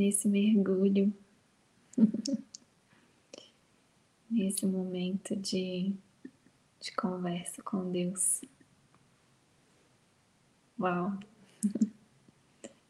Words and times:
Nesse 0.00 0.26
mergulho, 0.28 1.12
nesse 4.30 4.64
momento 4.64 5.36
de, 5.36 5.92
de 6.80 6.92
conversa 6.92 7.62
com 7.62 7.92
Deus. 7.92 8.40
Uau! 10.80 11.12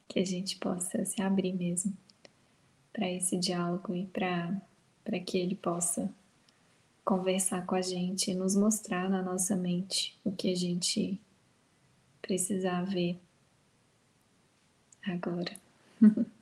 Que 0.07 0.21
a 0.21 0.25
gente 0.25 0.57
possa 0.59 1.05
se 1.05 1.21
abrir 1.21 1.53
mesmo 1.53 1.97
para 2.93 3.11
esse 3.11 3.37
diálogo 3.37 3.93
e 3.93 4.07
para 4.07 5.21
que 5.27 5.37
Ele 5.37 5.57
possa 5.57 6.13
conversar 7.05 7.67
com 7.67 7.75
a 7.75 7.83
gente 7.83 8.31
e 8.31 8.35
nos 8.35 8.55
mostrar 8.55 9.11
na 9.11 9.21
nossa 9.21 9.57
mente 9.57 10.17
o 10.25 10.31
que 10.31 10.53
a 10.53 10.55
gente 10.55 11.21
precisar 12.23 12.85
ver 12.85 13.19
agora. 15.05 15.59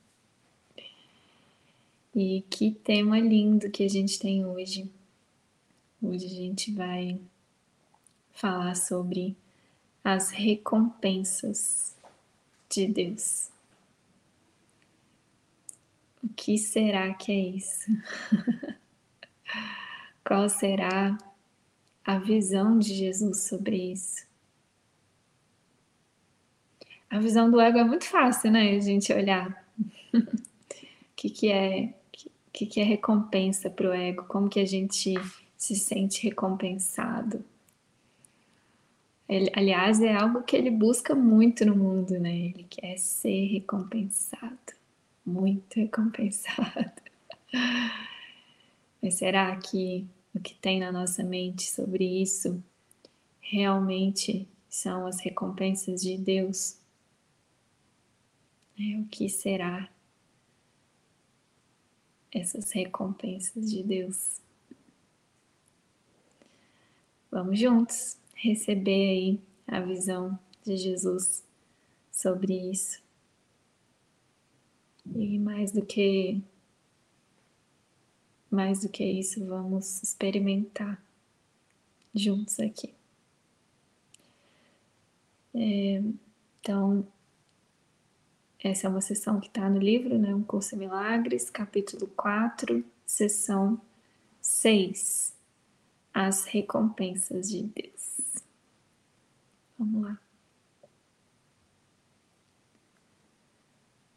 e 2.20 2.42
que 2.50 2.72
tema 2.72 3.20
lindo 3.20 3.70
que 3.70 3.84
a 3.84 3.88
gente 3.88 4.19
tem 4.19 4.44
hoje. 4.44 4.91
Hoje 6.02 6.27
a 6.27 6.28
gente 6.28 6.72
vai 6.72 7.20
falar 8.33 8.74
sobre 8.74 9.36
as 10.02 10.30
recompensas 10.30 11.94
de 12.69 12.89
Deus. 12.89 13.50
O 16.20 16.28
que 16.30 16.58
será 16.58 17.14
que 17.14 17.30
é 17.30 17.39
isso? 17.39 17.86
Qual 20.27 20.48
será 20.48 21.16
a 22.05 22.19
visão 22.19 22.80
de 22.80 22.94
Jesus 22.94 23.42
sobre 23.44 23.92
isso? 23.92 24.27
A 27.08 27.20
visão 27.20 27.48
do 27.48 27.61
ego 27.61 27.78
é 27.78 27.84
muito 27.84 28.06
fácil, 28.06 28.50
né? 28.50 28.72
A 28.72 28.80
gente 28.80 29.12
olhar 29.12 29.64
o 30.12 30.27
que, 31.14 31.30
que 31.30 31.52
é 31.52 31.94
que, 32.59 32.67
que 32.67 32.81
é 32.81 32.83
recompensa 32.83 33.70
para 33.70 33.89
o 33.89 33.92
ego, 33.92 34.25
como 34.25 34.48
que 34.48 34.59
a 34.59 34.67
gente 34.67 35.14
se 35.56 35.77
sente 35.77 36.25
recompensado. 36.25 37.45
Ele, 39.28 39.48
aliás, 39.55 40.01
é 40.01 40.12
algo 40.12 40.42
que 40.42 40.56
ele 40.56 40.70
busca 40.70 41.14
muito 41.14 41.64
no 41.64 41.77
mundo, 41.77 42.19
né? 42.19 42.36
Ele 42.36 42.67
quer 42.69 42.98
ser 42.98 43.47
recompensado, 43.47 44.75
muito 45.25 45.77
recompensado. 45.77 47.01
Mas 49.01 49.14
será 49.14 49.55
que 49.55 50.05
o 50.34 50.41
que 50.41 50.55
tem 50.55 50.81
na 50.81 50.91
nossa 50.91 51.23
mente 51.23 51.70
sobre 51.70 52.05
isso 52.20 52.61
realmente 53.41 54.48
são 54.69 55.06
as 55.06 55.20
recompensas 55.20 56.03
de 56.03 56.19
Deus? 56.19 56.77
É, 58.77 58.98
o 58.98 59.05
que 59.05 59.29
será 59.29 59.89
essas 62.33 62.70
recompensas 62.72 63.70
de 63.70 63.83
Deus? 63.83 64.40
Vamos 67.30 67.58
juntos 67.58 68.16
receber 68.34 69.11
aí 69.11 69.40
a 69.66 69.80
visão 69.80 70.38
de 70.64 70.77
Jesus 70.77 71.44
sobre 72.11 72.70
isso. 72.70 73.02
E 75.14 75.38
mais 75.38 75.72
do 75.72 75.84
que 75.84 76.42
mais 78.50 78.80
do 78.80 78.88
que 78.88 79.05
isso, 79.05 79.44
vamos 79.44 80.02
experimentar 80.02 81.02
juntos 82.14 82.58
aqui. 82.58 82.94
É, 85.55 86.02
então, 86.61 87.06
essa 88.61 88.86
é 88.86 88.91
uma 88.91 89.01
sessão 89.01 89.39
que 89.39 89.46
está 89.46 89.69
no 89.70 89.79
livro, 89.79 90.19
né? 90.19 90.35
Um 90.35 90.42
Curso 90.42 90.74
em 90.74 90.79
Milagres, 90.79 91.48
capítulo 91.48 92.08
4, 92.08 92.85
sessão 93.07 93.80
6. 94.41 95.33
As 96.13 96.45
recompensas 96.45 97.51
de 97.51 97.63
Deus. 97.63 98.42
Vamos 99.79 100.02
lá. 100.02 100.18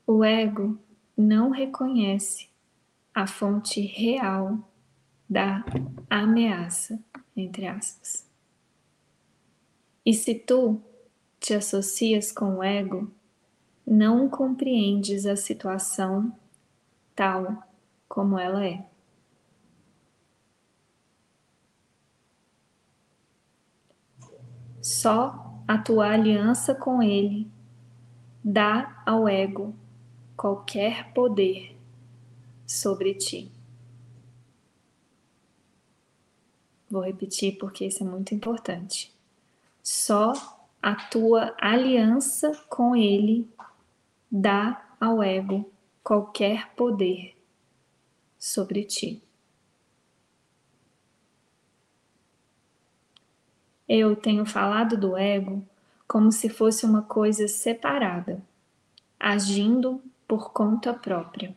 O 0.08 0.24
ego 0.24 0.78
não 1.16 1.52
reconhece 1.52 2.50
a 3.14 3.28
fonte 3.28 3.80
real 3.82 4.58
da 5.30 5.64
ameaça, 6.10 7.00
entre 7.38 7.68
aspas. 7.68 8.28
E 10.04 10.14
se 10.14 10.34
tu 10.34 10.82
te 11.40 11.54
associas 11.54 12.32
com 12.32 12.58
o 12.58 12.64
ego, 12.64 13.10
não 13.86 14.30
compreendes 14.30 15.26
a 15.26 15.36
situação 15.36 16.36
tal 17.16 17.64
como 18.08 18.38
ela 18.38 18.66
é. 18.66 18.86
Só 24.82 25.62
a 25.68 25.78
tua 25.78 26.12
aliança 26.12 26.74
com 26.74 27.04
ele 27.04 27.50
dá 28.44 29.02
ao 29.06 29.28
ego 29.28 29.76
qualquer 30.36 31.14
poder 31.14 31.78
sobre 32.66 33.14
ti. 33.14 33.52
Vou 36.90 37.04
repetir 37.04 37.58
porque 37.58 37.86
isso 37.86 38.04
é 38.04 38.06
muito 38.06 38.34
importante. 38.34 39.14
Só 39.84 40.34
a 40.82 40.96
tua 40.96 41.56
aliança 41.60 42.52
com 42.68 42.96
ele 42.96 43.48
dá 44.32 44.96
ao 44.98 45.22
ego 45.22 45.70
qualquer 46.02 46.70
poder 46.74 47.36
sobre 48.40 48.86
ti. 48.86 49.22
Eu 53.90 54.16
tenho 54.16 54.46
falado 54.46 54.96
do 54.96 55.18
ego 55.18 55.68
como 56.08 56.32
se 56.32 56.48
fosse 56.48 56.86
uma 56.86 57.02
coisa 57.02 57.48
separada, 57.48 58.42
agindo 59.20 60.02
por 60.26 60.54
conta 60.54 60.94
própria. 60.94 61.54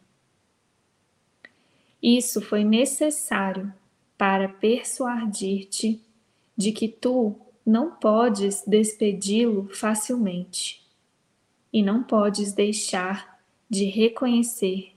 Isso 2.02 2.40
foi 2.42 2.64
necessário 2.64 3.72
para 4.18 4.48
persuadir-te 4.48 6.02
de 6.56 6.72
que 6.72 6.88
tu 6.88 7.38
não 7.64 7.92
podes 7.92 8.62
despedi-lo 8.66 9.68
facilmente 9.72 10.83
e 11.74 11.82
não 11.82 12.04
podes 12.04 12.52
deixar 12.52 13.42
de 13.68 13.86
reconhecer 13.86 14.94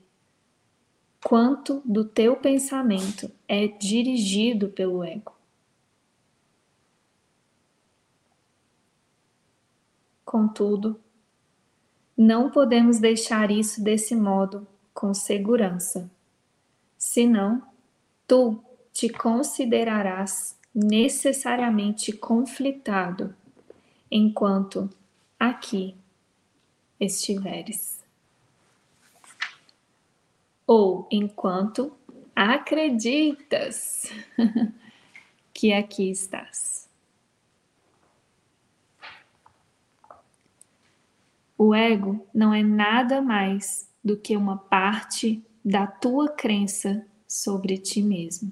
quanto 1.25 1.81
do 1.83 2.05
teu 2.05 2.35
pensamento 2.35 3.31
é 3.47 3.67
dirigido 3.67 4.69
pelo 4.69 5.03
ego. 5.03 5.35
Contudo, 10.23 11.01
não 12.15 12.51
podemos 12.51 12.99
deixar 12.99 13.49
isso 13.49 13.83
desse 13.83 14.15
modo 14.15 14.67
com 14.93 15.15
segurança, 15.15 16.11
senão 16.95 17.63
tu 18.27 18.63
te 18.93 19.09
considerarás 19.09 20.55
necessariamente 20.75 22.11
conflitado 22.11 23.35
enquanto 24.11 24.87
aqui 25.39 25.96
estiveres. 26.99 28.03
Ou 30.65 31.07
enquanto 31.11 31.91
acreditas 32.35 34.03
que 35.53 35.73
aqui 35.73 36.11
estás. 36.11 36.87
O 41.57 41.73
ego 41.73 42.25
não 42.33 42.53
é 42.53 42.61
nada 42.61 43.21
mais 43.21 43.89
do 44.03 44.15
que 44.15 44.37
uma 44.37 44.57
parte 44.57 45.43
da 45.65 45.87
tua 45.87 46.29
crença 46.29 47.05
sobre 47.27 47.77
ti 47.77 48.01
mesmo. 48.01 48.51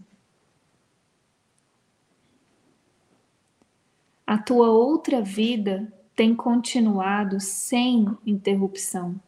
A 4.26 4.40
tua 4.40 4.72
outra 4.72 5.22
vida 5.22 5.94
tem 6.16 6.34
continuado 6.34 7.40
sem 7.42 8.08
interrupção. 8.26 9.20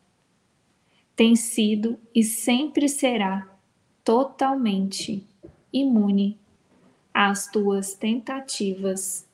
Tem 1.15 1.35
sido 1.35 1.99
e 2.15 2.23
sempre 2.23 2.87
será 2.87 3.47
totalmente 4.03 5.27
imune 5.73 6.39
às 7.13 7.47
tuas 7.47 7.93
tentativas 7.93 9.27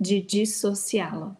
de 0.00 0.20
dissociá-la. 0.22 1.36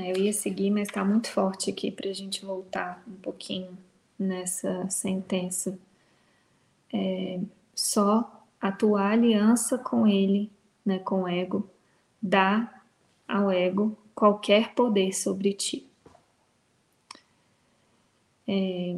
Né? 0.00 0.12
Eu 0.12 0.16
ia 0.16 0.32
seguir, 0.32 0.70
mas 0.70 0.88
está 0.88 1.04
muito 1.04 1.30
forte 1.30 1.70
aqui 1.70 1.90
para 1.90 2.08
a 2.08 2.12
gente 2.12 2.44
voltar 2.44 3.02
um 3.06 3.16
pouquinho 3.16 3.76
nessa 4.18 4.88
sentença. 4.88 5.78
É, 6.92 7.38
só 7.74 8.44
a 8.60 8.72
tua 8.72 9.10
aliança 9.10 9.78
com 9.78 10.06
ele, 10.06 10.50
né, 10.84 10.98
com 10.98 11.22
o 11.22 11.28
ego, 11.28 11.68
dá 12.20 12.82
ao 13.28 13.50
ego 13.50 13.96
qualquer 14.14 14.74
poder 14.74 15.12
sobre 15.12 15.52
ti. 15.52 15.86
É... 18.48 18.96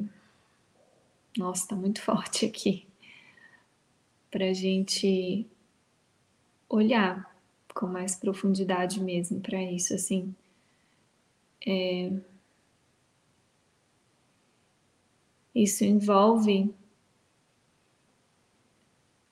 Nossa, 1.36 1.62
está 1.62 1.76
muito 1.76 2.00
forte 2.02 2.46
aqui 2.46 2.86
para 4.30 4.46
a 4.46 4.52
gente 4.54 5.46
olhar 6.68 7.30
com 7.74 7.86
mais 7.86 8.16
profundidade 8.16 9.02
mesmo 9.02 9.40
para 9.40 9.62
isso, 9.62 9.94
assim. 9.94 10.34
É... 11.66 12.12
Isso 15.54 15.84
envolve 15.84 16.74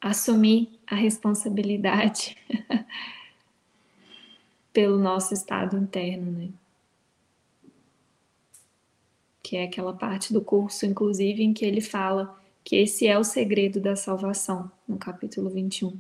assumir 0.01 0.79
a 0.87 0.95
responsabilidade 0.95 2.37
pelo 4.73 4.99
nosso 4.99 5.35
estado 5.35 5.77
interno, 5.77 6.31
né? 6.33 6.49
Que 9.43 9.57
é 9.57 9.65
aquela 9.65 9.93
parte 9.93 10.33
do 10.33 10.41
curso, 10.41 10.87
inclusive, 10.87 11.43
em 11.43 11.53
que 11.53 11.65
ele 11.65 11.81
fala 11.81 12.41
que 12.65 12.77
esse 12.77 13.07
é 13.07 13.19
o 13.19 13.25
segredo 13.25 13.81
da 13.81 13.97
salvação, 13.97 14.71
no 14.87 14.97
capítulo 14.97 15.51
21. 15.51 15.99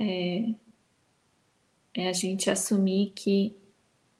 É, 0.00 0.54
é 1.94 2.08
a 2.08 2.12
gente 2.12 2.48
assumir 2.48 3.12
que 3.14 3.54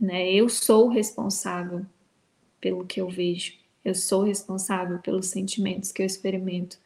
né, 0.03 0.29
eu 0.33 0.49
sou 0.49 0.89
responsável 0.89 1.87
pelo 2.61 2.85
que 2.85 3.01
eu 3.01 3.09
vejo, 3.09 3.55
eu 3.85 3.95
sou 3.95 4.25
responsável 4.25 4.99
pelos 4.99 5.29
sentimentos 5.29 5.93
que 5.93 6.03
eu 6.03 6.07
experimento, 6.07 6.77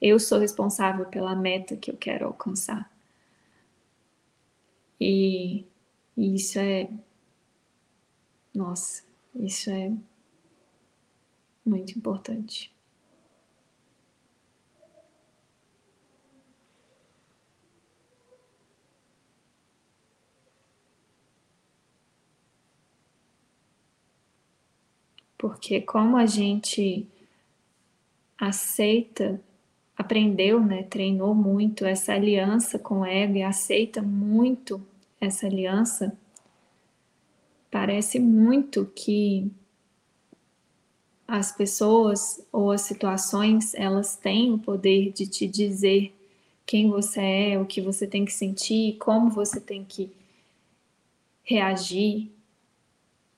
eu 0.00 0.20
sou 0.20 0.38
responsável 0.38 1.06
pela 1.06 1.34
meta 1.34 1.76
que 1.76 1.90
eu 1.90 1.96
quero 1.96 2.26
alcançar. 2.26 2.90
E, 5.00 5.64
e 6.16 6.34
isso 6.34 6.58
é. 6.58 6.90
Nossa, 8.54 9.02
isso 9.34 9.70
é 9.70 9.90
muito 11.64 11.96
importante. 11.96 12.70
Porque 25.38 25.80
como 25.80 26.16
a 26.16 26.26
gente 26.26 27.06
aceita 28.36 29.40
aprendeu, 29.96 30.60
né, 30.60 30.84
treinou 30.84 31.34
muito 31.34 31.84
essa 31.84 32.12
aliança 32.12 32.78
com 32.78 33.00
o 33.00 33.04
ego 33.04 33.36
e 33.36 33.42
aceita 33.42 34.00
muito 34.00 34.80
essa 35.20 35.46
aliança, 35.46 36.16
parece 37.68 38.20
muito 38.20 38.86
que 38.94 39.50
as 41.26 41.50
pessoas 41.50 42.46
ou 42.52 42.70
as 42.70 42.82
situações, 42.82 43.74
elas 43.74 44.16
têm 44.16 44.52
o 44.52 44.58
poder 44.58 45.12
de 45.12 45.26
te 45.26 45.48
dizer 45.48 46.14
quem 46.64 46.88
você 46.88 47.20
é, 47.20 47.58
o 47.58 47.66
que 47.66 47.80
você 47.80 48.06
tem 48.06 48.24
que 48.24 48.32
sentir, 48.32 48.96
como 48.98 49.28
você 49.30 49.60
tem 49.60 49.84
que 49.84 50.10
reagir. 51.42 52.30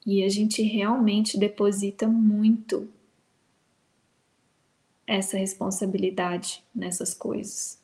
E 0.07 0.25
a 0.25 0.29
gente 0.29 0.63
realmente 0.63 1.39
deposita 1.39 2.09
muito 2.09 2.89
essa 5.07 5.37
responsabilidade 5.37 6.65
nessas 6.75 7.13
coisas. 7.13 7.81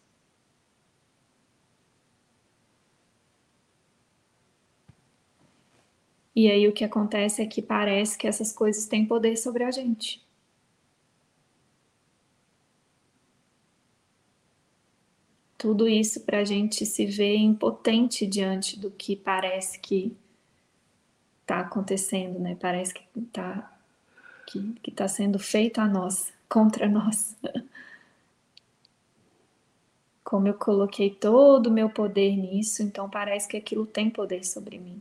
E 6.36 6.50
aí 6.50 6.68
o 6.68 6.72
que 6.72 6.84
acontece 6.84 7.40
é 7.40 7.46
que 7.46 7.62
parece 7.62 8.16
que 8.18 8.28
essas 8.28 8.52
coisas 8.52 8.86
têm 8.86 9.06
poder 9.06 9.36
sobre 9.36 9.64
a 9.64 9.70
gente. 9.70 10.24
Tudo 15.58 15.88
isso 15.88 16.20
para 16.20 16.40
a 16.40 16.44
gente 16.44 16.84
se 16.84 17.06
ver 17.06 17.36
impotente 17.36 18.26
diante 18.26 18.78
do 18.78 18.90
que 18.90 19.16
parece 19.16 19.80
que 19.80 20.14
está 21.46 21.60
acontecendo, 21.60 22.40
né? 22.40 22.56
Parece 22.60 22.92
que 22.92 23.06
está 23.20 23.72
que, 24.46 24.74
que 24.82 24.90
tá 24.90 25.06
sendo 25.06 25.38
feito 25.38 25.80
a 25.80 25.86
nós 25.86 26.32
contra 26.48 26.88
nós. 26.88 27.36
Como 30.24 30.48
eu 30.48 30.54
coloquei 30.54 31.08
todo 31.08 31.68
o 31.68 31.72
meu 31.72 31.88
poder 31.88 32.36
nisso, 32.36 32.82
então 32.82 33.08
parece 33.08 33.46
que 33.46 33.56
aquilo 33.56 33.86
tem 33.86 34.10
poder 34.10 34.44
sobre 34.44 34.76
mim. 34.76 35.00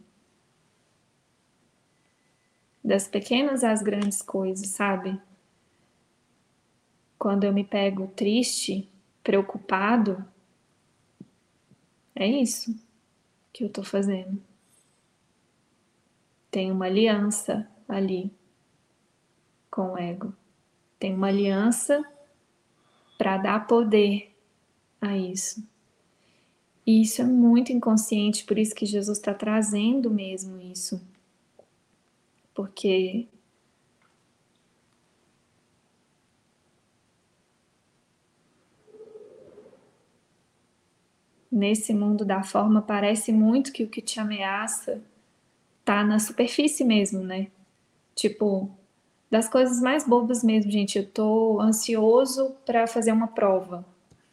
Das 2.83 3.07
pequenas 3.07 3.63
às 3.63 3.81
grandes 3.81 4.21
coisas, 4.21 4.67
sabe? 4.67 5.19
Quando 7.17 7.43
eu 7.43 7.51
me 7.51 7.63
pego 7.63 8.05
triste, 8.09 8.87
preocupado, 9.23 10.23
é 12.13 12.27
isso 12.27 12.79
que 13.51 13.63
eu 13.63 13.69
tô 13.69 13.83
fazendo. 13.83 14.39
Tem 16.55 16.71
uma 16.71 16.85
aliança 16.85 17.69
ali 17.85 18.31
com 19.69 19.91
o 19.91 19.97
ego 19.97 20.33
tem 20.97 21.13
uma 21.13 21.27
aliança 21.27 22.01
para 23.17 23.37
dar 23.37 23.67
poder 23.67 24.33
a 25.01 25.17
isso. 25.17 25.67
E 26.87 27.01
isso 27.01 27.21
é 27.21 27.25
muito 27.25 27.73
inconsciente, 27.73 28.45
por 28.45 28.57
isso 28.57 28.73
que 28.73 28.85
Jesus 28.85 29.17
está 29.17 29.33
trazendo 29.33 30.09
mesmo 30.09 30.61
isso. 30.61 31.05
Porque 32.53 33.27
nesse 41.51 41.93
mundo 41.93 42.23
da 42.23 42.43
forma 42.43 42.81
parece 42.81 43.33
muito 43.33 43.73
que 43.73 43.83
o 43.83 43.89
que 43.89 44.01
te 44.01 44.21
ameaça 44.21 45.03
tá 45.85 46.03
na 46.03 46.17
superfície 46.17 46.83
mesmo, 46.83 47.23
né? 47.23 47.47
Tipo, 48.15 48.69
das 49.29 49.47
coisas 49.47 49.79
mais 49.79 50.05
bobas 50.05 50.43
mesmo, 50.43 50.71
gente. 50.71 50.97
Eu 50.97 51.05
tô 51.05 51.61
ansioso 51.61 52.55
para 52.65 52.87
fazer 52.87 53.11
uma 53.11 53.27
prova. 53.27 53.85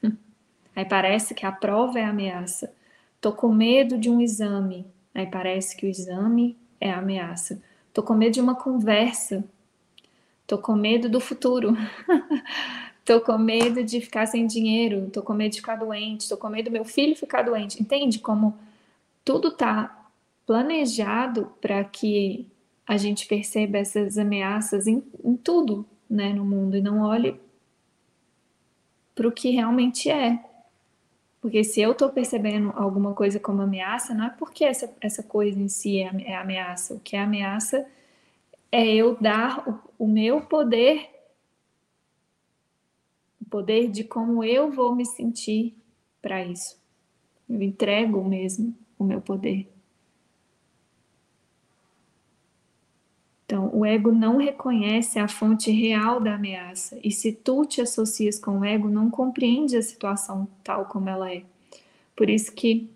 Aí 0.75 0.85
parece 0.85 1.35
que 1.35 1.45
a 1.45 1.53
prova 1.53 2.01
é 2.01 2.05
a 2.05 2.09
ameaça. 2.09 2.73
Tô 3.21 3.33
com 3.33 3.53
medo 3.53 3.99
de 3.99 4.09
um 4.09 4.21
exame. 4.21 4.87
Aí 5.15 5.27
parece 5.27 5.77
que 5.77 5.87
o 5.87 5.89
exame 5.89 6.57
é 6.81 6.91
a 6.91 6.99
ameaça. 6.99 7.63
Tô 7.93 8.03
com 8.03 8.15
medo 8.15 8.33
de 8.33 8.41
uma 8.41 8.55
conversa. 8.55 9.45
Tô 10.47 10.57
com 10.57 10.75
medo 10.75 11.09
do 11.09 11.21
futuro. 11.21 11.77
tô 13.05 13.21
com 13.21 13.37
medo 13.37 13.85
de 13.85 14.01
ficar 14.01 14.27
sem 14.27 14.47
dinheiro. 14.47 15.11
Tô 15.13 15.23
com 15.23 15.35
medo 15.35 15.53
de 15.53 15.59
ficar 15.59 15.77
doente. 15.77 16.29
Tô 16.29 16.37
com 16.37 16.49
medo 16.49 16.71
do 16.71 16.73
meu 16.73 16.85
filho 16.85 17.15
ficar 17.15 17.43
doente. 17.43 17.81
Entende 17.81 18.19
como 18.19 18.59
tudo 19.25 19.51
tá 19.51 20.02
planejado 20.47 21.53
para 21.61 21.83
que 21.85 22.47
a 22.87 22.97
gente 22.97 23.27
perceba 23.27 23.79
essas 23.79 24.19
ameaças 24.19 24.87
em, 24.87 25.03
em 25.25 25.37
tudo 25.37 25.87
né, 26.09 26.33
no 26.33 26.45
mundo 26.45 26.77
e 26.77 26.83
não 26.83 27.01
olhe 27.01 27.41
para 29.15 29.29
o 29.29 29.33
que 29.33 29.51
realmente 29.51 30.11
é. 30.11 30.43
Porque 31.41 31.65
se 31.65 31.81
eu 31.81 31.93
estou 31.93 32.09
percebendo 32.11 32.73
alguma 32.77 33.15
coisa 33.15 33.41
como 33.41 33.63
ameaça, 33.63 34.15
não 34.15 34.27
é 34.27 34.31
porque 34.31 34.65
essa, 34.65 34.95
essa 35.01 35.23
coisa 35.23 35.59
em 35.59 35.69
si 35.69 36.01
é, 36.01 36.11
é 36.25 36.37
ameaça. 36.37 36.95
O 36.95 37.01
que 37.01 37.17
é 37.17 37.21
ameaça 37.21 37.85
é 38.71 38.87
eu 38.87 39.17
dar 39.17 39.69
o, 39.69 40.05
o 40.05 40.07
meu 40.07 40.43
poder, 40.43 41.11
o 43.41 43.45
poder 43.47 43.91
de 43.91 44.05
como 44.05 44.45
eu 44.45 44.71
vou 44.71 44.95
me 44.95 45.05
sentir 45.05 45.75
para 46.21 46.45
isso. 46.45 46.81
Eu 47.51 47.61
entrego 47.61 48.25
mesmo 48.25 48.75
o 48.99 49.03
meu 49.03 49.21
poder. 49.21 49.69
Então, 53.53 53.69
o 53.71 53.85
ego 53.85 54.11
não 54.11 54.39
reconhece 54.39 55.19
a 55.19 55.29
fonte 55.29 55.71
real 55.71 56.19
da 56.19 56.37
ameaça, 56.37 56.99
e 57.05 57.11
se 57.11 57.33
tu 57.33 57.67
te 57.67 57.83
associas 57.83 58.39
com 58.39 58.61
o 58.61 58.65
ego, 58.65 58.89
não 58.89 59.11
compreende 59.11 59.77
a 59.77 59.83
situação 59.83 60.49
tal 60.65 60.87
como 60.87 61.11
ela 61.11 61.31
é. 61.31 61.43
Por 62.17 62.31
isso 62.31 62.51
que 62.53 62.89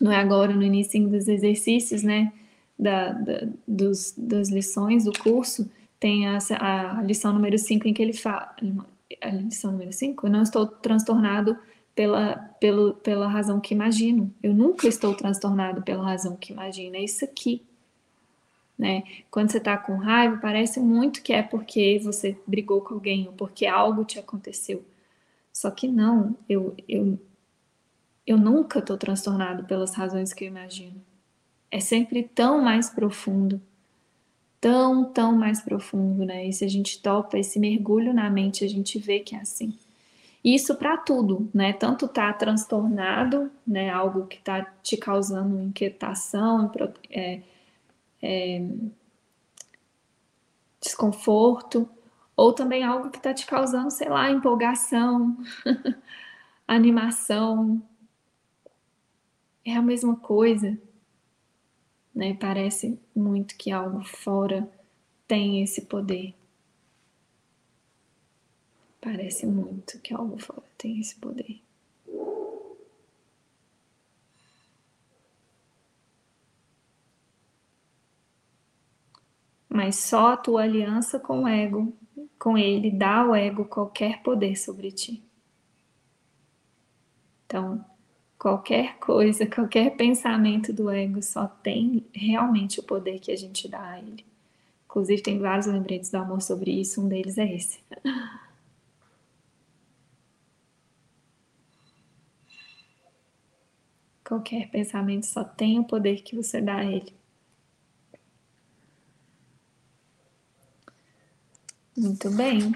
não 0.00 0.10
é 0.10 0.16
agora 0.16 0.54
no 0.54 0.62
início 0.62 1.06
dos 1.06 1.28
exercícios, 1.28 2.02
né, 2.02 2.32
da, 2.78 3.12
da 3.12 3.48
dos, 3.68 4.14
das 4.16 4.48
lições 4.48 5.04
do 5.04 5.12
curso, 5.12 5.70
tem 6.00 6.26
a, 6.26 6.38
a 6.58 7.02
lição 7.02 7.34
número 7.34 7.58
5 7.58 7.86
em 7.86 7.92
que 7.92 8.00
ele 8.00 8.14
fala, 8.14 8.56
a 9.20 9.28
lição 9.28 9.72
número 9.72 9.92
5, 9.92 10.26
eu 10.26 10.30
não 10.30 10.40
estou 10.40 10.66
transtornado 10.66 11.54
pela, 11.94 12.36
pelo, 12.58 12.94
pela 12.94 13.28
razão 13.28 13.60
que 13.60 13.74
imagino. 13.74 14.32
Eu 14.42 14.54
nunca 14.54 14.88
estou 14.88 15.14
transtornado 15.14 15.82
pela 15.82 16.02
razão 16.02 16.34
que 16.34 16.50
imagino. 16.50 16.96
É 16.96 17.04
isso 17.04 17.22
aqui 17.26 17.62
né? 18.82 19.04
Quando 19.30 19.52
você 19.52 19.58
está 19.58 19.78
com 19.78 19.94
raiva, 19.94 20.38
parece 20.42 20.80
muito 20.80 21.22
que 21.22 21.32
é 21.32 21.40
porque 21.40 22.00
você 22.02 22.36
brigou 22.44 22.80
com 22.80 22.94
alguém 22.94 23.28
ou 23.28 23.32
porque 23.32 23.64
algo 23.64 24.04
te 24.04 24.18
aconteceu. 24.18 24.84
Só 25.52 25.70
que 25.70 25.86
não, 25.86 26.36
eu, 26.48 26.74
eu, 26.88 27.16
eu 28.26 28.36
nunca 28.36 28.80
estou 28.80 28.98
transtornado 28.98 29.64
pelas 29.64 29.94
razões 29.94 30.32
que 30.32 30.44
eu 30.44 30.48
imagino. 30.48 31.00
É 31.70 31.78
sempre 31.78 32.24
tão 32.24 32.60
mais 32.60 32.90
profundo, 32.90 33.62
tão, 34.60 35.04
tão 35.04 35.36
mais 35.36 35.60
profundo, 35.60 36.24
né? 36.24 36.44
E 36.48 36.52
se 36.52 36.64
a 36.64 36.68
gente 36.68 37.00
topa 37.00 37.38
esse 37.38 37.60
mergulho 37.60 38.12
na 38.12 38.28
mente, 38.28 38.64
a 38.64 38.68
gente 38.68 38.98
vê 38.98 39.20
que 39.20 39.36
é 39.36 39.38
assim. 39.38 39.78
Isso 40.44 40.74
para 40.74 40.96
tudo, 40.96 41.48
né? 41.54 41.72
Tanto 41.72 42.08
tá 42.08 42.32
transtornado, 42.32 43.48
né? 43.64 43.90
Algo 43.90 44.26
que 44.26 44.38
está 44.38 44.64
te 44.82 44.96
causando 44.96 45.62
inquietação, 45.62 46.68
é, 47.08 47.42
é, 48.22 48.62
desconforto, 50.80 51.88
ou 52.36 52.52
também 52.52 52.82
algo 52.82 53.10
que 53.10 53.18
está 53.18 53.34
te 53.34 53.46
causando, 53.46 53.90
sei 53.90 54.08
lá, 54.08 54.30
empolgação, 54.30 55.36
animação. 56.66 57.82
É 59.64 59.76
a 59.76 59.82
mesma 59.82 60.16
coisa, 60.16 60.78
né? 62.14 62.34
Parece 62.34 62.98
muito 63.14 63.56
que 63.56 63.70
algo 63.70 64.02
fora 64.04 64.68
tem 65.28 65.62
esse 65.62 65.82
poder. 65.82 66.34
Parece 69.00 69.46
muito 69.46 69.98
que 70.00 70.14
algo 70.14 70.38
fora 70.38 70.62
tem 70.78 71.00
esse 71.00 71.16
poder. 71.16 71.60
Mas 79.72 79.96
só 79.96 80.32
a 80.34 80.36
tua 80.36 80.64
aliança 80.64 81.18
com 81.18 81.44
o 81.44 81.48
ego, 81.48 81.96
com 82.38 82.58
ele, 82.58 82.90
dá 82.90 83.20
ao 83.20 83.34
ego 83.34 83.64
qualquer 83.64 84.22
poder 84.22 84.54
sobre 84.54 84.92
ti. 84.92 85.24
Então, 87.46 87.82
qualquer 88.38 88.98
coisa, 88.98 89.46
qualquer 89.48 89.96
pensamento 89.96 90.74
do 90.74 90.90
ego 90.90 91.22
só 91.22 91.46
tem 91.46 92.04
realmente 92.12 92.80
o 92.80 92.82
poder 92.82 93.18
que 93.18 93.32
a 93.32 93.36
gente 93.36 93.66
dá 93.66 93.82
a 93.82 93.98
ele. 93.98 94.26
Inclusive, 94.84 95.22
tem 95.22 95.38
vários 95.38 95.66
lembretes 95.66 96.10
do 96.10 96.16
amor 96.16 96.42
sobre 96.42 96.70
isso, 96.70 97.00
um 97.00 97.08
deles 97.08 97.38
é 97.38 97.54
esse. 97.54 97.80
Qualquer 104.22 104.70
pensamento 104.70 105.24
só 105.26 105.44
tem 105.44 105.78
o 105.78 105.84
poder 105.84 106.22
que 106.22 106.36
você 106.36 106.60
dá 106.60 106.76
a 106.76 106.84
ele. 106.84 107.21
Muito 112.02 112.28
bem. 112.32 112.74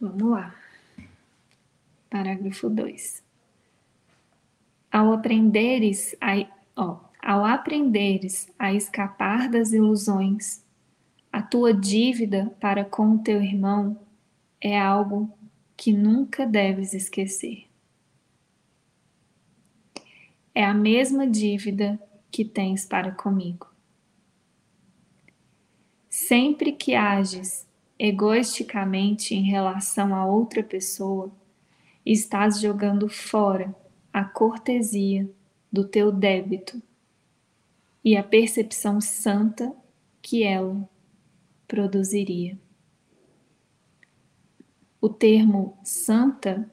Vamos 0.00 0.30
lá. 0.30 0.54
Parágrafo 2.08 2.70
2. 2.70 3.20
Ao 4.92 5.12
aprenderes 5.12 6.14
a, 6.20 6.46
ó, 6.76 7.00
ao 7.20 7.44
aprenderes 7.44 8.46
a 8.56 8.72
escapar 8.72 9.48
das 9.48 9.72
ilusões 9.72 10.62
a 11.32 11.42
tua 11.42 11.74
dívida 11.74 12.54
para 12.60 12.84
com 12.84 13.16
o 13.16 13.18
teu 13.18 13.42
irmão 13.42 13.98
é 14.60 14.78
algo 14.78 15.28
que 15.76 15.92
nunca 15.92 16.46
deves 16.46 16.94
esquecer. 16.94 17.66
É 20.54 20.64
a 20.64 20.72
mesma 20.72 21.26
dívida 21.26 22.00
que 22.30 22.44
tens 22.44 22.86
para 22.86 23.10
comigo. 23.10 23.66
Sempre 26.08 26.72
que 26.72 26.94
ages 26.94 27.66
egoisticamente 27.98 29.34
em 29.34 29.42
relação 29.42 30.14
a 30.14 30.26
outra 30.26 30.62
pessoa, 30.62 31.32
estás 32.04 32.60
jogando 32.60 33.08
fora 33.08 33.74
a 34.12 34.24
cortesia 34.24 35.28
do 35.72 35.84
teu 35.84 36.12
débito 36.12 36.80
e 38.04 38.16
a 38.16 38.22
percepção 38.22 39.00
santa 39.00 39.74
que 40.22 40.42
ela 40.42 40.88
produziria. 41.66 42.58
O 45.00 45.08
termo 45.08 45.78
santa 45.82 46.70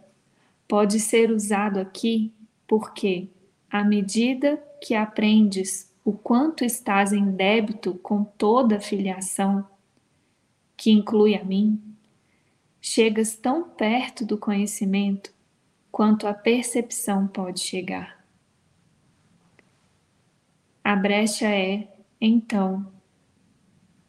pode 0.67 0.99
ser 0.99 1.31
usado 1.31 1.79
aqui 1.79 2.33
porque, 2.67 3.29
à 3.71 3.85
medida 3.85 4.61
que 4.81 4.93
aprendes 4.93 5.89
o 6.03 6.11
quanto 6.11 6.65
estás 6.65 7.13
em 7.13 7.31
débito 7.31 7.93
com 7.95 8.23
toda 8.23 8.77
a 8.77 8.81
filiação, 8.81 9.65
que 10.75 10.91
inclui 10.91 11.35
a 11.35 11.43
mim, 11.43 11.81
chegas 12.81 13.35
tão 13.35 13.63
perto 13.63 14.25
do 14.25 14.37
conhecimento 14.37 15.31
quanto 15.89 16.27
a 16.27 16.33
percepção 16.33 17.27
pode 17.27 17.61
chegar. 17.61 18.25
A 20.83 20.95
brecha 20.95 21.47
é, 21.47 21.87
então, 22.19 22.91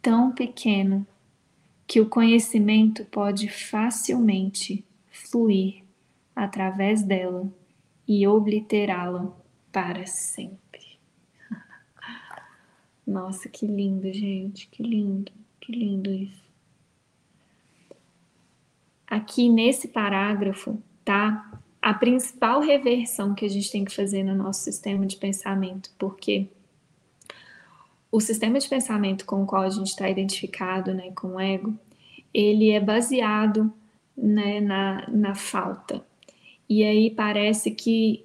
tão 0.00 0.32
pequena 0.32 1.06
que 1.86 2.00
o 2.00 2.08
conhecimento 2.08 3.04
pode 3.04 3.48
facilmente 3.48 4.84
fluir 5.10 5.84
através 6.34 7.02
dela 7.02 7.46
e 8.08 8.26
obliterá-la 8.26 9.41
para 9.72 10.06
sempre. 10.06 10.98
Nossa, 13.06 13.48
que 13.48 13.66
lindo, 13.66 14.12
gente, 14.12 14.68
que 14.68 14.82
lindo, 14.82 15.32
que 15.60 15.72
lindo 15.72 16.12
isso. 16.12 16.42
Aqui 19.06 19.48
nesse 19.48 19.88
parágrafo 19.88 20.80
tá 21.04 21.60
a 21.80 21.92
principal 21.92 22.60
reversão 22.60 23.34
que 23.34 23.44
a 23.44 23.48
gente 23.48 23.70
tem 23.70 23.84
que 23.84 23.94
fazer 23.94 24.22
no 24.22 24.34
nosso 24.34 24.60
sistema 24.60 25.04
de 25.04 25.16
pensamento, 25.16 25.90
porque 25.98 26.46
o 28.10 28.20
sistema 28.20 28.58
de 28.58 28.68
pensamento 28.68 29.24
com 29.24 29.42
o 29.42 29.46
qual 29.46 29.62
a 29.62 29.70
gente 29.70 29.88
está 29.88 30.08
identificado, 30.08 30.94
né, 30.94 31.10
com 31.12 31.28
o 31.28 31.40
ego, 31.40 31.74
ele 32.32 32.70
é 32.70 32.78
baseado 32.78 33.72
né, 34.16 34.60
na, 34.60 35.08
na 35.08 35.34
falta. 35.34 36.04
E 36.68 36.84
aí 36.84 37.10
parece 37.10 37.70
que 37.70 38.24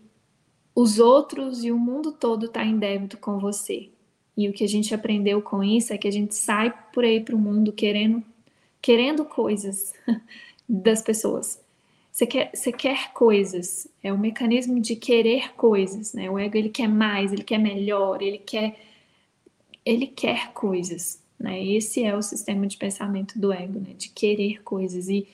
os 0.79 0.99
outros 0.99 1.63
e 1.63 1.71
o 1.71 1.79
mundo 1.79 2.11
todo 2.11 2.45
está 2.45 2.63
em 2.63 2.77
débito 2.77 3.17
com 3.17 3.39
você. 3.39 3.89
E 4.37 4.47
o 4.47 4.53
que 4.53 4.63
a 4.63 4.67
gente 4.67 4.93
aprendeu 4.93 5.41
com 5.41 5.63
isso 5.63 5.91
é 5.91 5.97
que 5.97 6.07
a 6.07 6.11
gente 6.11 6.35
sai 6.35 6.71
por 6.93 7.03
aí 7.03 7.19
para 7.19 7.35
o 7.35 7.39
mundo 7.39 7.73
querendo, 7.73 8.23
querendo 8.79 9.25
coisas 9.25 9.95
das 10.69 11.01
pessoas. 11.01 11.59
Você 12.11 12.27
quer, 12.27 12.51
você 12.53 12.71
quer 12.71 13.11
coisas, 13.11 13.87
é 14.03 14.13
o 14.13 14.19
mecanismo 14.19 14.79
de 14.79 14.95
querer 14.95 15.51
coisas, 15.53 16.13
né? 16.13 16.29
O 16.29 16.37
ego 16.37 16.55
ele 16.55 16.69
quer 16.69 16.87
mais, 16.87 17.33
ele 17.33 17.43
quer 17.43 17.57
melhor, 17.57 18.21
ele 18.21 18.37
quer 18.37 18.79
ele 19.83 20.05
quer 20.05 20.51
coisas, 20.53 21.19
né? 21.39 21.63
Esse 21.65 22.03
é 22.03 22.15
o 22.15 22.21
sistema 22.21 22.67
de 22.67 22.77
pensamento 22.77 23.39
do 23.39 23.51
ego, 23.51 23.79
né? 23.79 23.95
De 23.97 24.09
querer 24.09 24.61
coisas 24.61 25.09
e 25.09 25.27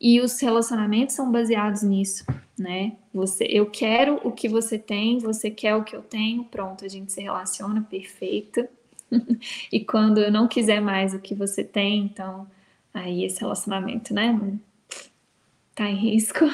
e 0.00 0.20
os 0.20 0.40
relacionamentos 0.40 1.14
são 1.14 1.30
baseados 1.30 1.84
nisso, 1.84 2.24
né? 2.62 2.92
Você, 3.12 3.44
eu 3.50 3.66
quero 3.66 4.20
o 4.22 4.30
que 4.30 4.48
você 4.48 4.78
tem, 4.78 5.18
você 5.18 5.50
quer 5.50 5.74
o 5.74 5.82
que 5.82 5.96
eu 5.96 6.02
tenho, 6.02 6.44
pronto, 6.44 6.84
a 6.84 6.88
gente 6.88 7.12
se 7.12 7.20
relaciona 7.20 7.82
perfeito. 7.82 8.66
e 9.70 9.80
quando 9.80 10.18
eu 10.18 10.30
não 10.30 10.46
quiser 10.46 10.80
mais 10.80 11.12
o 11.12 11.18
que 11.18 11.34
você 11.34 11.64
tem, 11.64 12.04
então 12.04 12.46
aí 12.94 13.24
esse 13.24 13.40
relacionamento, 13.40 14.14
né, 14.14 14.38
tá 15.74 15.90
em 15.90 15.96
risco. 15.96 16.44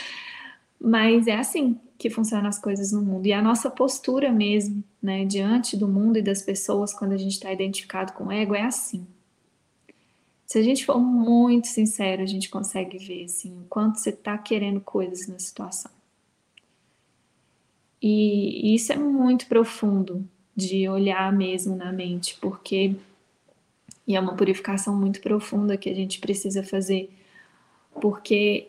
Mas 0.80 1.26
é 1.26 1.36
assim 1.36 1.78
que 1.98 2.10
funcionam 2.10 2.48
as 2.48 2.58
coisas 2.58 2.90
no 2.90 3.02
mundo. 3.02 3.26
E 3.26 3.32
a 3.32 3.40
nossa 3.40 3.70
postura 3.70 4.32
mesmo, 4.32 4.82
né, 5.00 5.24
diante 5.24 5.76
do 5.76 5.86
mundo 5.86 6.18
e 6.18 6.22
das 6.22 6.42
pessoas, 6.42 6.92
quando 6.92 7.12
a 7.12 7.16
gente 7.16 7.32
está 7.32 7.52
identificado 7.52 8.12
com 8.14 8.24
o 8.24 8.32
ego, 8.32 8.54
é 8.54 8.62
assim. 8.62 9.06
Se 10.52 10.58
a 10.58 10.62
gente 10.62 10.84
for 10.84 11.00
muito 11.00 11.66
sincero, 11.66 12.20
a 12.22 12.26
gente 12.26 12.50
consegue 12.50 12.98
ver 12.98 13.24
assim, 13.24 13.58
o 13.58 13.64
quanto 13.70 13.98
você 13.98 14.10
está 14.10 14.36
querendo 14.36 14.82
coisas 14.82 15.26
na 15.26 15.38
situação. 15.38 15.90
E, 18.02 18.74
isso 18.74 18.92
é 18.92 18.96
muito 18.96 19.46
profundo 19.46 20.28
de 20.54 20.86
olhar 20.90 21.32
mesmo 21.32 21.74
na 21.74 21.90
mente, 21.90 22.36
porque 22.38 22.94
e 24.06 24.14
é 24.14 24.20
uma 24.20 24.36
purificação 24.36 24.94
muito 24.94 25.22
profunda 25.22 25.78
que 25.78 25.88
a 25.88 25.94
gente 25.94 26.20
precisa 26.20 26.62
fazer, 26.62 27.10
porque 27.98 28.68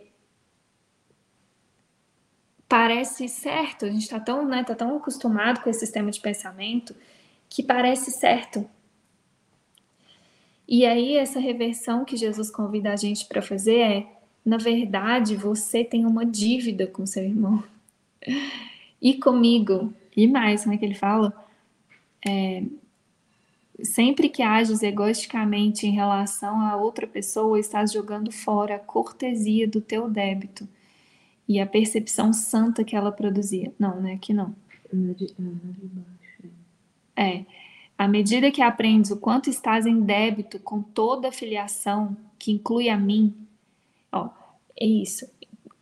parece 2.65 3.27
certo, 3.27 3.83
a 3.83 3.89
gente 3.89 4.03
está 4.03 4.21
tão, 4.21 4.47
né, 4.47 4.63
tá 4.63 4.73
tão 4.73 4.95
acostumado 4.95 5.61
com 5.61 5.69
esse 5.69 5.81
sistema 5.81 6.09
de 6.09 6.21
pensamento 6.21 6.95
que 7.49 7.61
parece 7.61 8.09
certo. 8.09 8.65
E 10.67 10.86
aí 10.86 11.17
essa 11.17 11.39
reversão 11.39 12.05
que 12.05 12.17
Jesus 12.17 12.50
convida 12.50 12.91
a 12.91 12.96
gente 12.96 13.25
para 13.25 13.41
fazer 13.41 13.77
é 13.77 14.08
na 14.46 14.58
verdade, 14.58 15.36
você 15.36 15.84
tem 15.84 16.05
uma 16.05 16.25
dívida 16.25 16.86
com 16.86 17.05
seu 17.05 17.24
irmão. 17.24 17.63
E 19.01 19.15
comigo, 19.15 19.93
e 20.15 20.27
mais, 20.27 20.63
como 20.63 20.75
é 20.75 20.77
que 20.77 20.86
ele 20.86 20.96
fala? 20.96 21.34
É, 22.25 22.63
sempre 23.82 24.29
que 24.29 24.41
ages 24.41 24.84
egoisticamente 24.84 25.88
em 25.88 25.91
relação 25.91 26.60
a 26.62 26.75
outra 26.75 27.08
pessoa, 27.08 27.60
estás 27.60 27.91
jogando 27.91 28.32
fora 28.32 28.75
a 28.75 28.79
cortesia 28.79 29.67
do 29.67 29.82
teu 29.82 30.10
débito 30.10 30.67
e 31.48 31.60
a 31.60 31.65
percepção 31.65 32.32
santa 32.34 32.84
que 32.84 32.96
ela 32.96 33.12
produzia. 33.12 33.74
Não, 33.79 34.00
né? 34.00 34.13
Aqui 34.13 34.34
não. 34.34 34.55
É. 37.15 37.46
À 37.97 38.07
medida 38.07 38.51
que 38.51 38.62
aprendes 38.62 39.12
o 39.12 39.17
quanto 39.17 39.50
estás 39.50 39.85
em 39.85 40.01
débito 40.01 40.59
com 40.59 40.81
toda 40.81 41.29
a 41.29 41.31
filiação, 41.31 42.17
que 42.39 42.51
inclui 42.51 42.89
a 42.89 42.97
mim, 42.97 43.33
ó, 44.12 44.29
é 44.79 44.85
isso. 44.85 45.29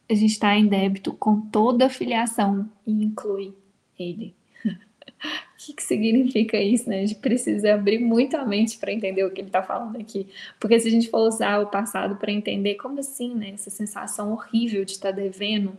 A 0.10 0.14
gente 0.14 0.32
está 0.32 0.56
em 0.56 0.68
débito 0.68 1.14
com 1.14 1.40
toda 1.40 1.86
a 1.86 1.90
filiação 1.90 2.70
e 2.86 2.92
inclui 2.92 3.54
ele. 3.98 4.36
O 5.24 5.64
que, 5.64 5.74
que 5.74 5.84
significa 5.84 6.58
isso, 6.58 6.90
né? 6.90 7.02
A 7.02 7.06
gente 7.06 7.20
precisa 7.20 7.76
abrir 7.76 8.00
muito 8.00 8.36
a 8.36 8.44
mente 8.44 8.80
para 8.80 8.92
entender 8.92 9.24
o 9.24 9.30
que 9.30 9.42
ele 9.42 9.50
está 9.50 9.62
falando 9.62 9.96
aqui. 9.96 10.28
Porque 10.60 10.80
se 10.80 10.88
a 10.88 10.92
gente 10.92 11.08
for 11.08 11.28
usar 11.28 11.60
o 11.60 11.68
passado 11.68 12.16
para 12.16 12.32
entender 12.32 12.76
como 12.76 13.00
assim, 13.00 13.36
né? 13.36 13.52
Essa 13.52 13.70
sensação 13.70 14.32
horrível 14.32 14.84
de 14.84 14.94
estar 14.94 15.10
tá 15.10 15.16
devendo, 15.16 15.78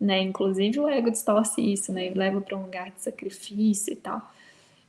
né? 0.00 0.22
Inclusive 0.22 0.78
o 0.78 0.88
ego 0.88 1.10
distorce 1.10 1.60
isso, 1.60 1.92
né? 1.92 2.06
Ele 2.06 2.14
leva 2.16 2.40
para 2.40 2.56
um 2.56 2.62
lugar 2.62 2.92
de 2.92 3.02
sacrifício 3.02 3.92
e 3.92 3.96
tal. 3.96 4.32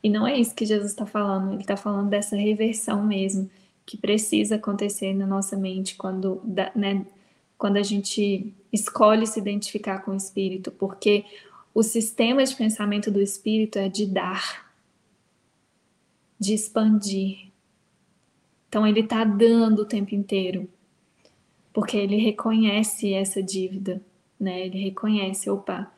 E 0.07 0.09
não 0.09 0.25
é 0.25 0.39
isso 0.39 0.55
que 0.55 0.65
Jesus 0.65 0.91
está 0.91 1.05
falando. 1.05 1.51
Ele 1.51 1.59
está 1.59 1.75
falando 1.75 2.07
dessa 2.07 2.37
reversão 2.37 3.03
mesmo 3.03 3.49
que 3.85 3.97
precisa 3.97 4.55
acontecer 4.55 5.13
na 5.13 5.27
nossa 5.27 5.57
mente 5.57 5.97
quando, 5.97 6.41
né? 6.73 7.05
Quando 7.57 7.75
a 7.75 7.83
gente 7.83 8.53
escolhe 8.71 9.27
se 9.27 9.37
identificar 9.37 9.99
com 9.99 10.11
o 10.11 10.15
Espírito, 10.15 10.71
porque 10.71 11.25
o 11.73 11.83
sistema 11.83 12.41
de 12.41 12.55
pensamento 12.55 13.11
do 13.11 13.21
espírito 13.21 13.79
é 13.79 13.89
de 13.89 14.05
dar, 14.05 14.71
de 16.39 16.53
expandir. 16.53 17.51
Então 18.69 18.87
ele 18.87 19.01
está 19.01 19.25
dando 19.25 19.81
o 19.81 19.85
tempo 19.85 20.15
inteiro, 20.15 20.69
porque 21.73 21.97
ele 21.97 22.15
reconhece 22.15 23.13
essa 23.13 23.43
dívida, 23.43 24.01
né? 24.39 24.67
Ele 24.67 24.85
reconhece, 24.85 25.49
opa, 25.49 25.91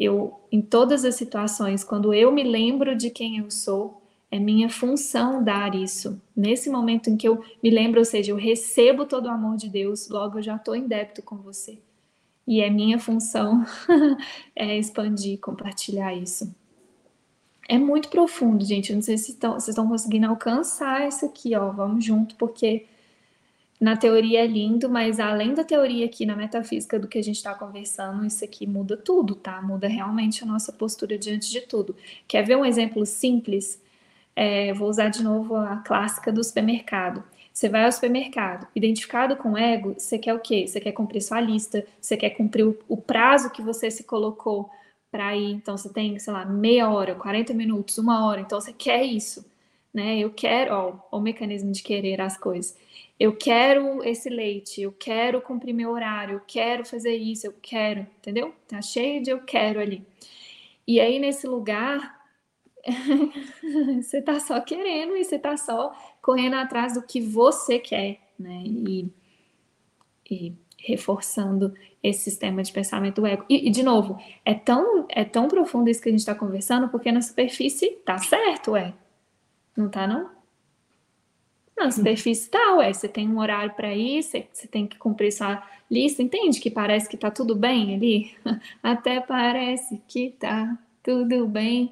eu 0.00 0.40
em 0.50 0.62
todas 0.62 1.04
as 1.04 1.14
situações, 1.14 1.84
quando 1.84 2.14
eu 2.14 2.32
me 2.32 2.42
lembro 2.42 2.96
de 2.96 3.10
quem 3.10 3.36
eu 3.36 3.50
sou, 3.50 4.02
é 4.30 4.38
minha 4.38 4.70
função 4.70 5.44
dar 5.44 5.74
isso. 5.74 6.20
Nesse 6.34 6.70
momento 6.70 7.10
em 7.10 7.16
que 7.18 7.28
eu 7.28 7.44
me 7.62 7.68
lembro, 7.68 7.98
ou 7.98 8.04
seja, 8.04 8.32
eu 8.32 8.36
recebo 8.36 9.04
todo 9.04 9.26
o 9.26 9.30
amor 9.30 9.56
de 9.56 9.68
Deus, 9.68 10.08
logo 10.08 10.38
eu 10.38 10.42
já 10.42 10.56
estou 10.56 10.74
em 10.74 10.86
débito 10.86 11.22
com 11.22 11.36
você. 11.36 11.78
E 12.46 12.62
é 12.62 12.70
minha 12.70 12.98
função 12.98 13.64
é 14.56 14.78
expandir, 14.78 15.38
compartilhar 15.38 16.14
isso. 16.14 16.52
É 17.68 17.78
muito 17.78 18.08
profundo, 18.08 18.64
gente. 18.64 18.90
Eu 18.90 18.96
não 18.96 19.02
sei 19.02 19.18
se 19.18 19.32
estão, 19.32 19.52
vocês 19.52 19.68
estão 19.68 19.86
conseguindo 19.86 20.26
alcançar 20.26 21.06
isso 21.06 21.26
aqui, 21.26 21.54
ó. 21.54 21.70
Vamos 21.70 22.04
junto, 22.04 22.34
porque 22.36 22.86
na 23.80 23.96
teoria 23.96 24.44
é 24.44 24.46
lindo, 24.46 24.90
mas 24.90 25.18
além 25.18 25.54
da 25.54 25.64
teoria 25.64 26.04
aqui 26.04 26.26
na 26.26 26.36
metafísica 26.36 26.98
do 26.98 27.08
que 27.08 27.18
a 27.18 27.22
gente 27.22 27.36
está 27.36 27.54
conversando, 27.54 28.26
isso 28.26 28.44
aqui 28.44 28.66
muda 28.66 28.96
tudo, 28.96 29.34
tá? 29.34 29.62
Muda 29.62 29.88
realmente 29.88 30.44
a 30.44 30.46
nossa 30.46 30.70
postura 30.72 31.16
diante 31.18 31.50
de 31.50 31.62
tudo. 31.62 31.96
Quer 32.28 32.42
ver 32.42 32.56
um 32.56 32.64
exemplo 32.64 33.06
simples? 33.06 33.80
É, 34.36 34.72
vou 34.74 34.88
usar 34.88 35.08
de 35.08 35.22
novo 35.22 35.56
a 35.56 35.78
clássica 35.78 36.30
do 36.32 36.44
supermercado. 36.44 37.24
Você 37.52 37.68
vai 37.68 37.84
ao 37.84 37.92
supermercado, 37.92 38.66
identificado 38.74 39.36
com 39.36 39.56
ego, 39.56 39.94
você 39.98 40.18
quer 40.18 40.34
o 40.34 40.40
quê? 40.40 40.66
Você 40.66 40.80
quer 40.80 40.92
cumprir 40.92 41.22
sua 41.22 41.40
lista, 41.40 41.84
você 42.00 42.16
quer 42.16 42.30
cumprir 42.30 42.66
o, 42.66 42.78
o 42.88 42.96
prazo 42.96 43.50
que 43.50 43.62
você 43.62 43.90
se 43.90 44.04
colocou 44.04 44.70
para 45.10 45.34
ir. 45.36 45.52
Então 45.52 45.76
você 45.76 45.88
tem, 45.92 46.18
sei 46.18 46.32
lá, 46.32 46.44
meia 46.44 46.88
hora, 46.90 47.14
40 47.14 47.52
minutos, 47.54 47.98
uma 47.98 48.26
hora. 48.26 48.40
Então 48.40 48.60
você 48.60 48.72
quer 48.72 49.04
isso, 49.04 49.44
né? 49.92 50.18
Eu 50.18 50.30
quero, 50.30 50.74
ó, 50.74 51.16
o 51.16 51.20
mecanismo 51.20 51.72
de 51.72 51.82
querer 51.82 52.20
as 52.20 52.36
coisas. 52.36 52.76
Eu 53.20 53.36
quero 53.36 54.02
esse 54.02 54.30
leite, 54.30 54.80
eu 54.80 54.92
quero 54.92 55.42
cumprir 55.42 55.74
meu 55.74 55.90
horário, 55.90 56.36
eu 56.36 56.40
quero 56.46 56.86
fazer 56.86 57.14
isso, 57.14 57.46
eu 57.46 57.54
quero, 57.60 58.06
entendeu? 58.18 58.54
Tá 58.66 58.80
cheio 58.80 59.22
de 59.22 59.28
eu 59.28 59.42
quero 59.42 59.78
ali. 59.78 60.02
E 60.86 60.98
aí 60.98 61.18
nesse 61.18 61.46
lugar 61.46 62.18
você 64.02 64.22
tá 64.22 64.40
só 64.40 64.58
querendo 64.62 65.14
e 65.18 65.22
você 65.22 65.38
tá 65.38 65.54
só 65.58 65.92
correndo 66.22 66.54
atrás 66.54 66.94
do 66.94 67.02
que 67.02 67.20
você 67.20 67.78
quer, 67.78 68.20
né? 68.38 68.62
E, 68.64 69.12
e 70.30 70.54
reforçando 70.78 71.74
esse 72.02 72.22
sistema 72.22 72.62
de 72.62 72.72
pensamento 72.72 73.26
ego. 73.26 73.44
E, 73.50 73.68
e, 73.68 73.70
de 73.70 73.82
novo, 73.82 74.18
é 74.46 74.54
tão, 74.54 75.04
é 75.10 75.24
tão 75.26 75.46
profundo 75.46 75.90
isso 75.90 76.00
que 76.00 76.08
a 76.08 76.12
gente 76.12 76.20
está 76.20 76.34
conversando, 76.34 76.88
porque 76.88 77.12
na 77.12 77.20
superfície 77.20 77.90
tá 78.02 78.16
certo, 78.16 78.74
é. 78.74 78.94
Não 79.76 79.90
tá, 79.90 80.06
não? 80.06 80.39
Na 81.80 81.90
superfície 81.90 82.50
tá, 82.50 82.74
ué. 82.76 82.92
Você 82.92 83.08
tem 83.08 83.26
um 83.26 83.38
horário 83.38 83.72
para 83.72 83.94
ir, 83.94 84.22
você, 84.22 84.46
tem 84.70 84.86
que 84.86 84.98
cumprir 84.98 85.32
sua 85.32 85.66
lista, 85.90 86.22
entende 86.22 86.60
que 86.60 86.70
parece 86.70 87.08
que 87.08 87.16
tá 87.16 87.30
tudo 87.30 87.56
bem 87.56 87.94
ali? 87.94 88.34
Até 88.82 89.18
parece 89.18 90.00
que 90.06 90.34
tá 90.38 90.78
tudo 91.02 91.46
bem. 91.48 91.90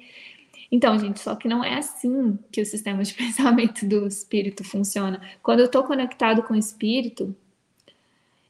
Então, 0.71 0.97
gente, 0.99 1.19
só 1.19 1.35
que 1.35 1.47
não 1.47 1.63
é 1.63 1.79
assim 1.79 2.37
que 2.51 2.61
o 2.61 2.65
sistema 2.65 3.01
de 3.03 3.13
pensamento 3.15 3.83
do 3.83 4.05
espírito 4.05 4.63
funciona. 4.63 5.19
Quando 5.41 5.61
eu 5.61 5.65
estou 5.65 5.83
conectado 5.83 6.43
com 6.43 6.53
o 6.53 6.57
espírito, 6.57 7.35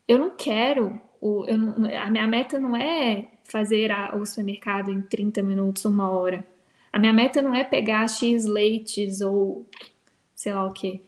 eu 0.05 0.19
não 0.19 0.31
quero. 0.31 0.99
O, 1.21 1.45
eu 1.45 1.57
a 1.97 2.09
minha 2.09 2.27
meta 2.27 2.59
não 2.59 2.75
é 2.75 3.27
fazer 3.45 3.91
a, 3.91 4.13
o 4.13 4.25
supermercado 4.25 4.91
em 4.91 5.01
30 5.01 5.41
minutos, 5.41 5.85
uma 5.85 6.09
hora. 6.09 6.45
A 6.91 6.99
minha 6.99 7.13
meta 7.13 7.41
não 7.41 7.55
é 7.55 7.63
pegar 7.63 8.09
X 8.09 8.45
leites 8.45 9.21
ou 9.21 9.65
sei 10.35 10.53
lá 10.53 10.65
o 10.65 10.73
que. 10.73 11.01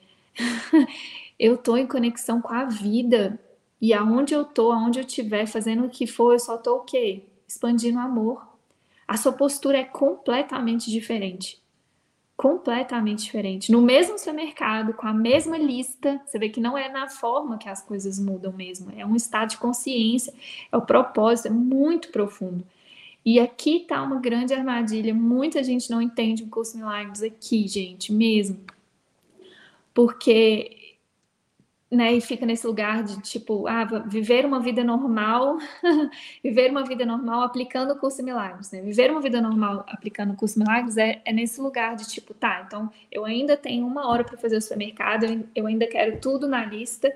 Eu 1.40 1.56
estou 1.56 1.78
em 1.78 1.88
conexão 1.88 2.42
com 2.42 2.54
a 2.54 2.66
vida. 2.66 3.40
E 3.80 3.94
aonde 3.94 4.34
eu 4.34 4.44
estou, 4.44 4.72
aonde 4.72 5.00
eu 5.00 5.06
estiver, 5.06 5.46
fazendo 5.48 5.86
o 5.86 5.90
que 5.90 6.06
for, 6.06 6.34
eu 6.34 6.40
só 6.40 6.56
estou 6.56 6.78
o 6.78 6.84
quê? 6.84 7.24
Expandindo 7.48 8.00
amor 8.00 8.52
a 9.12 9.18
sua 9.18 9.34
postura 9.34 9.78
é 9.78 9.84
completamente 9.84 10.90
diferente. 10.90 11.62
Completamente 12.38 13.26
diferente. 13.26 13.70
No 13.70 13.82
mesmo 13.82 14.18
supermercado, 14.18 14.94
com 14.94 15.06
a 15.06 15.14
mesma 15.14 15.58
lista, 15.58 16.22
você 16.26 16.40
vê 16.40 16.48
que 16.48 16.62
não 16.62 16.78
é 16.78 16.88
na 16.88 17.10
forma 17.10 17.58
que 17.58 17.68
as 17.68 17.82
coisas 17.82 18.18
mudam 18.18 18.54
mesmo, 18.54 18.90
é 18.96 19.06
um 19.06 19.14
estado 19.14 19.50
de 19.50 19.58
consciência, 19.58 20.34
é 20.72 20.78
o 20.78 20.82
propósito, 20.82 21.50
é 21.50 21.52
muito 21.52 22.08
profundo. 22.08 22.64
E 23.26 23.38
aqui 23.38 23.82
tá 23.82 24.02
uma 24.02 24.22
grande 24.22 24.54
armadilha. 24.54 25.14
Muita 25.14 25.62
gente 25.62 25.92
não 25.92 26.02
entende 26.02 26.44
o 26.44 26.48
curso 26.48 26.78
Milagres 26.78 27.22
aqui, 27.22 27.68
gente, 27.68 28.14
mesmo. 28.14 28.62
Porque 29.94 30.82
né, 31.92 32.14
e 32.14 32.22
fica 32.22 32.46
nesse 32.46 32.66
lugar 32.66 33.04
de 33.04 33.22
tipo, 33.22 33.68
ah, 33.68 33.84
viver 34.08 34.46
uma 34.46 34.62
vida 34.62 34.82
normal, 34.82 35.58
viver 36.42 36.72
uma 36.72 36.86
vida 36.86 37.06
normal 37.06 37.42
aplicando 37.42 37.92
o 37.92 37.98
curso 37.98 38.24
Milagres, 38.24 38.72
né? 38.72 38.82
Viver 38.82 39.12
uma 39.12 39.20
vida 39.20 39.42
normal 39.42 39.84
aplicando 39.90 40.32
o 40.32 40.38
curso 40.38 40.58
Milagres 40.58 40.96
é, 40.96 41.22
é 41.26 41.34
nesse 41.34 41.60
lugar 41.60 41.98
de 41.98 42.08
tipo, 42.10 42.34
tá, 42.34 42.64
então 42.66 42.90
eu 43.12 43.26
ainda 43.26 43.58
tenho 43.58 43.86
uma 43.86 44.08
hora 44.08 44.24
para 44.24 44.38
fazer 44.38 44.56
o 44.56 44.62
supermercado, 44.62 45.46
eu 45.54 45.68
ainda 45.68 45.86
quero 45.86 46.18
tudo 46.22 46.48
na 46.48 46.64
lista, 46.64 47.14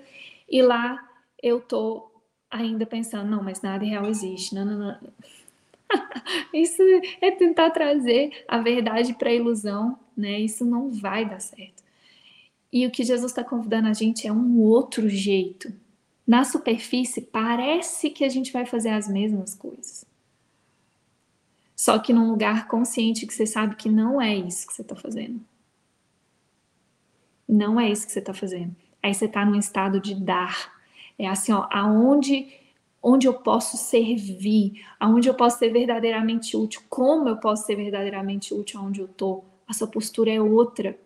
e 0.49 0.61
lá 0.61 0.99
eu 1.41 1.61
tô 1.61 2.11
ainda 2.51 2.85
pensando, 2.85 3.29
não, 3.29 3.41
mas 3.41 3.61
nada 3.61 3.85
real 3.85 4.05
existe, 4.07 4.53
não, 4.53 4.65
não, 4.65 4.77
não. 4.77 4.97
Isso 6.53 6.81
é 7.21 7.31
tentar 7.31 7.69
trazer 7.69 8.43
a 8.45 8.57
verdade 8.57 9.13
para 9.13 9.29
a 9.29 9.33
ilusão, 9.33 9.97
né? 10.17 10.38
Isso 10.39 10.65
não 10.65 10.91
vai 10.91 11.23
dar 11.23 11.39
certo. 11.39 11.84
E 12.71 12.86
o 12.86 12.91
que 12.91 13.04
Jesus 13.04 13.32
está 13.32 13.43
convidando 13.43 13.88
a 13.88 13.93
gente 13.93 14.28
é 14.28 14.32
um 14.32 14.60
outro 14.60 15.08
jeito. 15.08 15.71
Na 16.28 16.43
superfície, 16.43 17.21
parece 17.21 18.10
que 18.10 18.23
a 18.23 18.30
gente 18.30 18.51
vai 18.51 18.65
fazer 18.65 18.89
as 18.89 19.08
mesmas 19.08 19.54
coisas. 19.56 20.06
Só 21.75 21.99
que 21.99 22.13
num 22.13 22.30
lugar 22.30 22.67
consciente 22.67 23.28
que 23.28 23.34
você 23.34 23.45
sabe 23.45 23.75
que 23.75 23.89
não 23.89 24.21
é 24.21 24.36
isso 24.36 24.65
que 24.67 24.73
você 24.73 24.82
está 24.82 24.95
fazendo. 24.95 25.39
Não 27.47 27.80
é 27.80 27.91
isso 27.91 28.08
que 28.08 28.12
você 28.12 28.19
está 28.19 28.34
fazendo. 28.34 28.75
Aí 29.04 29.13
você 29.13 29.25
está 29.25 29.45
num 29.45 29.60
estado 29.60 29.99
de 29.99 30.15
dar. 30.15 30.73
É 31.17 31.28
assim, 31.28 31.51
ó, 31.51 31.67
aonde 31.69 32.47
onde 33.08 33.28
eu 33.28 33.36
posso 33.36 33.78
servir, 33.78 34.84
aonde 34.99 35.30
eu 35.30 35.36
posso 35.36 35.60
ser 35.60 35.69
verdadeiramente 35.69 36.58
útil, 36.58 36.82
como 36.89 37.30
eu 37.30 37.38
posso 37.38 37.63
ser 37.63 37.75
verdadeiramente 37.75 38.51
útil 38.51 38.80
aonde 38.80 38.99
eu 38.99 39.06
estou. 39.06 39.45
A 39.67 39.73
sua 39.73 39.86
postura 39.86 40.32
é 40.32 40.41
outra. 40.41 40.97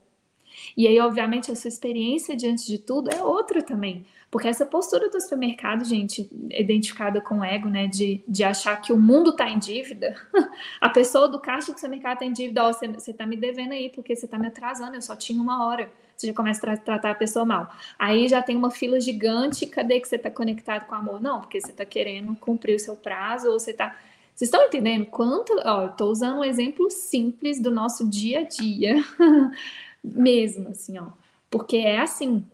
E 0.76 0.88
aí, 0.88 1.00
obviamente, 1.00 1.52
a 1.52 1.56
sua 1.56 1.68
experiência 1.68 2.36
diante 2.36 2.66
de 2.66 2.78
tudo 2.78 3.10
é 3.10 3.22
outra 3.24 3.62
também. 3.62 4.06
Porque 4.32 4.48
essa 4.48 4.66
postura 4.66 5.10
do 5.10 5.20
supermercado, 5.20 5.84
gente, 5.84 6.30
identificada 6.52 7.20
com 7.20 7.40
o 7.40 7.44
ego, 7.44 7.68
né, 7.68 7.88
de, 7.88 8.24
de 8.28 8.44
achar 8.44 8.80
que 8.80 8.94
o 8.94 8.98
mundo 8.98 9.32
está 9.32 9.50
em 9.50 9.58
dívida, 9.58 10.16
a 10.80 10.90
pessoa 10.90 11.28
do 11.28 11.40
caixa 11.40 11.72
do 11.72 11.76
supermercado 11.76 12.14
está 12.14 12.26
em 12.26 12.34
dívida, 12.34 12.64
ó, 12.64 12.72
você, 12.72 12.86
está 13.12 13.26
me 13.26 13.36
devendo 13.36 13.72
aí 13.72 13.90
porque 13.90 14.16
você 14.16 14.26
está 14.26 14.38
me 14.38 14.48
atrasando, 14.48 14.96
eu 14.96 15.02
só 15.02 15.16
tinha 15.16 15.42
uma 15.42 15.66
hora. 15.66 15.92
você 16.16 16.28
já 16.28 16.34
começa 16.34 16.60
a 16.60 16.62
tra 16.62 16.78
tratar 16.78 17.12
a 17.12 17.16
pessoa 17.16 17.44
mal. 17.44 17.74
Aí 17.98 18.28
já 18.28 18.42
tem 18.42 18.56
uma 18.56 18.70
fila 18.70 19.00
gigante, 19.00 19.66
cadê 19.66 20.00
que 20.00 20.08
você 20.08 20.18
está 20.18 20.30
conectado 20.30 20.86
com 20.86 20.94
o 20.94 20.98
amor? 21.00 21.20
Não, 21.20 21.42
porque 21.42 21.60
você 21.60 21.72
está 21.72 21.84
querendo 21.84 22.36
cumprir 22.36 22.76
o 22.76 22.80
seu 22.80 22.96
prazo, 22.96 23.48
ou 23.50 23.60
você 23.60 23.72
está. 23.72 23.98
Vocês 24.36 24.48
estão 24.48 24.64
entendendo 24.64 25.08
quanto. 25.08 25.54
Ó, 25.66 25.88
estou 25.88 26.12
usando 26.12 26.38
um 26.38 26.44
exemplo 26.44 26.90
simples 26.92 27.60
do 27.60 27.72
nosso 27.72 28.08
dia 28.08 28.42
a 28.42 28.44
dia, 28.44 29.04
mesmo, 30.04 30.70
assim, 30.70 30.98
ó. 30.98 31.08
Porque 31.50 31.78
é 31.78 32.00
assim. 32.00 32.46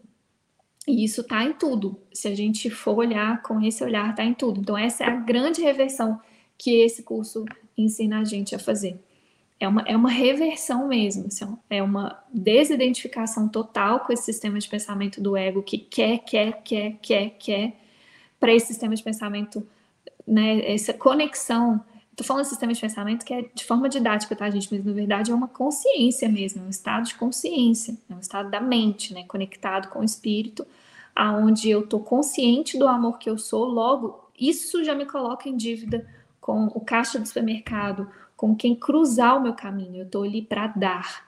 E 0.86 1.04
isso 1.04 1.22
está 1.22 1.44
em 1.44 1.52
tudo. 1.52 2.00
Se 2.12 2.28
a 2.28 2.34
gente 2.34 2.70
for 2.70 2.96
olhar 2.96 3.42
com 3.42 3.60
esse 3.60 3.82
olhar, 3.82 4.10
está 4.10 4.24
em 4.24 4.34
tudo. 4.34 4.60
Então, 4.60 4.78
essa 4.78 5.04
é 5.04 5.08
a 5.08 5.16
grande 5.16 5.60
reversão 5.60 6.20
que 6.56 6.80
esse 6.80 7.02
curso 7.02 7.44
ensina 7.76 8.20
a 8.20 8.24
gente 8.24 8.54
a 8.54 8.58
fazer. 8.58 8.98
É 9.58 9.66
uma, 9.66 9.82
é 9.82 9.96
uma 9.96 10.10
reversão 10.10 10.86
mesmo, 10.86 11.28
assim, 11.28 11.56
é 11.70 11.82
uma 11.82 12.22
desidentificação 12.32 13.48
total 13.48 14.00
com 14.00 14.12
esse 14.12 14.24
sistema 14.24 14.58
de 14.58 14.68
pensamento 14.68 15.18
do 15.18 15.34
ego 15.34 15.62
que 15.62 15.78
quer, 15.78 16.18
quer, 16.18 16.62
quer, 16.62 16.98
quer, 17.00 17.30
quer, 17.38 17.76
para 18.38 18.52
esse 18.52 18.66
sistema 18.66 18.94
de 18.94 19.02
pensamento, 19.02 19.66
né, 20.26 20.70
essa 20.70 20.92
conexão. 20.92 21.82
Estou 22.16 22.26
falando 22.26 22.44
de 22.44 22.48
sistema 22.48 22.72
de 22.72 22.80
pensamento 22.80 23.26
que 23.26 23.34
é 23.34 23.42
de 23.42 23.62
forma 23.62 23.90
didática, 23.90 24.34
tá, 24.34 24.48
gente? 24.48 24.74
Mas 24.74 24.82
na 24.82 24.92
verdade 24.92 25.30
é 25.30 25.34
uma 25.34 25.48
consciência 25.48 26.26
mesmo, 26.30 26.62
é 26.62 26.66
um 26.66 26.70
estado 26.70 27.04
de 27.04 27.14
consciência, 27.14 27.94
é 28.08 28.14
um 28.14 28.20
estado 28.20 28.50
da 28.50 28.58
mente, 28.58 29.12
né, 29.12 29.24
conectado 29.24 29.88
com 29.90 29.98
o 29.98 30.04
espírito, 30.04 30.66
aonde 31.14 31.68
eu 31.68 31.80
estou 31.80 32.00
consciente 32.00 32.78
do 32.78 32.88
amor 32.88 33.18
que 33.18 33.28
eu 33.28 33.36
sou, 33.36 33.66
logo 33.66 34.30
isso 34.38 34.82
já 34.82 34.94
me 34.94 35.04
coloca 35.04 35.46
em 35.46 35.58
dívida 35.58 36.08
com 36.40 36.64
o 36.68 36.80
caixa 36.80 37.18
do 37.18 37.26
supermercado, 37.28 38.10
com 38.34 38.56
quem 38.56 38.74
cruzar 38.74 39.36
o 39.36 39.42
meu 39.42 39.52
caminho. 39.52 39.98
Eu 39.98 40.06
estou 40.06 40.22
ali 40.22 40.40
para 40.40 40.68
dar. 40.68 41.26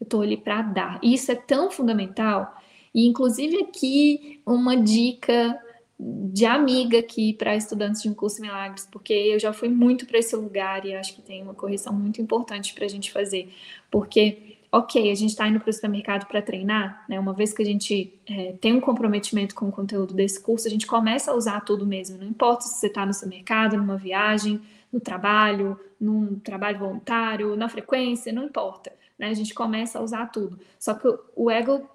Eu 0.00 0.04
estou 0.04 0.22
ali 0.22 0.38
para 0.38 0.62
dar. 0.62 0.98
E 1.02 1.12
isso 1.12 1.30
é 1.30 1.34
tão 1.34 1.70
fundamental. 1.70 2.56
E 2.94 3.06
inclusive 3.06 3.58
aqui 3.64 4.40
uma 4.46 4.78
dica 4.78 5.60
de 5.98 6.44
amiga 6.44 6.98
aqui 6.98 7.32
para 7.32 7.56
estudantes 7.56 8.02
de 8.02 8.08
um 8.08 8.14
curso 8.14 8.40
Milagres, 8.40 8.86
porque 8.90 9.12
eu 9.12 9.38
já 9.38 9.52
fui 9.52 9.68
muito 9.68 10.06
para 10.06 10.18
esse 10.18 10.36
lugar 10.36 10.84
e 10.84 10.94
acho 10.94 11.14
que 11.14 11.22
tem 11.22 11.42
uma 11.42 11.54
correção 11.54 11.92
muito 11.92 12.20
importante 12.20 12.74
para 12.74 12.84
a 12.84 12.88
gente 12.88 13.10
fazer, 13.10 13.50
porque 13.90 14.56
ok, 14.70 15.10
a 15.10 15.14
gente 15.14 15.30
está 15.30 15.48
indo 15.48 15.58
para 15.58 15.70
o 15.70 15.72
supermercado 15.72 16.26
para 16.26 16.42
treinar, 16.42 17.04
né? 17.08 17.18
Uma 17.18 17.32
vez 17.32 17.52
que 17.52 17.62
a 17.62 17.64
gente 17.64 18.12
é, 18.28 18.52
tem 18.60 18.74
um 18.74 18.80
comprometimento 18.80 19.54
com 19.54 19.68
o 19.68 19.72
conteúdo 19.72 20.12
desse 20.12 20.40
curso, 20.40 20.66
a 20.66 20.70
gente 20.70 20.86
começa 20.86 21.30
a 21.30 21.34
usar 21.34 21.60
tudo 21.60 21.86
mesmo. 21.86 22.18
Não 22.18 22.26
importa 22.26 22.64
se 22.64 22.78
você 22.78 22.88
está 22.88 23.06
no 23.06 23.14
supermercado, 23.14 23.76
numa 23.76 23.96
viagem, 23.96 24.60
no 24.92 25.00
trabalho, 25.00 25.78
num 26.00 26.38
trabalho 26.40 26.78
voluntário, 26.78 27.56
na 27.56 27.68
frequência, 27.68 28.32
não 28.32 28.44
importa. 28.44 28.92
Né? 29.18 29.28
A 29.28 29.34
gente 29.34 29.54
começa 29.54 29.98
a 29.98 30.02
usar 30.02 30.26
tudo. 30.26 30.58
Só 30.78 30.94
que 30.94 31.08
o 31.34 31.50
ego 31.50 31.88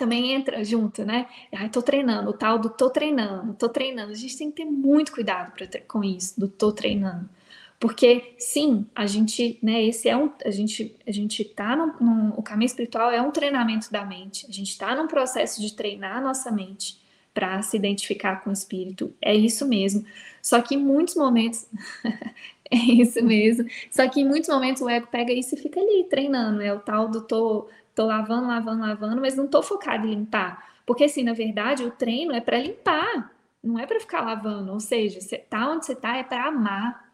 também 0.00 0.32
entra 0.32 0.64
junto, 0.64 1.04
né? 1.04 1.26
Ai, 1.52 1.68
tô 1.68 1.82
treinando, 1.82 2.30
o 2.30 2.32
tal 2.32 2.58
do 2.58 2.70
tô 2.70 2.88
treinando, 2.88 3.52
tô 3.54 3.68
treinando. 3.68 4.12
A 4.12 4.14
gente 4.14 4.36
tem 4.36 4.50
que 4.50 4.56
ter 4.56 4.64
muito 4.64 5.12
cuidado 5.12 5.52
pra, 5.52 5.66
com 5.86 6.02
isso, 6.02 6.40
do 6.40 6.48
tô 6.48 6.72
treinando. 6.72 7.28
Porque, 7.78 8.34
sim, 8.38 8.86
a 8.94 9.06
gente, 9.06 9.58
né, 9.62 9.82
esse 9.82 10.08
é 10.08 10.16
um, 10.16 10.30
a 10.44 10.50
gente, 10.50 10.94
a 11.06 11.10
gente 11.10 11.44
tá 11.44 11.76
no, 11.76 11.86
no 12.00 12.34
o 12.38 12.42
caminho 12.42 12.66
espiritual 12.66 13.10
é 13.10 13.20
um 13.20 13.30
treinamento 13.30 13.92
da 13.92 14.04
mente. 14.04 14.46
A 14.48 14.52
gente 14.52 14.70
está 14.70 14.94
num 14.94 15.06
processo 15.06 15.60
de 15.60 15.74
treinar 15.74 16.16
a 16.18 16.20
nossa 16.20 16.50
mente 16.50 16.98
para 17.32 17.60
se 17.62 17.76
identificar 17.76 18.42
com 18.42 18.50
o 18.50 18.52
espírito. 18.52 19.14
É 19.20 19.34
isso 19.34 19.66
mesmo. 19.66 20.04
Só 20.42 20.60
que 20.62 20.74
em 20.74 20.78
muitos 20.78 21.14
momentos 21.14 21.66
é 22.70 22.76
isso 22.76 23.22
mesmo. 23.22 23.68
Só 23.90 24.08
que 24.08 24.20
em 24.20 24.28
muitos 24.28 24.48
momentos 24.48 24.82
o 24.82 24.88
ego 24.88 25.06
pega 25.08 25.32
isso 25.32 25.54
e 25.54 25.58
fica 25.58 25.80
ali 25.80 26.06
treinando, 26.08 26.62
é 26.62 26.72
o 26.72 26.80
tal 26.80 27.08
do 27.08 27.20
tô, 27.22 27.68
tô 28.00 28.06
lavando, 28.06 28.46
lavando, 28.46 28.80
lavando, 28.80 29.20
mas 29.20 29.36
não 29.36 29.46
tô 29.46 29.62
focado 29.62 30.06
em 30.06 30.14
limpar. 30.14 30.80
Porque 30.86 31.04
assim, 31.04 31.22
na 31.22 31.34
verdade, 31.34 31.84
o 31.84 31.90
treino 31.90 32.32
é 32.32 32.40
para 32.40 32.58
limpar, 32.58 33.30
não 33.62 33.78
é 33.78 33.86
para 33.86 34.00
ficar 34.00 34.22
lavando, 34.22 34.72
ou 34.72 34.80
seja, 34.80 35.20
você 35.20 35.36
tá 35.36 35.70
onde 35.70 35.84
você 35.84 35.94
tá 35.94 36.16
é 36.16 36.24
para 36.24 36.46
amar. 36.46 37.12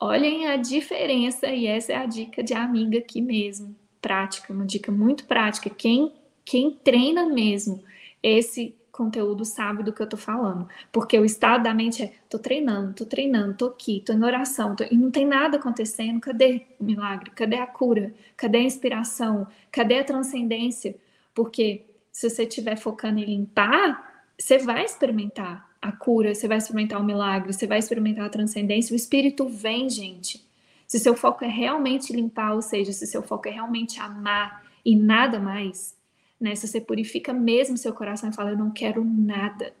Olhem 0.00 0.46
a 0.46 0.56
diferença, 0.56 1.48
e 1.48 1.66
essa 1.66 1.92
é 1.92 1.96
a 1.96 2.06
dica 2.06 2.42
de 2.42 2.54
amiga 2.54 2.98
aqui 2.98 3.20
mesmo, 3.20 3.76
prática, 4.00 4.50
uma 4.50 4.64
dica 4.64 4.90
muito 4.90 5.26
prática. 5.26 5.68
Quem, 5.68 6.14
quem 6.46 6.70
treina 6.70 7.26
mesmo 7.26 7.84
esse 8.22 8.74
conteúdo 8.98 9.44
sabe 9.44 9.84
do 9.84 9.92
que 9.92 10.02
eu 10.02 10.08
tô 10.08 10.16
falando. 10.16 10.68
Porque 10.90 11.16
o 11.18 11.24
estado 11.24 11.62
da 11.62 11.72
mente 11.72 12.02
é: 12.02 12.12
tô 12.28 12.38
treinando, 12.38 12.92
tô 12.92 13.06
treinando, 13.06 13.54
tô 13.54 13.66
aqui, 13.66 14.02
tô 14.04 14.12
em 14.12 14.24
oração, 14.24 14.74
tô... 14.74 14.84
e 14.90 14.96
não 14.96 15.10
tem 15.10 15.24
nada 15.24 15.56
acontecendo. 15.56 16.20
Cadê 16.20 16.66
o 16.80 16.84
milagre? 16.84 17.30
Cadê 17.30 17.56
a 17.56 17.66
cura? 17.66 18.12
Cadê 18.36 18.58
a 18.58 18.62
inspiração? 18.62 19.46
Cadê 19.70 20.00
a 20.00 20.04
transcendência? 20.04 20.96
Porque 21.32 21.84
se 22.10 22.28
você 22.28 22.42
estiver 22.42 22.76
focando 22.76 23.20
em 23.20 23.24
limpar, 23.24 24.26
você 24.36 24.58
vai 24.58 24.84
experimentar 24.84 25.68
a 25.80 25.92
cura, 25.92 26.34
você 26.34 26.48
vai 26.48 26.58
experimentar 26.58 27.00
o 27.00 27.04
milagre, 27.04 27.52
você 27.52 27.66
vai 27.66 27.78
experimentar 27.78 28.26
a 28.26 28.28
transcendência, 28.28 28.92
o 28.92 28.96
espírito 28.96 29.48
vem, 29.48 29.88
gente. 29.88 30.44
Se 30.86 30.98
seu 30.98 31.14
foco 31.14 31.44
é 31.44 31.48
realmente 31.48 32.12
limpar, 32.12 32.54
ou 32.54 32.62
seja, 32.62 32.92
se 32.92 33.06
seu 33.06 33.22
foco 33.22 33.46
é 33.48 33.52
realmente 33.52 34.00
amar 34.00 34.64
e 34.84 34.96
nada 34.96 35.38
mais, 35.38 35.94
né? 36.40 36.54
Se 36.54 36.66
você 36.66 36.80
purifica 36.80 37.32
mesmo 37.32 37.76
seu 37.76 37.92
coração 37.92 38.30
e 38.30 38.34
fala, 38.34 38.50
eu 38.50 38.58
não 38.58 38.70
quero 38.70 39.04
nada 39.04 39.72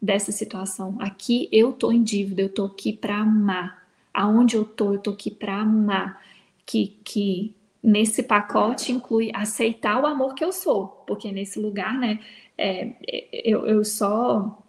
dessa 0.00 0.32
situação. 0.32 0.96
Aqui 1.00 1.48
eu 1.52 1.72
tô 1.72 1.92
em 1.92 2.02
dívida, 2.02 2.42
eu 2.42 2.48
tô 2.48 2.64
aqui 2.64 2.92
para 2.92 3.18
amar. 3.18 3.86
Aonde 4.12 4.56
eu 4.56 4.64
tô, 4.64 4.94
eu 4.94 4.98
tô 4.98 5.10
aqui 5.10 5.30
para 5.30 5.60
amar. 5.60 6.22
Que, 6.64 6.98
que 7.04 7.54
nesse 7.82 8.22
pacote 8.22 8.92
inclui 8.92 9.30
aceitar 9.32 10.02
o 10.02 10.06
amor 10.06 10.34
que 10.34 10.44
eu 10.44 10.52
sou, 10.52 10.88
porque 11.06 11.30
nesse 11.30 11.60
lugar, 11.60 11.96
né, 11.96 12.18
é, 12.58 12.94
eu, 13.32 13.64
eu 13.66 13.84
só 13.84 14.60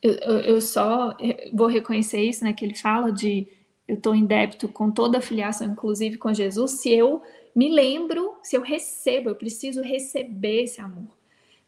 eu, 0.00 0.12
eu 0.12 0.60
só 0.60 1.16
vou 1.52 1.66
reconhecer 1.66 2.20
isso, 2.22 2.44
né? 2.44 2.52
Que 2.52 2.64
ele 2.64 2.74
fala 2.74 3.10
de 3.10 3.48
eu 3.88 3.96
estou 3.96 4.14
em 4.14 4.24
débito 4.24 4.68
com 4.68 4.90
toda 4.90 5.18
a 5.18 5.20
filiação, 5.20 5.66
inclusive 5.66 6.18
com 6.18 6.32
Jesus, 6.32 6.72
se 6.72 6.90
eu 6.92 7.22
me 7.54 7.68
lembro, 7.68 8.36
se 8.42 8.56
eu 8.56 8.62
recebo, 8.62 9.30
eu 9.30 9.36
preciso 9.36 9.82
receber 9.82 10.64
esse 10.64 10.80
amor. 10.80 11.08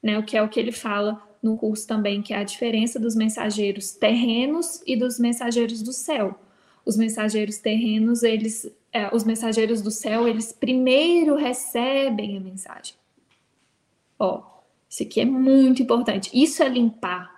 Né? 0.02 0.18
O 0.18 0.24
que 0.24 0.36
é 0.36 0.42
o 0.42 0.48
que 0.48 0.58
ele 0.58 0.72
fala 0.72 1.22
no 1.42 1.56
curso 1.56 1.86
também, 1.86 2.22
que 2.22 2.34
é 2.34 2.38
a 2.38 2.44
diferença 2.44 2.98
dos 2.98 3.14
mensageiros 3.14 3.92
terrenos 3.92 4.82
e 4.86 4.96
dos 4.96 5.18
mensageiros 5.18 5.82
do 5.82 5.92
céu. 5.92 6.38
Os 6.84 6.96
mensageiros 6.96 7.58
terrenos, 7.58 8.22
eles, 8.22 8.70
é, 8.92 9.14
os 9.14 9.24
mensageiros 9.24 9.82
do 9.82 9.90
céu, 9.90 10.26
eles 10.26 10.52
primeiro 10.52 11.36
recebem 11.36 12.36
a 12.36 12.40
mensagem. 12.40 12.94
Ó, 14.18 14.42
isso 14.88 15.02
aqui 15.02 15.20
é 15.20 15.24
muito 15.24 15.82
importante. 15.82 16.30
Isso 16.32 16.62
é 16.62 16.68
limpar 16.68 17.36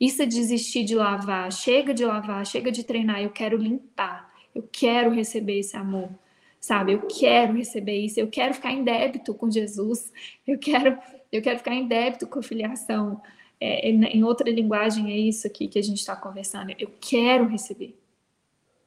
isso 0.00 0.22
é 0.22 0.26
desistir 0.26 0.84
de 0.84 0.94
lavar. 0.94 1.50
Chega 1.52 1.92
de 1.92 2.04
lavar, 2.04 2.46
chega 2.46 2.70
de 2.70 2.84
treinar. 2.84 3.20
Eu 3.20 3.30
quero 3.30 3.56
limpar. 3.56 4.32
Eu 4.54 4.68
quero 4.70 5.10
receber 5.10 5.58
esse 5.58 5.76
amor. 5.76 6.10
Sabe? 6.60 6.92
Eu 6.92 7.02
quero 7.02 7.54
receber 7.54 7.98
isso. 7.98 8.18
Eu 8.18 8.28
quero 8.28 8.54
ficar 8.54 8.72
em 8.72 8.82
débito 8.82 9.34
com 9.34 9.50
Jesus. 9.50 10.12
Eu 10.46 10.58
quero, 10.58 10.98
eu 11.30 11.40
quero 11.40 11.58
ficar 11.58 11.74
em 11.74 11.86
débito 11.86 12.26
com 12.26 12.38
a 12.38 12.42
filiação. 12.42 13.20
É, 13.60 13.88
em 13.90 14.22
outra 14.24 14.50
linguagem, 14.50 15.10
é 15.12 15.16
isso 15.16 15.46
aqui 15.46 15.68
que 15.68 15.78
a 15.78 15.82
gente 15.82 15.98
está 15.98 16.14
conversando. 16.14 16.74
Eu 16.78 16.90
quero 17.00 17.46
receber. 17.46 17.98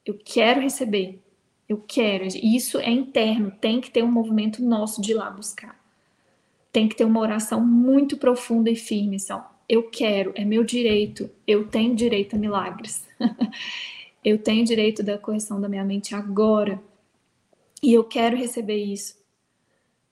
Eu 0.06 0.20
quero 0.24 0.62
receber. 0.62 1.20
Eu 1.68 1.78
quero. 1.78 2.26
Isso 2.26 2.80
é 2.80 2.90
interno. 2.90 3.52
Tem 3.52 3.80
que 3.80 3.90
ter 3.92 4.04
um 4.04 4.12
movimento 4.12 4.64
nosso 4.64 5.02
de 5.02 5.12
ir 5.12 5.16
lá 5.16 5.30
buscar. 5.30 5.80
Tem 6.72 6.88
que 6.88 6.96
ter 6.96 7.06
uma 7.06 7.20
oração 7.20 7.66
muito 7.66 8.18
profunda 8.18 8.70
e 8.70 8.76
firme. 8.76 9.20
São 9.20 9.44
eu 9.72 9.84
quero, 9.84 10.34
é 10.36 10.44
meu 10.44 10.66
direito, 10.66 11.30
eu 11.48 11.66
tenho 11.66 11.96
direito 11.96 12.36
a 12.36 12.40
milagres. 12.40 13.08
eu 14.22 14.38
tenho 14.38 14.66
direito 14.66 15.02
da 15.02 15.18
correção 15.18 15.62
da 15.62 15.70
minha 15.70 15.86
mente 15.86 16.14
agora. 16.14 16.78
E 17.82 17.94
eu 17.94 18.04
quero 18.04 18.38
receber 18.38 18.78
isso. 18.78 19.20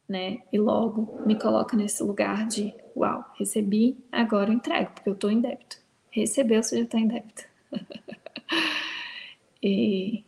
Né? 0.08 0.40
E 0.52 0.58
logo 0.58 1.22
me 1.26 1.38
coloca 1.38 1.78
nesse 1.78 2.02
lugar 2.02 2.48
de, 2.48 2.74
uau, 2.96 3.24
recebi, 3.38 3.98
agora 4.12 4.50
eu 4.50 4.56
entrego, 4.56 4.92
porque 4.92 5.10
eu 5.10 5.14
estou 5.14 5.30
em 5.30 5.40
débito. 5.40 5.78
Recebeu, 6.10 6.64
você 6.64 6.78
já 6.78 6.84
está 6.84 7.00
em 7.00 7.08
débito. 7.08 7.44
e, 9.62 10.24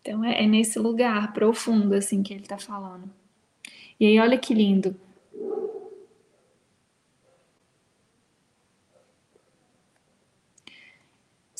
então 0.00 0.24
é, 0.24 0.44
é 0.44 0.46
nesse 0.46 0.78
lugar 0.78 1.34
profundo 1.34 1.94
assim 1.94 2.22
que 2.22 2.32
ele 2.32 2.42
está 2.42 2.56
falando. 2.56 3.10
E 4.00 4.06
aí 4.06 4.18
olha 4.18 4.38
que 4.38 4.54
lindo. 4.54 4.96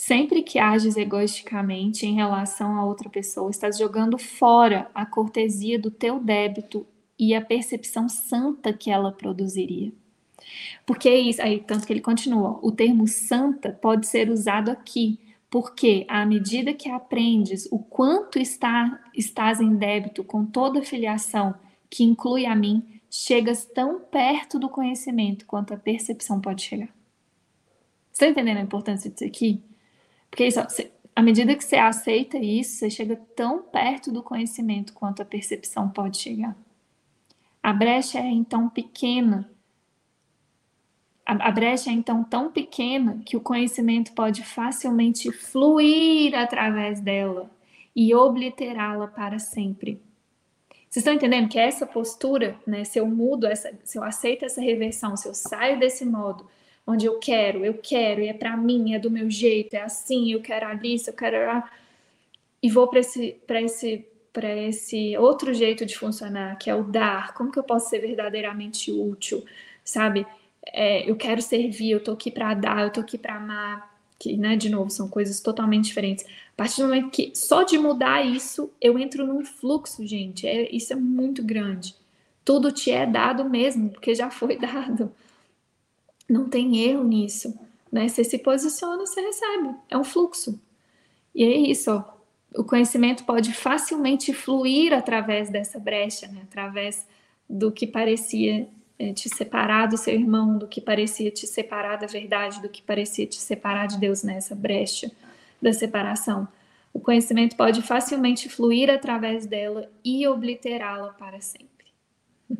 Sempre 0.08 0.42
que 0.42 0.58
ages 0.58 0.96
egoisticamente 0.96 2.06
em 2.06 2.14
relação 2.14 2.78
a 2.78 2.82
outra 2.82 3.10
pessoa, 3.10 3.50
estás 3.50 3.76
jogando 3.76 4.16
fora 4.16 4.90
a 4.94 5.04
cortesia 5.04 5.78
do 5.78 5.90
teu 5.90 6.18
débito 6.18 6.86
e 7.18 7.34
a 7.34 7.42
percepção 7.42 8.08
santa 8.08 8.72
que 8.72 8.90
ela 8.90 9.12
produziria. 9.12 9.92
Porque 10.86 11.10
é 11.10 11.18
isso, 11.18 11.42
aí 11.42 11.60
tanto 11.60 11.86
que 11.86 11.92
ele 11.92 12.00
continua, 12.00 12.58
o 12.62 12.72
termo 12.72 13.06
santa 13.06 13.70
pode 13.70 14.06
ser 14.06 14.30
usado 14.30 14.70
aqui 14.70 15.20
Porque 15.50 16.06
à 16.08 16.24
medida 16.24 16.72
que 16.72 16.88
aprendes 16.88 17.68
o 17.70 17.78
quanto 17.78 18.38
está, 18.38 18.98
estás 19.14 19.60
em 19.60 19.76
débito 19.76 20.24
com 20.24 20.46
toda 20.46 20.82
filiação, 20.82 21.54
que 21.90 22.02
inclui 22.02 22.46
a 22.46 22.56
mim, 22.56 22.82
chegas 23.10 23.66
tão 23.66 24.00
perto 24.00 24.58
do 24.58 24.70
conhecimento 24.70 25.44
quanto 25.44 25.74
a 25.74 25.76
percepção 25.76 26.40
pode 26.40 26.62
chegar. 26.62 26.88
Está 28.10 28.26
entendendo 28.26 28.56
a 28.56 28.62
importância 28.62 29.10
disso 29.10 29.26
aqui? 29.26 29.67
Porque 30.30 30.46
isso, 30.46 30.60
à 31.14 31.22
medida 31.22 31.56
que 31.56 31.64
você 31.64 31.76
aceita 31.76 32.38
isso, 32.38 32.78
você 32.78 32.90
chega 32.90 33.16
tão 33.36 33.62
perto 33.62 34.12
do 34.12 34.22
conhecimento 34.22 34.92
quanto 34.92 35.22
a 35.22 35.24
percepção 35.24 35.88
pode 35.88 36.18
chegar. 36.18 36.56
A 37.62 37.72
brecha 37.72 38.18
é 38.18 38.30
então 38.30 38.68
pequena 38.68 39.50
a, 41.28 41.50
brecha 41.50 41.90
é 41.90 41.92
então 41.92 42.24
tão 42.24 42.50
pequena 42.50 43.20
que 43.26 43.36
o 43.36 43.40
conhecimento 43.40 44.12
pode 44.12 44.42
facilmente 44.42 45.30
fluir 45.30 46.34
através 46.34 47.02
dela 47.02 47.50
e 47.94 48.14
obliterá-la 48.14 49.06
para 49.08 49.38
sempre. 49.38 50.00
Vocês 50.88 51.02
estão 51.02 51.12
entendendo 51.12 51.50
que 51.50 51.58
essa 51.58 51.86
postura, 51.86 52.58
né, 52.66 52.82
se 52.82 52.98
eu 52.98 53.06
mudo, 53.06 53.46
essa, 53.46 53.70
se 53.84 53.98
eu 53.98 54.02
aceito 54.02 54.46
essa 54.46 54.62
reversão, 54.62 55.18
se 55.18 55.28
eu 55.28 55.34
saio 55.34 55.78
desse 55.78 56.02
modo, 56.06 56.48
onde 56.88 57.06
eu 57.06 57.18
quero, 57.18 57.64
eu 57.64 57.74
quero, 57.74 58.20
e 58.20 58.28
é 58.28 58.32
para 58.32 58.56
mim, 58.56 58.94
é 58.94 58.98
do 58.98 59.10
meu 59.10 59.30
jeito, 59.30 59.74
é 59.74 59.82
assim, 59.82 60.32
eu 60.32 60.40
quero 60.40 60.66
ali, 60.66 60.96
eu 61.06 61.12
quero 61.12 61.62
e 62.62 62.70
vou 62.70 62.88
para 62.88 63.00
esse, 63.00 63.36
esse, 63.48 64.06
esse 64.34 65.16
outro 65.18 65.54
jeito 65.54 65.86
de 65.86 65.96
funcionar, 65.96 66.58
que 66.58 66.70
é 66.70 66.74
o 66.74 66.82
dar, 66.82 67.34
como 67.34 67.52
que 67.52 67.58
eu 67.58 67.62
posso 67.64 67.88
ser 67.88 68.00
verdadeiramente 68.00 68.90
útil, 68.90 69.44
sabe? 69.84 70.26
é, 70.72 71.08
eu 71.08 71.16
quero 71.16 71.40
servir, 71.42 71.90
eu 71.90 72.02
tô 72.02 72.12
aqui 72.12 72.30
para 72.30 72.54
dar, 72.54 72.82
eu 72.82 72.90
tô 72.90 73.00
aqui 73.00 73.18
para 73.18 73.36
amar, 73.36 73.98
que, 74.18 74.36
né, 74.36 74.56
de 74.56 74.68
novo, 74.68 74.90
são 74.90 75.08
coisas 75.08 75.40
totalmente 75.40 75.86
diferentes. 75.86 76.24
A 76.24 76.56
partir 76.56 76.82
do 76.82 76.88
momento 76.88 77.10
que 77.10 77.32
só 77.34 77.62
de 77.62 77.78
mudar 77.78 78.24
isso, 78.24 78.70
eu 78.80 78.98
entro 78.98 79.26
num 79.26 79.44
fluxo, 79.44 80.06
gente, 80.06 80.46
é, 80.46 80.74
isso 80.74 80.92
é 80.92 80.96
muito 80.96 81.42
grande. 81.42 81.94
Tudo 82.44 82.72
te 82.72 82.90
é 82.90 83.06
dado 83.06 83.44
mesmo, 83.44 83.90
porque 83.90 84.14
já 84.14 84.30
foi 84.30 84.56
dado. 84.58 85.12
Não 86.28 86.48
tem 86.48 86.78
erro 86.82 87.04
nisso, 87.04 87.58
né? 87.90 88.08
Você 88.08 88.22
se 88.22 88.38
posiciona, 88.38 89.06
você 89.06 89.20
recebe. 89.20 89.74
É 89.88 89.96
um 89.96 90.04
fluxo. 90.04 90.60
E 91.34 91.44
é 91.44 91.56
isso, 91.56 91.90
ó. 91.90 92.18
O 92.54 92.64
conhecimento 92.64 93.24
pode 93.24 93.52
facilmente 93.52 94.32
fluir 94.32 94.92
através 94.92 95.50
dessa 95.50 95.78
brecha, 95.78 96.26
né? 96.28 96.40
através 96.44 97.06
do 97.48 97.70
que 97.70 97.86
parecia 97.86 98.68
é, 98.98 99.12
te 99.12 99.28
separar 99.28 99.86
do 99.86 99.96
seu 99.96 100.14
irmão, 100.14 100.58
do 100.58 100.66
que 100.66 100.80
parecia 100.80 101.30
te 101.30 101.46
separar 101.46 101.96
da 101.96 102.06
verdade, 102.06 102.60
do 102.60 102.68
que 102.68 102.82
parecia 102.82 103.26
te 103.26 103.36
separar 103.36 103.86
de 103.86 103.98
Deus 103.98 104.22
nessa 104.22 104.54
brecha 104.54 105.10
da 105.60 105.72
separação. 105.72 106.48
O 106.92 107.00
conhecimento 107.00 107.54
pode 107.56 107.82
facilmente 107.82 108.48
fluir 108.48 108.90
através 108.90 109.46
dela 109.46 109.90
e 110.04 110.26
obliterá-la 110.26 111.12
para 111.12 111.40
sempre. 111.40 111.68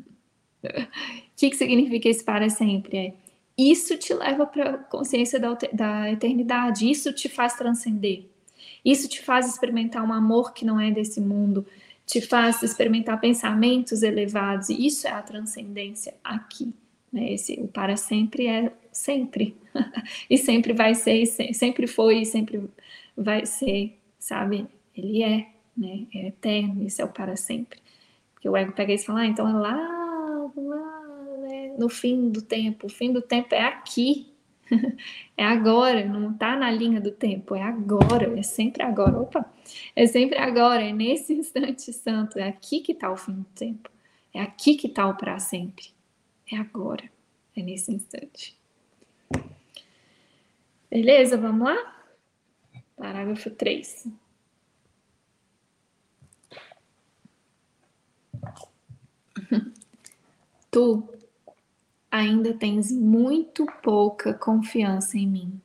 O 0.60 1.40
que, 1.40 1.50
que 1.50 1.56
significa 1.56 2.08
esse 2.08 2.24
para 2.24 2.50
sempre? 2.50 2.96
É, 2.96 3.14
isso 3.58 3.96
te 3.96 4.14
leva 4.14 4.46
para 4.46 4.70
a 4.70 4.78
consciência 4.78 5.40
da, 5.40 5.56
da 5.72 6.10
eternidade, 6.10 6.88
isso 6.88 7.12
te 7.12 7.28
faz 7.28 7.54
transcender, 7.54 8.24
isso 8.84 9.08
te 9.08 9.20
faz 9.20 9.48
experimentar 9.48 10.04
um 10.04 10.12
amor 10.12 10.52
que 10.52 10.64
não 10.64 10.78
é 10.78 10.90
desse 10.90 11.20
mundo, 11.20 11.66
te 12.06 12.20
faz 12.20 12.62
experimentar 12.62 13.20
pensamentos 13.20 14.02
elevados, 14.02 14.68
e 14.68 14.86
isso 14.86 15.06
é 15.06 15.10
a 15.10 15.22
transcendência 15.22 16.14
aqui. 16.22 16.72
Né? 17.12 17.32
Esse, 17.32 17.54
o 17.60 17.66
para 17.68 17.96
sempre 17.96 18.46
é 18.46 18.72
sempre, 18.92 19.56
e 20.30 20.38
sempre 20.38 20.72
vai 20.72 20.94
ser, 20.94 21.26
sempre 21.26 21.86
foi, 21.86 22.20
e 22.20 22.26
sempre 22.26 22.62
vai 23.16 23.44
ser, 23.44 23.98
sabe? 24.18 24.66
Ele 24.96 25.22
é, 25.22 25.48
né? 25.76 26.06
É 26.14 26.28
eterno, 26.28 26.86
isso 26.86 27.02
é 27.02 27.04
o 27.04 27.08
para 27.08 27.36
sempre. 27.36 27.78
Porque 28.34 28.48
o 28.48 28.56
ego 28.56 28.72
pega 28.72 28.92
isso 28.92 29.04
e 29.04 29.06
fala, 29.06 29.20
ah, 29.20 29.26
então 29.26 29.48
é 29.48 29.52
lá, 29.52 30.50
lá? 30.56 30.87
No 31.78 31.88
fim 31.88 32.28
do 32.30 32.42
tempo, 32.42 32.88
o 32.88 32.90
fim 32.90 33.12
do 33.12 33.22
tempo 33.22 33.54
é 33.54 33.62
aqui, 33.62 34.34
é 35.36 35.44
agora, 35.44 36.04
não 36.04 36.32
está 36.32 36.56
na 36.56 36.70
linha 36.70 37.00
do 37.00 37.12
tempo, 37.12 37.54
é 37.54 37.62
agora, 37.62 38.38
é 38.38 38.42
sempre 38.42 38.82
agora. 38.82 39.18
Opa, 39.18 39.50
é 39.94 40.06
sempre 40.06 40.38
agora, 40.38 40.82
é 40.82 40.92
nesse 40.92 41.32
instante 41.38 41.92
santo, 41.92 42.38
é 42.38 42.48
aqui 42.48 42.80
que 42.80 42.92
está 42.92 43.10
o 43.10 43.16
fim 43.16 43.32
do 43.32 43.44
tempo, 43.54 43.88
é 44.34 44.40
aqui 44.42 44.74
que 44.74 44.88
está 44.88 45.06
o 45.06 45.16
para 45.16 45.38
sempre, 45.38 45.86
é 46.50 46.56
agora, 46.56 47.04
é 47.56 47.62
nesse 47.62 47.92
instante. 47.92 48.58
Beleza, 50.90 51.36
vamos 51.36 51.68
lá? 51.68 51.96
Parágrafo 52.96 53.50
3. 53.50 54.08
Tu 60.70 61.17
ainda 62.10 62.54
tens 62.54 62.90
muito 62.90 63.66
pouca 63.82 64.32
confiança 64.32 65.18
em 65.18 65.26
mim. 65.26 65.60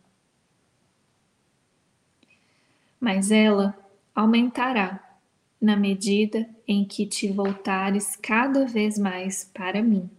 Mas 3.00 3.32
ela 3.32 3.78
aumentará 4.14 5.18
na 5.60 5.76
medida 5.76 6.50
em 6.68 6.86
que 6.86 7.06
te 7.06 7.32
voltares 7.32 8.16
cada 8.16 8.66
vez 8.66 8.98
mais 8.98 9.46
para 9.54 9.82
mim, 9.82 10.10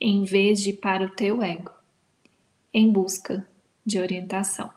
em 0.00 0.24
vez 0.24 0.60
de 0.60 0.72
para 0.72 1.04
o 1.04 1.10
teu 1.10 1.42
ego, 1.42 1.70
em 2.72 2.90
busca 2.90 3.46
de 3.84 3.98
orientação. 3.98 4.72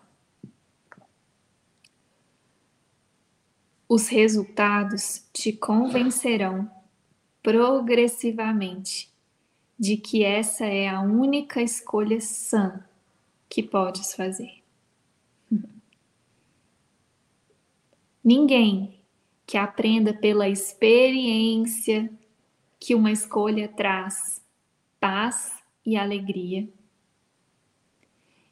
Os 3.87 4.07
resultados 4.07 5.23
te 5.31 5.53
convencerão 5.53 6.69
progressivamente 7.41 9.14
de 9.77 9.97
que 9.97 10.23
essa 10.23 10.65
é 10.65 10.87
a 10.87 11.01
única 11.01 11.61
escolha 11.61 12.19
sã 12.21 12.83
que 13.49 13.61
podes 13.61 14.13
fazer. 14.13 14.63
Ninguém 18.23 18.99
que 19.45 19.57
aprenda 19.57 20.13
pela 20.13 20.49
experiência 20.49 22.11
que 22.79 22.95
uma 22.95 23.11
escolha 23.11 23.67
traz 23.67 24.43
paz 24.99 25.53
e 25.85 25.95
alegria, 25.95 26.67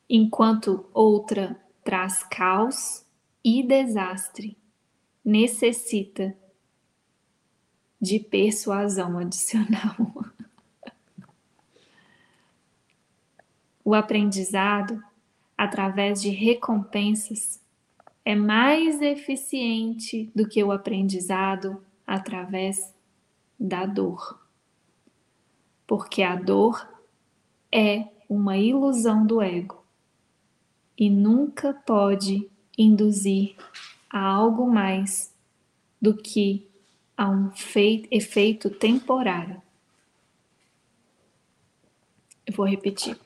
enquanto 0.08 0.86
outra 0.94 1.60
traz 1.84 2.24
caos 2.24 3.06
e 3.44 3.64
desastre, 3.64 4.56
necessita 5.26 6.36
de 8.00 8.20
persuasão 8.20 9.18
adicional. 9.18 9.96
O 13.84 13.94
aprendizado, 13.94 15.04
através 15.58 16.22
de 16.22 16.30
recompensas, 16.30 17.62
é 18.24 18.34
mais 18.36 19.02
eficiente 19.02 20.32
do 20.34 20.48
que 20.48 20.64
o 20.64 20.72
aprendizado 20.72 21.84
através 22.08 22.94
da 23.60 23.86
dor. 23.86 24.40
Porque 25.86 26.24
a 26.24 26.36
dor 26.36 26.88
é 27.72 28.08
uma 28.30 28.58
ilusão 28.58 29.26
do 29.26 29.42
ego 29.42 29.84
e 30.98 31.10
nunca 31.10 31.74
pode 31.74 32.50
induzir 32.78 33.56
a 34.10 34.20
algo 34.20 34.66
mais 34.66 35.34
do 36.02 36.16
que 36.16 36.68
a 37.18 37.30
um 37.30 37.52
efeito 38.12 38.70
temporário. 38.70 39.62
Eu 42.46 42.54
vou 42.54 42.66
repetir. 42.66 43.18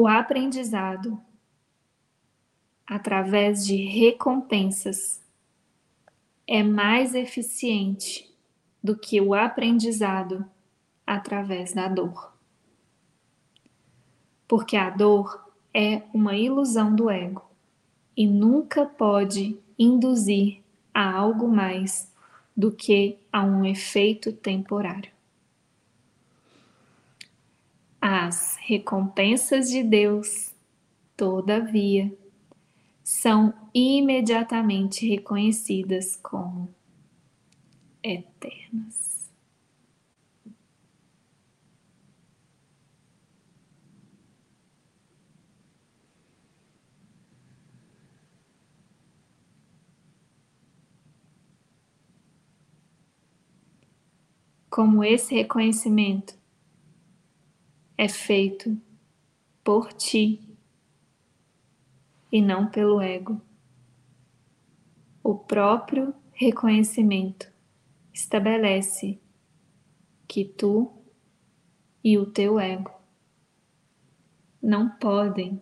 O 0.00 0.06
aprendizado, 0.06 1.20
através 2.86 3.66
de 3.66 3.74
recompensas, 3.74 5.20
é 6.46 6.62
mais 6.62 7.16
eficiente 7.16 8.32
do 8.80 8.96
que 8.96 9.20
o 9.20 9.34
aprendizado 9.34 10.48
através 11.04 11.72
da 11.72 11.88
dor. 11.88 12.32
Porque 14.46 14.76
a 14.76 14.88
dor 14.88 15.52
é 15.74 16.02
uma 16.14 16.36
ilusão 16.36 16.94
do 16.94 17.10
ego 17.10 17.50
e 18.16 18.24
nunca 18.24 18.86
pode 18.86 19.58
induzir 19.76 20.62
a 20.94 21.12
algo 21.12 21.48
mais 21.48 22.14
do 22.56 22.70
que 22.70 23.18
a 23.32 23.42
um 23.42 23.64
efeito 23.64 24.32
temporário. 24.32 25.17
As 28.10 28.56
recompensas 28.62 29.68
de 29.68 29.82
Deus, 29.82 30.54
todavia, 31.14 32.10
são 33.04 33.52
imediatamente 33.74 35.06
reconhecidas 35.06 36.16
como 36.16 36.74
eternas. 38.02 39.30
Como 54.70 55.04
esse 55.04 55.34
reconhecimento 55.34 56.37
é 57.98 58.08
feito 58.08 58.80
por 59.64 59.92
ti 59.92 60.40
e 62.30 62.40
não 62.40 62.70
pelo 62.70 63.00
ego. 63.00 63.42
O 65.20 65.34
próprio 65.34 66.14
reconhecimento 66.32 67.52
estabelece 68.14 69.20
que 70.28 70.44
tu 70.44 70.92
e 72.04 72.16
o 72.16 72.24
teu 72.24 72.60
ego 72.60 72.92
não 74.62 74.88
podem 74.88 75.60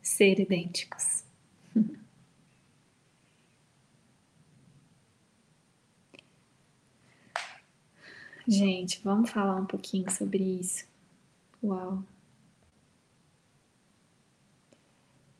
ser 0.00 0.38
idênticos. 0.38 1.24
Gente, 8.46 9.00
vamos 9.02 9.30
falar 9.30 9.56
um 9.56 9.66
pouquinho 9.66 10.08
sobre 10.10 10.60
isso. 10.60 10.93
Uau! 11.64 12.04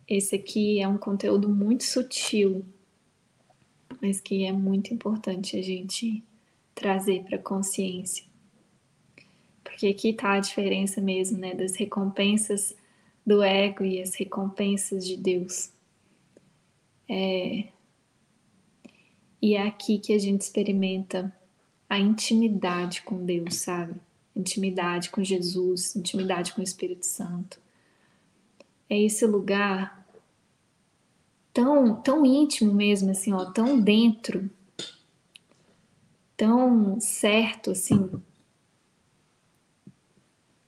Esse 0.09 0.37
aqui 0.37 0.81
é 0.81 0.89
um 0.89 0.97
conteúdo 0.97 1.51
muito 1.51 1.85
sutil, 1.85 2.65
mas 4.01 4.23
que 4.23 4.47
é 4.47 4.51
muito 4.51 4.95
importante 4.95 5.59
a 5.59 5.63
gente 5.63 6.25
trazer 6.75 7.25
para 7.25 7.37
a 7.37 7.43
consciência. 7.43 8.25
Porque 9.63 9.87
aqui 9.87 10.11
está 10.11 10.33
a 10.33 10.41
diferença 10.41 10.99
mesmo, 10.99 11.37
né, 11.37 11.55
das 11.55 11.77
recompensas 11.77 12.75
do 13.27 13.43
ego 13.43 13.85
e 13.85 14.01
as 14.01 14.15
recompensas 14.15 15.07
de 15.07 15.19
Deus. 15.19 15.71
É... 17.07 17.69
E 19.43 19.57
é 19.57 19.61
aqui 19.61 19.99
que 19.99 20.15
a 20.15 20.19
gente 20.19 20.41
experimenta 20.41 21.31
a 21.87 21.99
intimidade 21.99 23.03
com 23.03 23.27
Deus, 23.27 23.57
sabe? 23.57 24.01
Intimidade 24.35 25.11
com 25.11 25.23
Jesus, 25.23 25.95
intimidade 25.95 26.53
com 26.53 26.61
o 26.61 26.65
Espírito 26.65 27.07
Santo. 27.07 27.61
É 28.89 29.01
esse 29.01 29.27
lugar 29.27 30.05
tão, 31.53 32.03
tão 32.03 32.27
íntimo 32.27 32.75
mesmo, 32.75 33.13
assim, 33.13 33.33
ó, 33.33 33.45
tão 33.45 33.81
dentro, 33.81 34.51
tão 36.37 36.99
certo, 37.01 37.71
assim. 37.71 38.11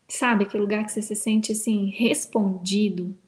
Sabe, 0.09 0.45
aquele 0.45 0.63
lugar 0.63 0.85
que 0.85 0.93
você 0.93 1.03
se 1.03 1.17
sente, 1.17 1.53
assim, 1.53 1.87
respondido, 1.87 3.19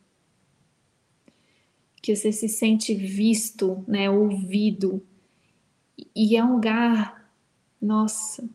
que 2.00 2.14
você 2.14 2.30
se 2.30 2.48
sente 2.48 2.94
visto, 2.94 3.84
né, 3.88 4.08
ouvido, 4.08 5.04
e 6.14 6.36
é 6.36 6.44
um 6.44 6.54
lugar, 6.54 7.28
nossa, 7.82 8.48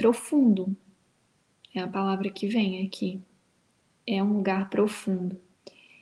profundo, 0.00 0.74
é 1.74 1.80
a 1.80 1.86
palavra 1.86 2.30
que 2.30 2.46
vem 2.46 2.86
aqui. 2.86 3.20
É 4.06 4.22
um 4.22 4.32
lugar 4.32 4.70
profundo. 4.70 5.38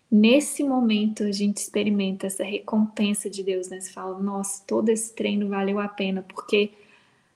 Nesse 0.09 0.63
momento 0.63 1.25
a 1.25 1.33
gente 1.33 1.57
experimenta 1.57 2.29
essa 2.29 2.45
recompensa 2.45 3.29
de 3.29 3.43
Deus, 3.43 3.69
né? 3.69 3.81
Você 3.81 3.91
fala, 3.91 4.17
nossa, 4.21 4.65
todo 4.65 4.89
esse 4.89 5.13
treino 5.13 5.49
valeu 5.49 5.81
a 5.81 5.89
pena, 5.89 6.23
porque 6.23 6.71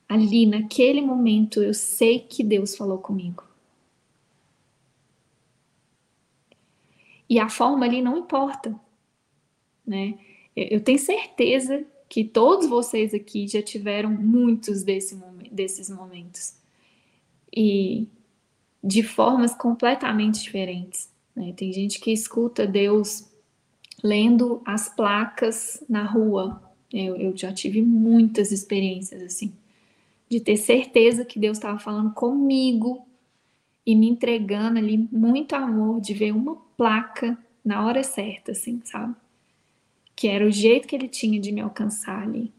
ali 0.08 0.46
naquele 0.46 1.00
momento 1.00 1.60
eu 1.60 1.74
sei 1.74 2.20
que 2.20 2.44
Deus 2.44 2.76
falou 2.76 2.98
comigo. 2.98 3.42
E 7.28 7.40
a 7.40 7.48
forma 7.48 7.86
ali 7.86 8.00
não 8.00 8.18
importa, 8.18 8.78
né? 9.84 10.16
Eu 10.54 10.80
tenho 10.80 10.98
certeza 10.98 11.84
que 12.08 12.22
todos 12.22 12.68
vocês 12.68 13.12
aqui 13.12 13.48
já 13.48 13.60
tiveram 13.60 14.10
muitos 14.10 14.84
desse 14.84 15.16
desses 15.52 15.90
momentos. 15.90 16.54
E 17.54 18.08
de 18.82 19.02
formas 19.02 19.54
completamente 19.54 20.42
diferentes. 20.42 21.08
Né? 21.36 21.52
Tem 21.56 21.72
gente 21.72 22.00
que 22.00 22.10
escuta 22.10 22.66
Deus 22.66 23.30
lendo 24.02 24.60
as 24.64 24.88
placas 24.88 25.82
na 25.88 26.04
rua. 26.04 26.60
Eu, 26.92 27.16
eu 27.16 27.36
já 27.36 27.52
tive 27.52 27.80
muitas 27.80 28.50
experiências 28.50 29.22
assim, 29.22 29.52
de 30.28 30.40
ter 30.40 30.56
certeza 30.56 31.24
que 31.24 31.38
Deus 31.38 31.58
estava 31.58 31.78
falando 31.78 32.12
comigo 32.12 33.06
e 33.86 33.94
me 33.94 34.08
entregando 34.08 34.78
ali 34.78 35.08
muito 35.10 35.54
amor, 35.54 36.00
de 36.00 36.14
ver 36.14 36.32
uma 36.32 36.56
placa 36.76 37.38
na 37.64 37.84
hora 37.84 38.02
certa, 38.02 38.52
assim, 38.52 38.80
sabe? 38.84 39.14
Que 40.14 40.28
era 40.28 40.46
o 40.46 40.50
jeito 40.50 40.86
que 40.86 40.94
ele 40.94 41.08
tinha 41.08 41.40
de 41.40 41.52
me 41.52 41.60
alcançar 41.60 42.22
ali. 42.22 42.52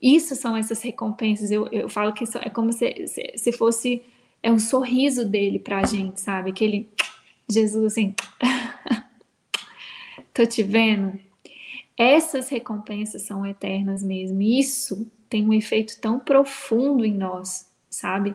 Isso 0.00 0.34
são 0.34 0.56
essas 0.56 0.80
recompensas. 0.82 1.50
Eu, 1.50 1.68
eu 1.68 1.88
falo 1.88 2.12
que 2.12 2.24
é 2.38 2.50
como 2.50 2.72
se, 2.72 3.06
se, 3.06 3.32
se 3.36 3.52
fosse 3.52 4.02
é 4.42 4.50
o 4.50 4.58
sorriso 4.58 5.24
dele 5.24 5.58
pra 5.58 5.84
gente, 5.84 6.20
sabe? 6.20 6.50
Aquele 6.50 6.88
Jesus 7.48 7.84
assim, 7.84 8.14
tô 10.32 10.46
te 10.46 10.62
vendo. 10.62 11.18
Essas 11.96 12.48
recompensas 12.48 13.22
são 13.22 13.44
eternas 13.44 14.02
mesmo. 14.02 14.40
Isso 14.40 15.06
tem 15.28 15.46
um 15.46 15.52
efeito 15.52 16.00
tão 16.00 16.18
profundo 16.18 17.04
em 17.04 17.12
nós, 17.12 17.68
sabe? 17.90 18.34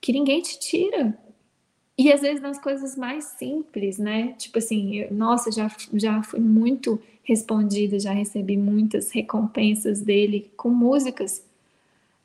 Que 0.00 0.12
ninguém 0.12 0.40
te 0.40 0.58
tira. 0.60 1.18
E 1.96 2.12
às 2.12 2.20
vezes 2.20 2.40
nas 2.40 2.60
coisas 2.60 2.96
mais 2.96 3.24
simples, 3.24 3.98
né? 3.98 4.34
Tipo 4.34 4.58
assim, 4.58 4.94
eu, 4.98 5.12
nossa, 5.12 5.50
já, 5.50 5.68
já 5.94 6.22
fui 6.22 6.38
muito 6.38 7.02
respondida, 7.28 8.00
já 8.00 8.12
recebi 8.12 8.56
muitas 8.56 9.12
recompensas 9.12 10.00
dele 10.00 10.50
com 10.56 10.70
músicas 10.70 11.46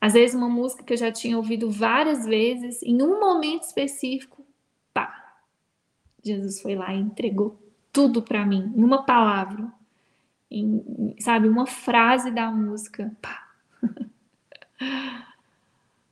às 0.04 0.12
vezes 0.12 0.36
uma 0.36 0.50
música 0.50 0.84
que 0.84 0.92
eu 0.92 0.98
já 0.98 1.10
tinha 1.10 1.34
ouvido 1.34 1.70
várias 1.70 2.26
vezes, 2.26 2.82
em 2.82 3.00
um 3.00 3.18
momento 3.18 3.62
específico, 3.62 4.44
pá, 4.92 5.38
Jesus 6.22 6.60
foi 6.60 6.74
lá 6.74 6.92
e 6.92 7.00
entregou 7.00 7.58
tudo 7.90 8.20
para 8.20 8.44
mim, 8.44 8.70
em 8.76 8.84
uma 8.84 9.04
palavra, 9.04 9.66
em, 10.50 11.16
sabe, 11.18 11.48
uma 11.48 11.66
frase 11.66 12.30
da 12.30 12.50
música, 12.50 13.16
pá. 13.22 13.48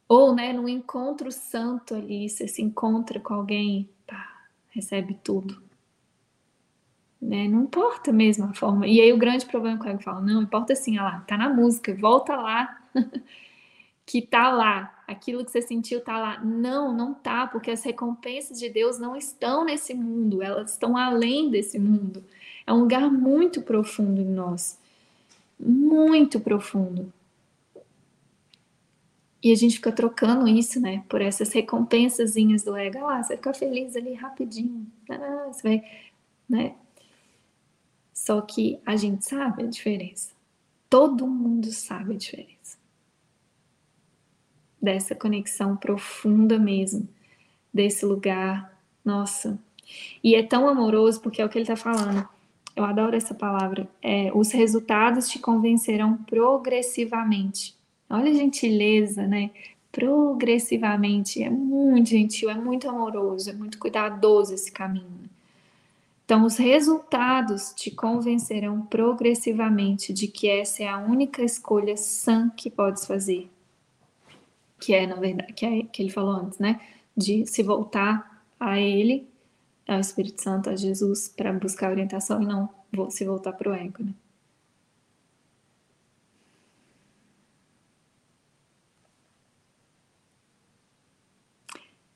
Ou, 0.08 0.34
né, 0.34 0.54
no 0.54 0.66
encontro 0.66 1.30
santo 1.30 1.94
ali, 1.94 2.30
você 2.30 2.48
se 2.48 2.62
encontra 2.62 3.20
com 3.20 3.34
alguém, 3.34 3.90
pá, 4.06 4.46
recebe 4.70 5.18
tudo. 5.22 5.62
Né? 7.22 7.46
Não 7.46 7.62
importa 7.62 8.10
mesmo 8.10 8.46
a 8.46 8.52
forma. 8.52 8.84
E 8.84 9.00
aí 9.00 9.12
o 9.12 9.16
grande 9.16 9.46
problema 9.46 9.78
que 9.78 9.88
eu 9.88 9.98
falo, 10.00 10.20
não, 10.20 10.42
importa 10.42 10.72
assim, 10.72 10.98
olha 10.98 11.04
lá, 11.04 11.20
tá 11.20 11.38
na 11.38 11.48
música, 11.48 11.94
volta 11.94 12.34
lá 12.34 12.82
que 14.04 14.20
tá 14.20 14.50
lá, 14.50 14.92
aquilo 15.06 15.44
que 15.44 15.52
você 15.52 15.62
sentiu 15.62 16.00
tá 16.00 16.18
lá. 16.18 16.40
Não, 16.44 16.92
não 16.92 17.14
tá, 17.14 17.46
porque 17.46 17.70
as 17.70 17.84
recompensas 17.84 18.58
de 18.58 18.68
Deus 18.68 18.98
não 18.98 19.14
estão 19.14 19.64
nesse 19.64 19.94
mundo, 19.94 20.42
elas 20.42 20.72
estão 20.72 20.96
além 20.96 21.48
desse 21.48 21.78
mundo. 21.78 22.24
É 22.66 22.72
um 22.72 22.80
lugar 22.80 23.08
muito 23.08 23.62
profundo 23.62 24.20
em 24.20 24.28
nós. 24.28 24.76
Muito 25.58 26.40
profundo. 26.40 27.12
E 29.40 29.52
a 29.52 29.54
gente 29.54 29.76
fica 29.76 29.92
trocando 29.92 30.48
isso, 30.48 30.80
né, 30.80 31.04
por 31.08 31.20
essas 31.20 31.52
recompensazinhas 31.52 32.64
do 32.64 32.76
ego. 32.76 33.06
Ah, 33.06 33.22
você 33.22 33.36
fica 33.36 33.54
feliz 33.54 33.94
ali 33.94 34.14
rapidinho. 34.14 34.86
Ah, 35.08 35.46
você 35.52 35.62
vai, 35.62 35.84
né? 36.48 36.74
Só 38.24 38.40
que 38.40 38.78
a 38.86 38.94
gente 38.94 39.24
sabe 39.24 39.64
a 39.64 39.66
diferença. 39.66 40.30
Todo 40.88 41.26
mundo 41.26 41.72
sabe 41.72 42.14
a 42.14 42.16
diferença 42.16 42.78
dessa 44.80 45.12
conexão 45.12 45.76
profunda 45.76 46.56
mesmo, 46.56 47.08
desse 47.74 48.06
lugar. 48.06 48.80
Nossa. 49.04 49.58
E 50.22 50.36
é 50.36 50.42
tão 50.44 50.68
amoroso 50.68 51.20
porque 51.20 51.42
é 51.42 51.44
o 51.44 51.48
que 51.48 51.58
ele 51.58 51.64
está 51.64 51.74
falando. 51.74 52.28
Eu 52.76 52.84
adoro 52.84 53.16
essa 53.16 53.34
palavra. 53.34 53.88
É, 54.00 54.30
os 54.32 54.52
resultados 54.52 55.28
te 55.28 55.40
convencerão 55.40 56.16
progressivamente. 56.16 57.76
Olha 58.08 58.30
a 58.30 58.34
gentileza, 58.34 59.26
né? 59.26 59.50
Progressivamente. 59.90 61.42
É 61.42 61.50
muito 61.50 62.10
gentil, 62.10 62.48
é 62.48 62.54
muito 62.54 62.88
amoroso, 62.88 63.50
é 63.50 63.52
muito 63.52 63.80
cuidadoso 63.80 64.54
esse 64.54 64.70
caminho. 64.70 65.21
Então, 66.24 66.44
os 66.44 66.56
resultados 66.56 67.72
te 67.74 67.90
convencerão 67.90 68.82
progressivamente 68.82 70.12
de 70.12 70.28
que 70.28 70.48
essa 70.48 70.82
é 70.82 70.88
a 70.88 70.98
única 70.98 71.42
escolha 71.42 71.96
sã 71.96 72.48
que 72.50 72.70
podes 72.70 73.06
fazer 73.06 73.50
que 74.82 74.92
é, 74.92 75.06
na 75.06 75.14
verdade, 75.14 75.52
que, 75.52 75.64
é, 75.64 75.82
que 75.84 76.02
ele 76.02 76.10
falou 76.10 76.34
antes, 76.34 76.58
né? 76.58 76.80
De 77.16 77.46
se 77.46 77.62
voltar 77.62 78.44
a 78.58 78.80
ele, 78.80 79.28
ao 79.86 80.00
Espírito 80.00 80.42
Santo, 80.42 80.68
a 80.68 80.74
Jesus, 80.74 81.28
para 81.28 81.52
buscar 81.52 81.90
orientação 81.90 82.42
e 82.42 82.46
não 82.46 82.68
se 83.10 83.24
voltar 83.24 83.52
para 83.52 83.70
o 83.70 83.74
ego, 83.74 84.02
né? 84.02 84.12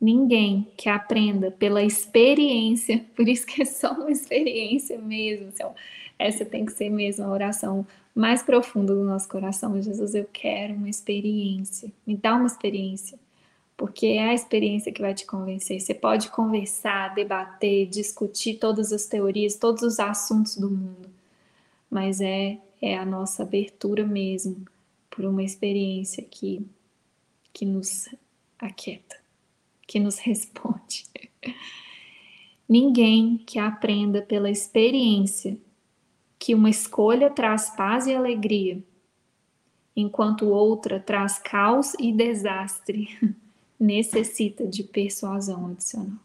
Ninguém 0.01 0.71
que 0.77 0.89
aprenda 0.89 1.51
pela 1.51 1.83
experiência, 1.83 3.05
por 3.17 3.29
isso 3.29 3.47
que 3.47 3.63
é 3.63 3.65
só 3.65 3.93
uma 3.93 4.11
experiência 4.11 4.99
mesmo. 4.99 5.49
Então, 5.49 5.75
essa 6.19 6.45
tem 6.45 6.65
que 6.67 6.73
ser 6.73 6.91
mesmo 6.91 7.25
a 7.25 7.31
oração 7.31 7.87
mais 8.15 8.43
profunda 8.43 8.95
do 8.95 9.05
nosso 9.05 9.29
coração. 9.29 9.81
Jesus, 9.81 10.15
eu 10.15 10.29
quero 10.33 10.75
uma 10.75 10.89
experiência, 10.89 11.91
me 12.07 12.17
dá 12.17 12.35
uma 12.35 12.47
experiência, 12.47 13.19
porque 13.77 14.07
é 14.07 14.29
a 14.31 14.35
experiência 14.35 14.93
que 14.93 15.03
vai 15.03 15.15
te 15.15 15.27
convencer. 15.27 15.81
Você 15.81 15.95
pode 15.95 16.31
conversar, 16.31 17.15
debater, 17.15 17.87
discutir 17.87 18.55
todas 18.59 18.93
as 18.93 19.07
teorias, 19.07 19.57
todos 19.57 19.83
os 19.83 19.99
assuntos 19.99 20.57
do 20.57 20.71
mundo, 20.71 21.11
mas 21.91 22.21
é, 22.21 22.59
é 22.81 22.97
a 22.99 23.05
nossa 23.05 23.43
abertura 23.43 24.05
mesmo 24.05 24.67
por 25.11 25.25
uma 25.25 25.43
experiência 25.43 26.23
que, 26.23 26.67
que 27.53 27.65
nos 27.65 28.09
aquieta 28.59 29.26
que 29.87 30.01
nos 30.01 30.19
responde. 30.21 31.05
Ninguém 32.69 33.39
que 33.39 33.59
aprenda 33.59 34.21
pela 34.21 34.51
experiência 34.51 35.57
que 36.39 36.55
uma 36.55 36.69
escolha 36.69 37.31
traz 37.31 37.71
paz 37.71 38.07
e 38.07 38.15
alegria, 38.15 38.83
enquanto 39.95 40.47
outra 40.47 41.01
traz 41.01 41.39
caos 41.39 41.95
e 41.99 42.13
desastre, 42.13 43.09
necessita 43.79 44.67
de 44.67 44.83
persuasão 44.83 45.69
adicional. 45.69 46.19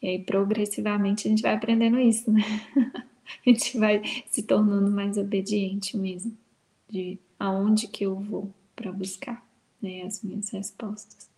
E 0.00 0.08
aí, 0.08 0.18
progressivamente, 0.22 1.26
a 1.26 1.30
gente 1.30 1.42
vai 1.42 1.54
aprendendo 1.54 1.98
isso, 1.98 2.30
né? 2.30 2.42
A 3.44 3.50
gente 3.50 3.78
vai 3.78 4.02
se 4.30 4.42
tornando 4.42 4.90
mais 4.90 5.18
obediente 5.18 5.98
mesmo, 5.98 6.34
de 6.88 7.18
aonde 7.38 7.86
que 7.86 8.06
eu 8.06 8.18
vou 8.18 8.50
para 8.74 8.90
buscar 8.90 9.46
né, 9.80 10.02
as 10.02 10.22
minhas 10.22 10.50
respostas. 10.50 11.28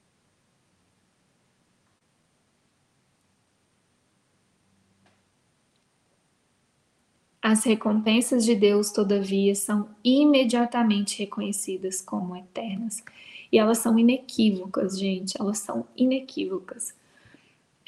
As 7.42 7.64
recompensas 7.64 8.44
de 8.44 8.54
Deus, 8.54 8.90
todavia, 8.92 9.54
são 9.54 9.88
imediatamente 10.04 11.18
reconhecidas 11.18 12.02
como 12.02 12.36
eternas. 12.36 13.02
E 13.50 13.58
elas 13.58 13.78
são 13.78 13.98
inequívocas, 13.98 14.98
gente, 14.98 15.40
elas 15.40 15.58
são 15.58 15.86
inequívocas. 15.96 16.94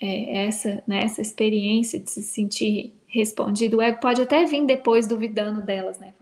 É, 0.00 0.46
essa, 0.46 0.82
né, 0.86 1.04
essa 1.04 1.20
experiência 1.20 2.00
de 2.00 2.10
se 2.10 2.22
sentir 2.22 2.92
respondido, 3.06 3.76
o 3.76 3.82
ego 3.82 4.00
pode 4.00 4.22
até 4.22 4.44
vir 4.46 4.64
depois 4.64 5.06
duvidando 5.06 5.60
delas, 5.62 5.98
né? 5.98 6.14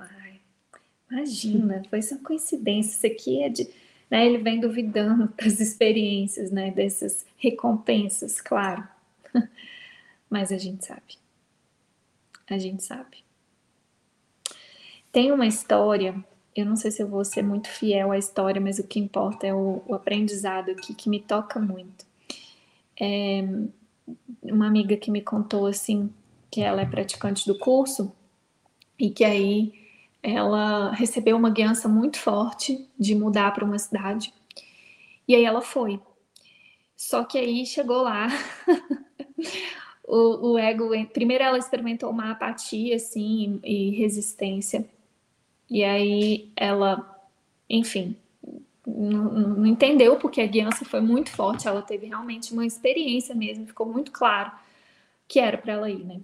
Imagina, 1.11 1.83
foi 1.89 2.03
só 2.03 2.17
coincidência, 2.19 2.97
isso 2.97 3.07
aqui 3.07 3.43
é 3.43 3.49
de 3.49 3.69
né, 4.11 4.27
ele 4.27 4.39
vem 4.39 4.61
duvidando 4.61 5.33
das 5.41 5.61
experiências, 5.61 6.51
né, 6.51 6.71
dessas 6.71 7.25
recompensas, 7.37 8.41
claro. 8.41 8.87
Mas 10.29 10.51
a 10.51 10.59
gente 10.59 10.85
sabe. 10.85 11.19
A 12.49 12.59
gente 12.59 12.83
sabe. 12.83 13.25
Tem 15.13 15.33
uma 15.33 15.47
história, 15.47 16.15
eu 16.55 16.67
não 16.67 16.77
sei 16.77 16.91
se 16.91 17.03
eu 17.03 17.09
vou 17.09 17.25
ser 17.25 17.43
muito 17.43 17.69
fiel 17.69 18.13
à 18.13 18.19
história, 18.19 18.61
mas 18.61 18.79
o 18.79 18.87
que 18.87 19.01
importa 19.01 19.45
é 19.47 19.53
o, 19.53 19.83
o 19.87 19.95
aprendizado 19.95 20.71
aqui, 20.71 20.95
que 20.95 21.09
me 21.09 21.21
toca 21.21 21.59
muito. 21.59 22.07
É, 23.01 23.43
uma 24.43 24.69
amiga 24.69 24.97
que 24.97 25.11
me 25.11 25.21
contou 25.21 25.67
assim, 25.67 26.13
que 26.49 26.61
ela 26.61 26.83
é 26.83 26.87
praticante 26.87 27.45
do 27.45 27.59
curso, 27.59 28.13
e 28.97 29.11
que 29.11 29.25
aí 29.25 29.80
ela 30.23 30.93
recebeu 30.93 31.37
uma 31.37 31.51
guiança 31.51 31.89
muito 31.89 32.19
forte 32.19 32.89
de 32.99 33.15
mudar 33.15 33.53
para 33.53 33.65
uma 33.65 33.79
cidade. 33.79 34.33
E 35.27 35.35
aí 35.35 35.45
ela 35.45 35.61
foi. 35.61 36.01
Só 36.97 37.25
que 37.25 37.39
aí 37.39 37.65
chegou 37.65 38.03
lá, 38.03 38.29
o, 40.07 40.53
o, 40.53 40.59
ego. 40.59 40.91
Primeiro 41.13 41.45
ela 41.45 41.59
experimentou 41.59 42.11
uma 42.11 42.33
apatia, 42.33 42.97
assim, 42.97 43.59
e 43.65 43.91
resistência. 43.91 44.85
E 45.69 45.85
aí 45.85 46.51
ela, 46.57 47.19
enfim, 47.69 48.17
não, 48.87 49.33
não 49.33 49.67
entendeu 49.67 50.17
porque 50.17 50.41
a 50.41 50.47
guiança 50.47 50.85
foi 50.85 51.01
muito 51.01 51.31
forte. 51.31 51.69
Ela 51.69 51.83
teve 51.83 52.07
realmente 52.07 52.53
uma 52.53 52.67
experiência 52.67 53.35
mesmo, 53.35 53.67
ficou 53.67 53.87
muito 53.87 54.11
claro 54.13 54.53
que 55.29 55.39
era 55.39 55.57
para 55.57 55.75
ela 55.75 55.89
ir, 55.89 56.05
né? 56.05 56.21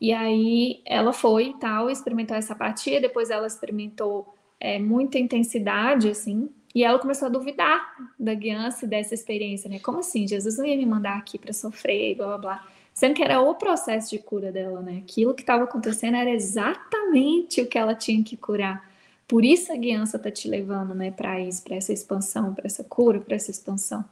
E 0.00 0.12
aí 0.12 0.80
ela 0.86 1.12
foi 1.12 1.48
e 1.48 1.54
tal, 1.54 1.90
experimentou 1.90 2.36
essa 2.36 2.54
apatia, 2.54 3.00
depois 3.00 3.30
ela 3.30 3.46
experimentou 3.46 4.34
é, 4.58 4.78
muita 4.78 5.18
intensidade, 5.18 6.08
assim, 6.08 6.48
e 6.74 6.84
ela 6.84 6.98
começou 6.98 7.26
a 7.26 7.30
duvidar 7.30 7.94
da 8.18 8.32
guiança 8.32 8.86
dessa 8.86 9.12
experiência, 9.12 9.68
né? 9.68 9.78
Como 9.80 9.98
assim? 9.98 10.26
Jesus 10.26 10.56
não 10.56 10.64
ia 10.64 10.76
me 10.76 10.86
mandar 10.86 11.18
aqui 11.18 11.38
para 11.38 11.52
sofrer, 11.52 12.16
blá 12.16 12.26
blá 12.26 12.38
blá. 12.38 12.66
Sendo 12.94 13.14
que 13.14 13.22
era 13.22 13.40
o 13.40 13.54
processo 13.54 14.10
de 14.10 14.18
cura 14.18 14.52
dela, 14.52 14.80
né? 14.80 14.98
Aquilo 14.98 15.34
que 15.34 15.42
estava 15.42 15.64
acontecendo 15.64 16.16
era 16.16 16.30
exatamente 16.30 17.60
o 17.60 17.66
que 17.66 17.78
ela 17.78 17.94
tinha 17.94 18.22
que 18.22 18.36
curar. 18.36 18.88
Por 19.26 19.44
isso 19.44 19.72
a 19.72 19.76
guiança 19.76 20.18
tá 20.18 20.30
te 20.30 20.48
levando, 20.48 20.92
né, 20.92 21.12
para 21.12 21.40
isso, 21.40 21.62
para 21.62 21.76
essa 21.76 21.92
expansão, 21.92 22.52
para 22.52 22.66
essa 22.66 22.82
cura, 22.82 23.20
para 23.20 23.36
essa 23.36 23.50
expansão. 23.50 24.04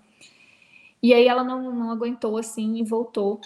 E 1.02 1.12
aí 1.12 1.26
ela 1.26 1.42
não, 1.42 1.74
não 1.74 1.90
aguentou 1.90 2.36
assim 2.36 2.76
e 2.76 2.84
voltou. 2.84 3.40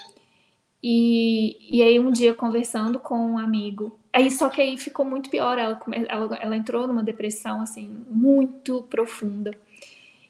E, 0.83 1.79
e 1.79 1.83
aí 1.83 2.01
um 2.01 2.11
dia 2.11 2.35
conversando 2.35 2.99
com 2.99 3.17
um 3.17 3.39
amigo, 3.39 3.99
aí 4.13 4.31
só 4.31 4.49
que 4.49 4.61
aí 4.61 4.77
ficou 4.77 5.05
muito 5.05 5.31
pior, 5.31 5.57
ela, 5.59 5.81
ela, 6.09 6.37
ela 6.37 6.57
entrou 6.57 6.89
numa 6.89 7.05
depressão 7.05 7.61
assim 7.63 7.89
muito 8.11 8.83
profunda. 8.85 9.53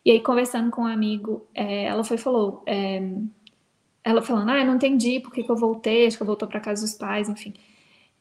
E 0.05 0.11
aí 0.11 0.20
conversando 0.20 0.70
com 0.70 0.82
um 0.82 0.86
amigo, 0.86 1.46
é, 1.55 1.84
ela 1.84 2.05
foi 2.05 2.18
falou, 2.18 2.62
é, 2.66 3.03
ela 4.05 4.22
falando, 4.22 4.50
ah, 4.50 4.59
eu 4.61 4.66
não 4.66 4.74
entendi 4.76 5.20
por 5.20 5.32
que, 5.32 5.42
que 5.44 5.50
eu 5.50 5.57
voltei, 5.57 6.07
acho 6.07 6.16
que 6.16 6.22
eu 6.22 6.26
voltou 6.26 6.48
para 6.48 6.61
casa 6.61 6.82
dos 6.82 6.94
pais, 6.94 7.28
enfim, 7.28 7.55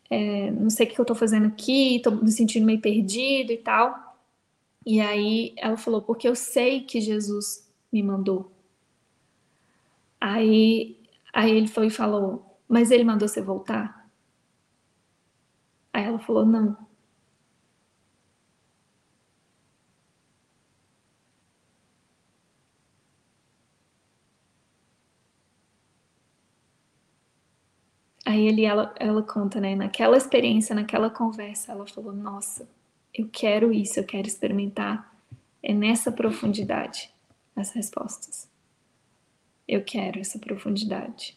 é, 0.09 0.51
não 0.51 0.69
sei 0.69 0.88
o 0.88 0.89
que 0.89 0.99
eu 0.99 1.05
tô 1.05 1.15
fazendo 1.15 1.47
aqui, 1.47 2.01
tô 2.03 2.11
me 2.11 2.32
sentindo 2.32 2.65
meio 2.65 2.82
perdido 2.82 3.51
e 3.51 3.57
tal. 3.57 4.11
E 4.86 4.99
aí 5.01 5.53
ela 5.57 5.77
falou, 5.77 6.01
porque 6.01 6.27
eu 6.27 6.36
sei 6.36 6.82
que 6.82 7.01
Jesus 7.01 7.67
me 7.91 8.03
mandou. 8.03 8.51
Aí 10.19 10.97
Aí 11.34 11.51
ele 11.51 11.67
foi 11.67 11.88
e 11.88 11.91
falou: 11.91 12.59
Mas 12.67 12.91
ele 12.91 13.03
mandou 13.03 13.27
você 13.27 13.41
voltar? 13.41 14.09
Aí 15.93 16.03
ela 16.03 16.19
falou: 16.19 16.45
Não. 16.45 16.77
Aí 28.25 28.47
ele, 28.47 28.65
ela, 28.65 28.93
ela 28.99 29.23
conta, 29.23 29.59
né? 29.59 29.75
Naquela 29.75 30.17
experiência, 30.17 30.75
naquela 30.75 31.09
conversa, 31.09 31.71
ela 31.71 31.88
falou: 31.88 32.13
Nossa, 32.13 32.69
eu 33.13 33.27
quero 33.32 33.73
isso, 33.73 33.99
eu 33.99 34.03
quero 34.05 34.27
experimentar. 34.27 35.11
É 35.63 35.73
nessa 35.73 36.11
profundidade 36.11 37.11
as 37.55 37.71
respostas. 37.71 38.50
Eu 39.72 39.82
quero 39.82 40.19
essa 40.19 40.38
profundidade. 40.38 41.36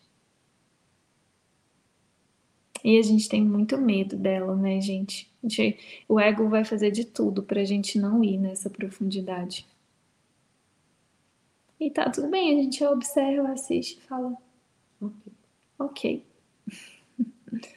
E 2.83 2.99
a 2.99 3.03
gente 3.03 3.29
tem 3.29 3.41
muito 3.41 3.79
medo 3.79 4.17
dela, 4.17 4.57
né, 4.57 4.81
gente? 4.81 5.31
gente 5.41 5.79
o 6.09 6.19
ego 6.19 6.49
vai 6.49 6.65
fazer 6.65 6.91
de 6.91 7.05
tudo 7.05 7.45
para 7.45 7.61
a 7.61 7.65
gente 7.65 7.97
não 7.97 8.25
ir 8.25 8.37
nessa 8.37 8.69
profundidade. 8.69 9.65
E 11.79 11.89
tá 11.93 12.11
tudo 12.11 12.29
bem, 12.29 12.59
a 12.59 12.63
gente 12.63 12.85
observa, 12.85 13.53
assiste 13.53 13.99
e 13.99 14.01
fala, 14.01 14.37
ok. 15.01 15.33
ok. 15.79 16.25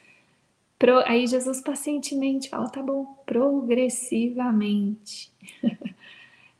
Pro, 0.76 0.98
aí 1.06 1.28
Jesus 1.28 1.60
pacientemente 1.60 2.48
fala, 2.48 2.68
tá 2.68 2.82
bom, 2.82 3.04
progressivamente. 3.24 5.30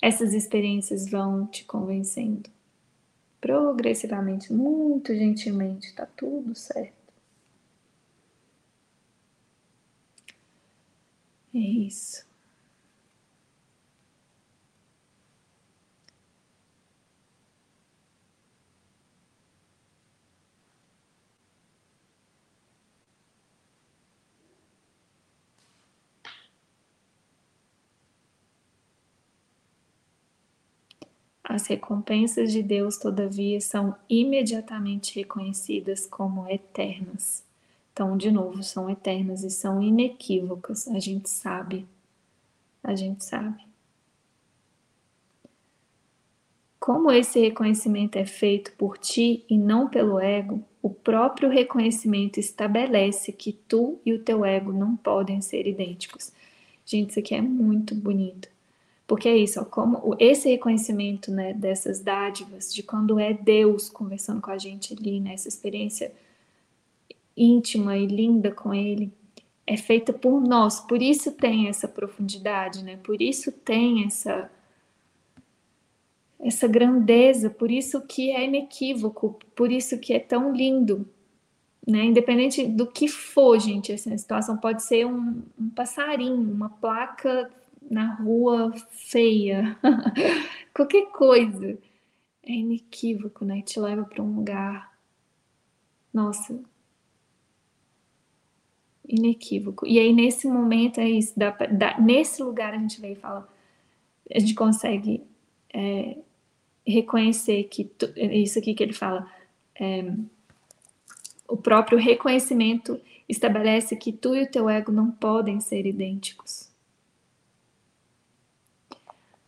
Essas 0.00 0.32
experiências 0.34 1.10
vão 1.10 1.46
te 1.46 1.64
convencendo 1.64 2.48
progressivamente, 3.40 4.52
muito 4.52 5.14
gentilmente, 5.14 5.94
tá 5.94 6.06
tudo 6.06 6.54
certo. 6.54 6.96
É 11.54 11.58
isso. 11.58 12.27
As 31.48 31.66
recompensas 31.66 32.52
de 32.52 32.62
Deus, 32.62 32.98
todavia, 32.98 33.60
são 33.60 33.96
imediatamente 34.08 35.18
reconhecidas 35.18 36.06
como 36.06 36.48
eternas. 36.48 37.42
Então, 37.92 38.16
de 38.16 38.30
novo, 38.30 38.62
são 38.62 38.90
eternas 38.90 39.42
e 39.42 39.50
são 39.50 39.82
inequívocas. 39.82 40.86
A 40.88 40.98
gente 40.98 41.30
sabe. 41.30 41.86
A 42.84 42.94
gente 42.94 43.24
sabe. 43.24 43.68
como 46.88 47.12
esse 47.12 47.38
reconhecimento 47.38 48.16
é 48.16 48.24
feito 48.24 48.72
por 48.72 48.96
ti 48.96 49.44
e 49.46 49.58
não 49.58 49.90
pelo 49.90 50.18
ego, 50.18 50.64
o 50.80 50.88
próprio 50.88 51.50
reconhecimento 51.50 52.40
estabelece 52.40 53.30
que 53.30 53.52
tu 53.52 54.00
e 54.06 54.14
o 54.14 54.18
teu 54.20 54.42
ego 54.42 54.72
não 54.72 54.96
podem 54.96 55.42
ser 55.42 55.66
idênticos. 55.66 56.32
Gente, 56.86 57.10
isso 57.10 57.18
aqui 57.18 57.34
é 57.34 57.42
muito 57.42 57.94
bonito. 57.94 58.48
Porque 59.08 59.26
é 59.26 59.36
isso, 59.38 59.58
ó, 59.58 59.64
como 59.64 60.14
esse 60.18 60.50
reconhecimento 60.50 61.32
né, 61.32 61.54
dessas 61.54 61.98
dádivas, 62.00 62.72
de 62.74 62.82
quando 62.82 63.18
é 63.18 63.32
Deus 63.32 63.88
conversando 63.88 64.42
com 64.42 64.50
a 64.50 64.58
gente 64.58 64.94
ali, 64.94 65.18
né, 65.18 65.34
experiência 65.34 66.12
íntima 67.34 67.96
e 67.96 68.06
linda 68.06 68.50
com 68.50 68.74
Ele, 68.74 69.10
é 69.66 69.78
feita 69.78 70.12
por 70.12 70.42
nós. 70.42 70.80
Por 70.80 71.00
isso 71.00 71.32
tem 71.32 71.68
essa 71.68 71.88
profundidade, 71.88 72.84
né? 72.84 72.98
Por 73.02 73.22
isso 73.22 73.50
tem 73.50 74.04
essa 74.04 74.50
essa 76.40 76.68
grandeza, 76.68 77.50
por 77.50 77.68
isso 77.68 78.00
que 78.02 78.30
é 78.30 78.44
inequívoco, 78.44 79.38
por 79.56 79.72
isso 79.72 79.98
que 79.98 80.12
é 80.12 80.20
tão 80.20 80.52
lindo, 80.52 81.04
né? 81.86 82.04
Independente 82.04 82.66
do 82.66 82.86
que 82.86 83.08
for, 83.08 83.58
gente, 83.58 83.90
essa 83.90 84.16
situação 84.16 84.56
pode 84.56 84.82
ser 84.84 85.06
um, 85.06 85.42
um 85.58 85.70
passarinho, 85.70 86.52
uma 86.52 86.68
placa 86.68 87.50
na 87.90 88.14
rua 88.14 88.72
feia, 88.90 89.78
qualquer 90.74 91.06
coisa, 91.06 91.78
é 92.42 92.52
inequívoco, 92.52 93.44
né? 93.44 93.62
Te 93.62 93.80
leva 93.80 94.04
para 94.04 94.22
um 94.22 94.36
lugar, 94.36 94.92
nossa, 96.12 96.58
inequívoco. 99.08 99.86
E 99.86 99.98
aí 99.98 100.12
nesse 100.12 100.46
momento 100.46 101.00
é 101.00 101.08
isso, 101.08 101.32
dá, 101.36 101.50
dá, 101.50 101.98
nesse 101.98 102.42
lugar 102.42 102.74
a 102.74 102.78
gente 102.78 103.00
vem 103.00 103.12
e 103.12 103.16
fala, 103.16 103.48
a 104.32 104.38
gente 104.38 104.54
consegue 104.54 105.22
é, 105.72 106.18
reconhecer 106.86 107.64
que 107.64 107.84
tu, 107.84 108.12
isso 108.16 108.58
aqui 108.58 108.74
que 108.74 108.82
ele 108.82 108.92
fala, 108.92 109.30
é, 109.74 110.12
o 111.48 111.56
próprio 111.56 111.98
reconhecimento 111.98 113.00
estabelece 113.28 113.96
que 113.96 114.12
tu 114.12 114.34
e 114.34 114.42
o 114.42 114.50
teu 114.50 114.68
ego 114.68 114.92
não 114.92 115.10
podem 115.10 115.60
ser 115.60 115.86
idênticos. 115.86 116.67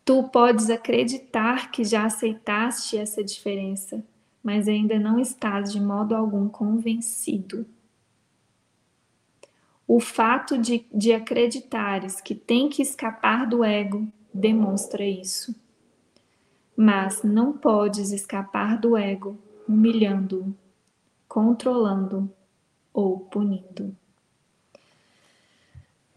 Tu 0.03 0.23
podes 0.29 0.69
acreditar 0.69 1.71
que 1.71 1.83
já 1.83 2.05
aceitaste 2.05 2.97
essa 2.97 3.23
diferença, 3.23 4.03
mas 4.43 4.67
ainda 4.67 4.99
não 4.99 5.19
estás 5.19 5.71
de 5.71 5.79
modo 5.79 6.15
algum 6.15 6.49
convencido. 6.49 7.65
O 9.87 9.99
fato 9.99 10.57
de, 10.57 10.85
de 10.93 11.13
acreditares 11.13 12.21
que 12.21 12.33
tem 12.33 12.69
que 12.69 12.81
escapar 12.81 13.45
do 13.47 13.63
ego 13.63 14.07
demonstra 14.33 15.05
isso 15.05 15.53
mas 16.75 17.21
não 17.21 17.53
podes 17.53 18.11
escapar 18.11 18.75
do 18.75 18.97
ego 18.97 19.37
humilhando-o, 19.67 20.55
controlando 21.27 22.27
ou 22.91 23.19
punindo. 23.19 23.95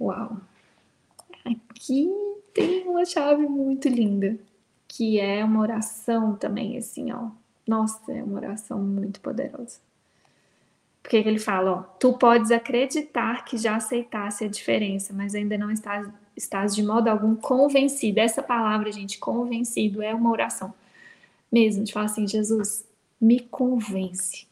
Uau! 0.01 0.41
Aqui 1.45 2.11
tem 2.55 2.88
uma 2.88 3.05
chave 3.05 3.46
muito 3.46 3.88
linda, 3.88 4.38
que 4.88 5.20
é 5.20 5.44
uma 5.44 5.61
oração 5.61 6.36
também, 6.36 6.78
assim, 6.78 7.12
ó. 7.12 7.28
Nossa, 7.66 8.12
é 8.12 8.22
uma 8.22 8.38
oração 8.38 8.78
muito 8.78 9.20
poderosa. 9.20 9.78
Porque 11.02 11.16
ele 11.16 11.38
fala, 11.38 11.72
ó, 11.72 11.82
tu 11.98 12.14
podes 12.14 12.50
acreditar 12.50 13.44
que 13.44 13.59
já 13.59 13.76
aceitasse 13.76 14.44
a 14.44 14.48
diferença, 14.48 15.12
mas 15.12 15.34
ainda 15.34 15.59
não 15.59 15.70
estás 15.70 16.09
estás 16.36 16.74
de 16.74 16.82
modo 16.82 17.09
algum 17.09 17.34
convencido. 17.36 18.20
Essa 18.20 18.42
palavra, 18.42 18.90
gente, 18.90 19.18
convencido, 19.18 20.02
é 20.02 20.14
uma 20.14 20.30
oração 20.30 20.72
mesmo, 21.50 21.84
de 21.84 21.92
falar 21.92 22.07
assim: 22.07 22.26
Jesus, 22.26 22.84
me 23.20 23.40
convence. 23.40 24.46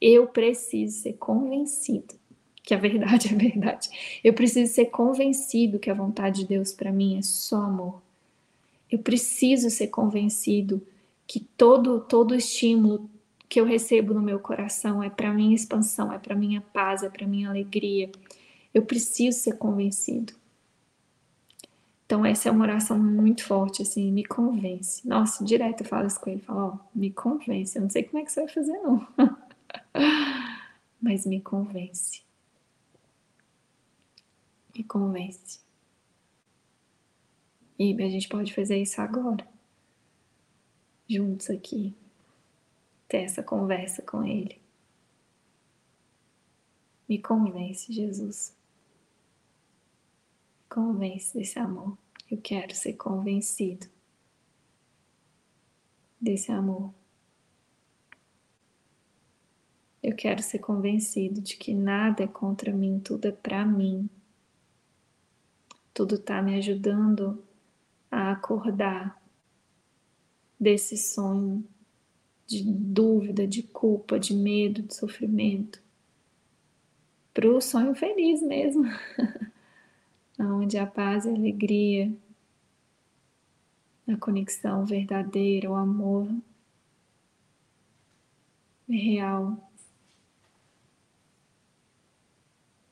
Eu 0.00 0.26
preciso 0.26 1.00
ser 1.00 1.14
convencido 1.14 2.14
que 2.64 2.74
a 2.74 2.78
verdade 2.78 3.28
é 3.32 3.36
verdade. 3.36 4.18
Eu 4.24 4.32
preciso 4.32 4.72
ser 4.72 4.86
convencido 4.86 5.78
que 5.78 5.90
a 5.90 5.94
vontade 5.94 6.40
de 6.40 6.48
Deus 6.48 6.72
para 6.72 6.90
mim 6.90 7.18
é 7.18 7.22
só 7.22 7.56
amor. 7.56 8.02
Eu 8.90 8.98
preciso 8.98 9.70
ser 9.70 9.88
convencido 9.88 10.82
que 11.26 11.40
todo 11.40 12.00
todo 12.00 12.34
estímulo 12.34 13.08
que 13.48 13.60
eu 13.60 13.64
recebo 13.64 14.14
no 14.14 14.22
meu 14.22 14.40
coração 14.40 15.02
é 15.02 15.10
para 15.10 15.32
minha 15.32 15.54
expansão, 15.54 16.12
é 16.12 16.18
para 16.18 16.34
minha 16.34 16.60
paz, 16.60 17.02
é 17.02 17.08
para 17.08 17.26
minha 17.26 17.48
alegria. 17.48 18.10
Eu 18.72 18.82
preciso 18.82 19.38
ser 19.38 19.56
convencido. 19.56 20.32
Então, 22.06 22.24
essa 22.24 22.48
é 22.48 22.52
uma 22.52 22.64
oração 22.64 22.98
muito 22.98 23.44
forte, 23.44 23.82
assim, 23.82 24.10
me 24.12 24.24
convence. 24.24 25.06
Nossa, 25.06 25.44
direto 25.44 25.82
eu 25.82 25.86
falo 25.86 26.06
isso 26.06 26.20
com 26.20 26.30
ele, 26.30 26.40
falo, 26.40 26.60
ó, 26.60 26.78
me 26.94 27.10
convence. 27.10 27.76
Eu 27.76 27.82
não 27.82 27.90
sei 27.90 28.02
como 28.02 28.18
é 28.18 28.24
que 28.24 28.32
você 28.32 28.40
vai 28.44 28.52
fazer, 28.52 28.78
não. 28.78 29.06
Mas 31.00 31.24
me 31.24 31.40
convence. 31.40 32.22
Me 34.74 34.84
convence. 34.84 35.60
E 37.78 37.92
a 38.02 38.08
gente 38.08 38.28
pode 38.28 38.54
fazer 38.54 38.80
isso 38.80 39.00
agora. 39.00 39.46
Juntos 41.08 41.50
aqui. 41.50 41.94
Ter 43.08 43.18
essa 43.18 43.42
conversa 43.42 44.02
com 44.02 44.24
ele. 44.24 44.60
Me 47.08 47.18
convence, 47.20 47.92
Jesus 47.92 48.54
convence 50.74 51.38
desse 51.38 51.56
amor. 51.56 51.96
Eu 52.28 52.38
quero 52.38 52.74
ser 52.74 52.94
convencido 52.94 53.86
desse 56.20 56.50
amor. 56.50 56.92
Eu 60.02 60.16
quero 60.16 60.42
ser 60.42 60.58
convencido 60.58 61.40
de 61.40 61.56
que 61.56 61.72
nada 61.72 62.24
é 62.24 62.26
contra 62.26 62.72
mim, 62.72 62.98
tudo 62.98 63.28
é 63.28 63.32
para 63.32 63.64
mim. 63.64 64.10
Tudo 65.94 66.16
está 66.16 66.42
me 66.42 66.56
ajudando 66.56 67.42
a 68.10 68.32
acordar 68.32 69.18
desse 70.60 70.98
sonho 70.98 71.64
de 72.46 72.62
dúvida, 72.62 73.46
de 73.46 73.62
culpa, 73.62 74.18
de 74.18 74.34
medo, 74.34 74.82
de 74.82 74.94
sofrimento, 74.94 75.82
para 77.32 77.48
o 77.48 77.60
sonho 77.60 77.94
feliz 77.94 78.42
mesmo. 78.42 78.82
onde 80.38 80.78
a 80.78 80.86
paz 80.86 81.24
e 81.24 81.28
a 81.28 81.32
alegria, 81.32 82.12
a 84.08 84.16
conexão 84.16 84.84
verdadeira, 84.84 85.70
o 85.70 85.74
amor 85.74 86.28
é 88.88 88.94
real. 88.94 89.70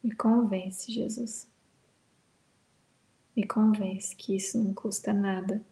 Me 0.03 0.14
convence, 0.14 0.90
Jesus. 0.90 1.51
Me 3.37 3.47
convence 3.47 4.14
que 4.14 4.37
isso 4.37 4.62
não 4.62 4.74
custa 4.74 5.12
nada. 5.12 5.62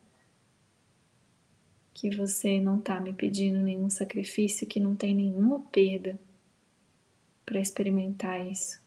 Que 1.92 2.14
você 2.14 2.60
não 2.60 2.78
está 2.78 3.00
me 3.00 3.12
pedindo 3.12 3.58
nenhum 3.58 3.90
sacrifício, 3.90 4.66
que 4.66 4.80
não 4.80 4.96
tem 4.96 5.14
nenhuma 5.14 5.60
perda 5.60 6.18
para 7.44 7.60
experimentar 7.60 8.46
isso. 8.46 8.80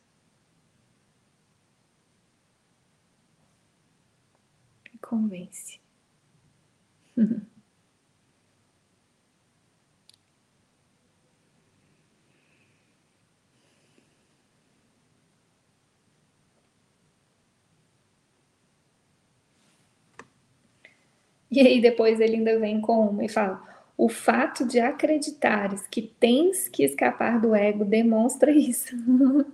convence. 5.14 5.80
E 21.54 21.60
aí 21.60 21.80
depois 21.80 22.20
ele 22.20 22.38
ainda 22.38 22.60
vem 22.60 22.82
com 22.82 23.10
uma 23.10 23.24
e 23.24 23.30
fala: 23.30 23.62
o 23.96 24.10
fato 24.10 24.68
de 24.68 24.80
acreditares 24.80 25.86
que 25.88 26.02
tens 26.02 26.68
que 26.68 26.84
escapar 26.84 27.40
do 27.40 27.54
ego 27.54 27.86
demonstra 27.86 28.52
isso. 28.52 28.96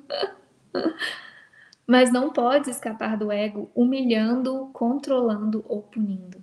mas 1.85 2.09
não 2.09 2.31
pode 2.31 2.69
escapar 2.69 3.17
do 3.17 3.31
ego 3.31 3.69
humilhando, 3.75 4.69
controlando 4.71 5.65
ou 5.67 5.81
punindo. 5.81 6.41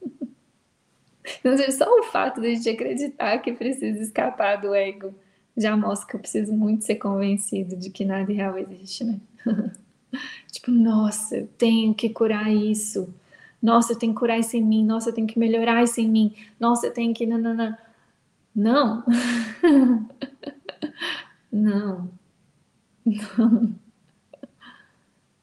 Só 1.76 1.98
o 1.98 2.04
fato 2.04 2.40
de 2.40 2.46
a 2.46 2.54
gente 2.54 2.70
acreditar 2.70 3.38
que 3.38 3.52
precisa 3.52 4.00
escapar 4.00 4.56
do 4.56 4.74
ego 4.74 5.14
já 5.54 5.76
mostra 5.76 6.08
que 6.08 6.16
eu 6.16 6.20
preciso 6.20 6.54
muito 6.54 6.84
ser 6.84 6.96
convencido 6.96 7.76
de 7.76 7.90
que 7.90 8.04
nada 8.04 8.32
real 8.32 8.56
existe, 8.56 9.04
né? 9.04 9.20
tipo, 10.50 10.70
nossa, 10.70 11.36
eu 11.36 11.46
tenho 11.58 11.94
que 11.94 12.08
curar 12.08 12.50
isso. 12.50 13.12
Nossa, 13.62 13.92
eu 13.92 13.98
tenho 13.98 14.12
que 14.14 14.20
curar 14.20 14.38
isso 14.38 14.56
em 14.56 14.64
mim. 14.64 14.84
Nossa, 14.84 15.10
eu 15.10 15.14
tenho 15.14 15.26
que 15.26 15.38
melhorar 15.38 15.82
isso 15.82 16.00
em 16.00 16.08
mim. 16.08 16.34
Nossa, 16.60 16.86
eu 16.86 16.92
tenho 16.92 17.14
que. 17.14 17.26
Nanana. 17.26 17.78
Não. 18.54 19.04
Não. 21.50 22.10
Não. 23.04 23.74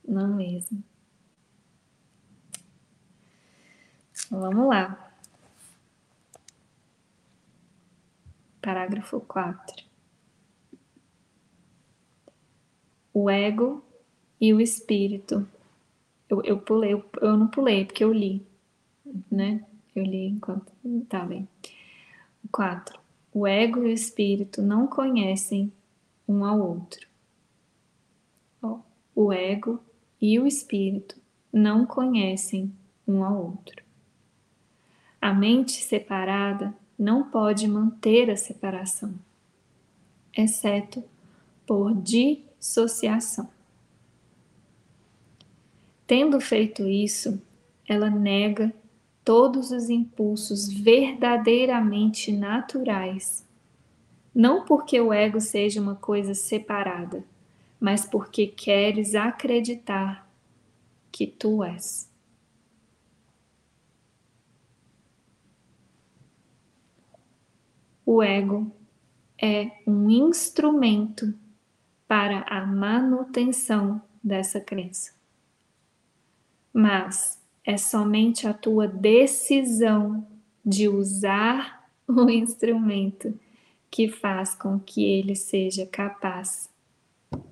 Não 0.08 0.36
mesmo. 0.36 0.84
Vamos 4.30 4.68
lá. 4.68 5.12
Parágrafo 8.62 9.20
4. 9.22 9.84
O 13.14 13.30
ego 13.30 13.84
e 14.42 14.54
o 14.54 14.60
espírito. 14.60 15.48
Eu, 16.30 16.42
eu 16.44 16.58
pulei, 16.60 16.94
eu, 16.94 17.06
eu 17.22 17.38
não 17.38 17.48
pulei, 17.48 17.86
porque 17.86 18.04
eu 18.04 18.12
li, 18.12 18.46
né? 19.32 19.64
Eu 19.96 20.04
li 20.04 20.28
enquanto. 20.28 20.72
Tá 21.08 21.24
bem. 21.24 21.48
4. 22.52 23.00
O 23.34 23.46
ego 23.46 23.84
e 23.84 23.88
o 23.88 23.92
espírito 23.92 24.62
não 24.62 24.88
conhecem 24.88 25.72
um 26.28 26.44
ao 26.44 26.60
outro. 26.60 27.08
O 29.16 29.32
ego 29.32 29.82
e 30.22 30.38
o 30.38 30.46
espírito 30.46 31.16
não 31.52 31.86
conhecem 31.86 32.74
um 33.08 33.24
ao 33.24 33.46
outro. 33.46 33.82
A 35.22 35.34
mente 35.34 35.82
separada 35.82 36.76
não 37.00 37.24
pode 37.30 37.66
manter 37.66 38.30
a 38.30 38.36
separação, 38.36 39.16
exceto 40.36 41.02
por 41.66 41.94
dissociação. 41.94 43.50
Tendo 46.08 46.40
feito 46.40 46.88
isso, 46.88 47.42
ela 47.88 48.10
nega 48.10 48.74
todos 49.24 49.72
os 49.72 49.90
impulsos 49.90 50.72
verdadeiramente 50.72 52.32
naturais, 52.32 53.44
não 54.34 54.66
porque 54.66 55.02
o 55.02 55.12
ego 55.12 55.42
seja 55.42 55.82
uma 55.82 55.96
coisa 55.96 56.36
separada, 56.36 57.24
mas 57.80 58.06
porque 58.06 58.46
queres 58.46 59.16
acreditar 59.16 60.30
que 61.12 61.26
tu 61.26 61.64
és. 61.64 62.08
O 68.06 68.22
ego 68.22 68.72
é 69.42 69.72
um 69.88 70.10
instrumento 70.10 71.34
para 72.08 72.42
a 72.42 72.64
manutenção 72.64 74.00
dessa 74.24 74.62
crença. 74.62 75.15
Mas 76.78 77.42
é 77.64 77.78
somente 77.78 78.46
a 78.46 78.54
tua 78.54 78.86
decisão 78.86 80.28
de 80.64 80.90
usar 80.90 81.90
o 82.06 82.30
instrumento 82.30 83.34
que 83.90 84.10
faz 84.10 84.54
com 84.54 84.78
que 84.78 85.06
ele 85.06 85.38
seja 85.38 85.86
capaz 85.86 86.70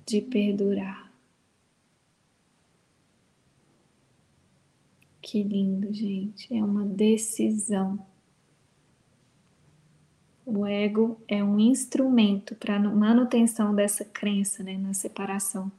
de 0.04 0.20
perdurar. 0.20 1.10
Que 5.22 5.42
lindo, 5.42 5.90
gente. 5.90 6.54
É 6.54 6.62
uma 6.62 6.84
decisão. 6.84 7.98
O 10.44 10.66
ego 10.66 11.18
é 11.26 11.42
um 11.42 11.58
instrumento 11.58 12.54
para 12.56 12.78
manutenção 12.78 13.74
dessa 13.74 14.04
crença 14.04 14.62
né, 14.62 14.76
na 14.76 14.92
separação. 14.92 15.72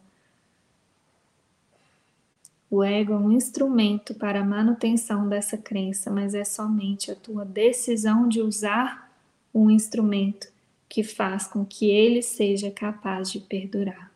O 2.76 2.84
ego 2.84 3.14
é 3.14 3.16
um 3.16 3.32
instrumento 3.32 4.14
para 4.14 4.42
a 4.42 4.44
manutenção 4.44 5.30
dessa 5.30 5.58
crença, 5.58 6.12
mas 6.12 6.36
é 6.36 6.44
somente 6.44 7.10
a 7.10 7.16
tua 7.16 7.46
decisão 7.46 8.28
de 8.28 8.42
usar 8.42 9.10
um 9.54 9.72
instrumento 9.72 10.52
que 10.90 11.02
faz 11.02 11.48
com 11.48 11.66
que 11.66 11.90
ele 11.90 12.22
seja 12.22 12.70
capaz 12.70 13.32
de 13.32 13.40
perdurar. 13.40 14.12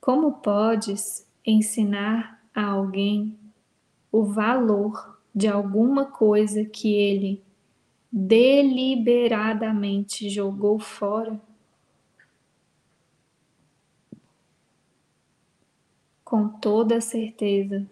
Como 0.00 0.34
podes 0.34 1.26
ensinar 1.44 2.40
a 2.54 2.64
alguém 2.64 3.36
o 4.12 4.22
valor 4.22 5.18
de 5.34 5.48
alguma 5.48 6.04
coisa 6.04 6.64
que 6.64 6.94
ele 6.94 7.42
deliberadamente 8.12 10.30
jogou 10.30 10.78
fora? 10.78 11.42
Com 16.24 16.48
toda 16.48 17.00
certeza, 17.00 17.88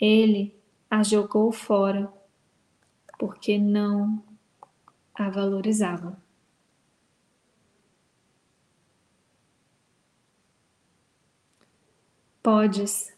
ele 0.00 0.54
a 0.90 1.02
jogou 1.02 1.52
fora 1.52 2.12
porque 3.18 3.58
não 3.58 4.22
a 5.14 5.30
valorizava. 5.30 6.20
Podes 12.42 13.16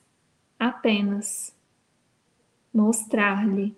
apenas 0.59 1.57
mostrar-lhe 2.73 3.75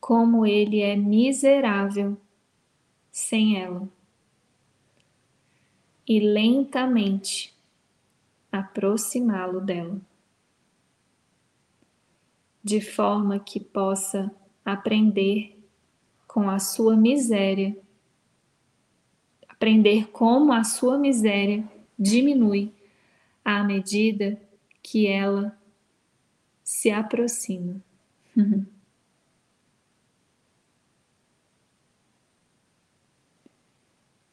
como 0.00 0.46
ele 0.46 0.80
é 0.80 0.96
miserável 0.96 2.16
sem 3.10 3.60
ela. 3.60 3.86
E 6.06 6.20
lentamente 6.20 7.57
aproximá-lo 8.50 9.60
dela, 9.60 10.00
de 12.62 12.80
forma 12.80 13.38
que 13.38 13.60
possa 13.60 14.30
aprender 14.64 15.58
com 16.26 16.48
a 16.50 16.58
sua 16.58 16.96
miséria, 16.96 17.76
aprender 19.48 20.08
como 20.08 20.52
a 20.52 20.64
sua 20.64 20.98
miséria 20.98 21.66
diminui 21.98 22.72
à 23.44 23.64
medida 23.64 24.40
que 24.82 25.06
ela 25.06 25.58
se 26.62 26.90
aproxima. 26.90 27.82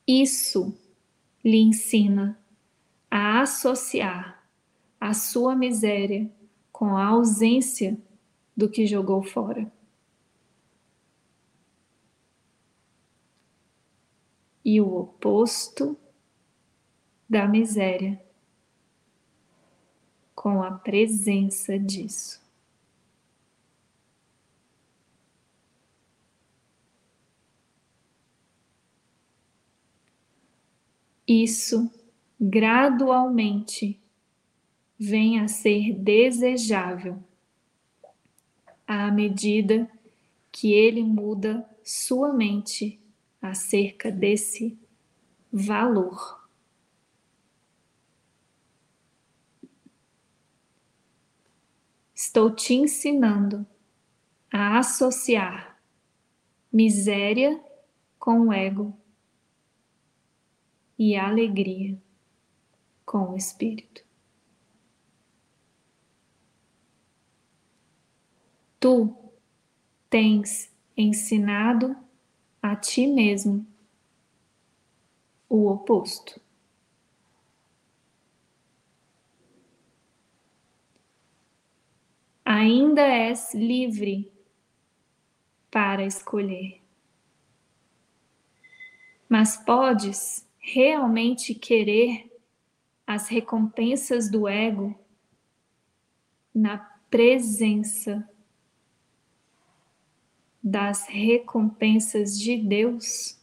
Isso 0.08 0.78
lhe 1.44 1.58
ensina 1.58 2.38
a 3.18 3.44
associar 3.44 4.46
a 5.00 5.14
sua 5.14 5.56
miséria 5.56 6.30
com 6.70 6.98
a 6.98 7.06
ausência 7.06 7.98
do 8.58 8.70
que 8.70 8.86
jogou 8.86 9.24
fora. 9.24 9.72
E 14.66 14.82
o 14.82 14.98
oposto 14.98 15.98
da 17.30 17.48
miséria 17.48 18.22
com 20.36 20.62
a 20.62 20.72
presença 20.72 21.80
disso. 21.80 22.44
Isso 31.26 31.90
gradualmente 32.40 34.00
vem 34.98 35.40
a 35.40 35.48
ser 35.48 35.94
desejável 35.94 37.22
à 38.88 39.12
medida 39.12 39.90
que 40.52 40.74
ele 40.74 41.04
muda 41.04 41.68
sua 41.84 42.34
mente 42.34 43.00
acerca 43.42 44.12
desse 44.12 44.78
valor. 45.52 46.44
Estou 52.14 52.50
te 52.50 52.74
ensinando 52.74 53.66
a 54.52 54.80
associar 54.80 55.80
miséria 56.72 57.62
com 58.18 58.48
o 58.48 58.54
ego 58.54 58.98
e 60.98 61.16
alegria 61.16 62.02
com 63.16 63.32
o 63.32 63.38
Espírito. 63.38 64.04
Tu 68.78 69.16
tens 70.10 70.70
ensinado 70.98 71.96
a 72.62 72.76
ti 72.76 73.08
mesmo 73.08 73.66
o 75.48 75.70
oposto. 75.70 76.42
Ainda 82.44 83.02
és 83.02 83.54
livre 83.54 84.30
para 85.72 86.06
escolher, 86.06 86.82
mas 89.30 89.56
podes 89.56 90.46
realmente 90.60 91.56
querer 91.56 92.35
as 93.06 93.28
recompensas 93.28 94.30
do 94.30 94.48
ego 94.48 94.98
na 96.54 96.78
presença 97.10 98.28
das 100.64 101.06
recompensas 101.08 102.40
de 102.40 102.58
Deus. 102.58 103.40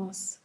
Nossa. 0.00 0.40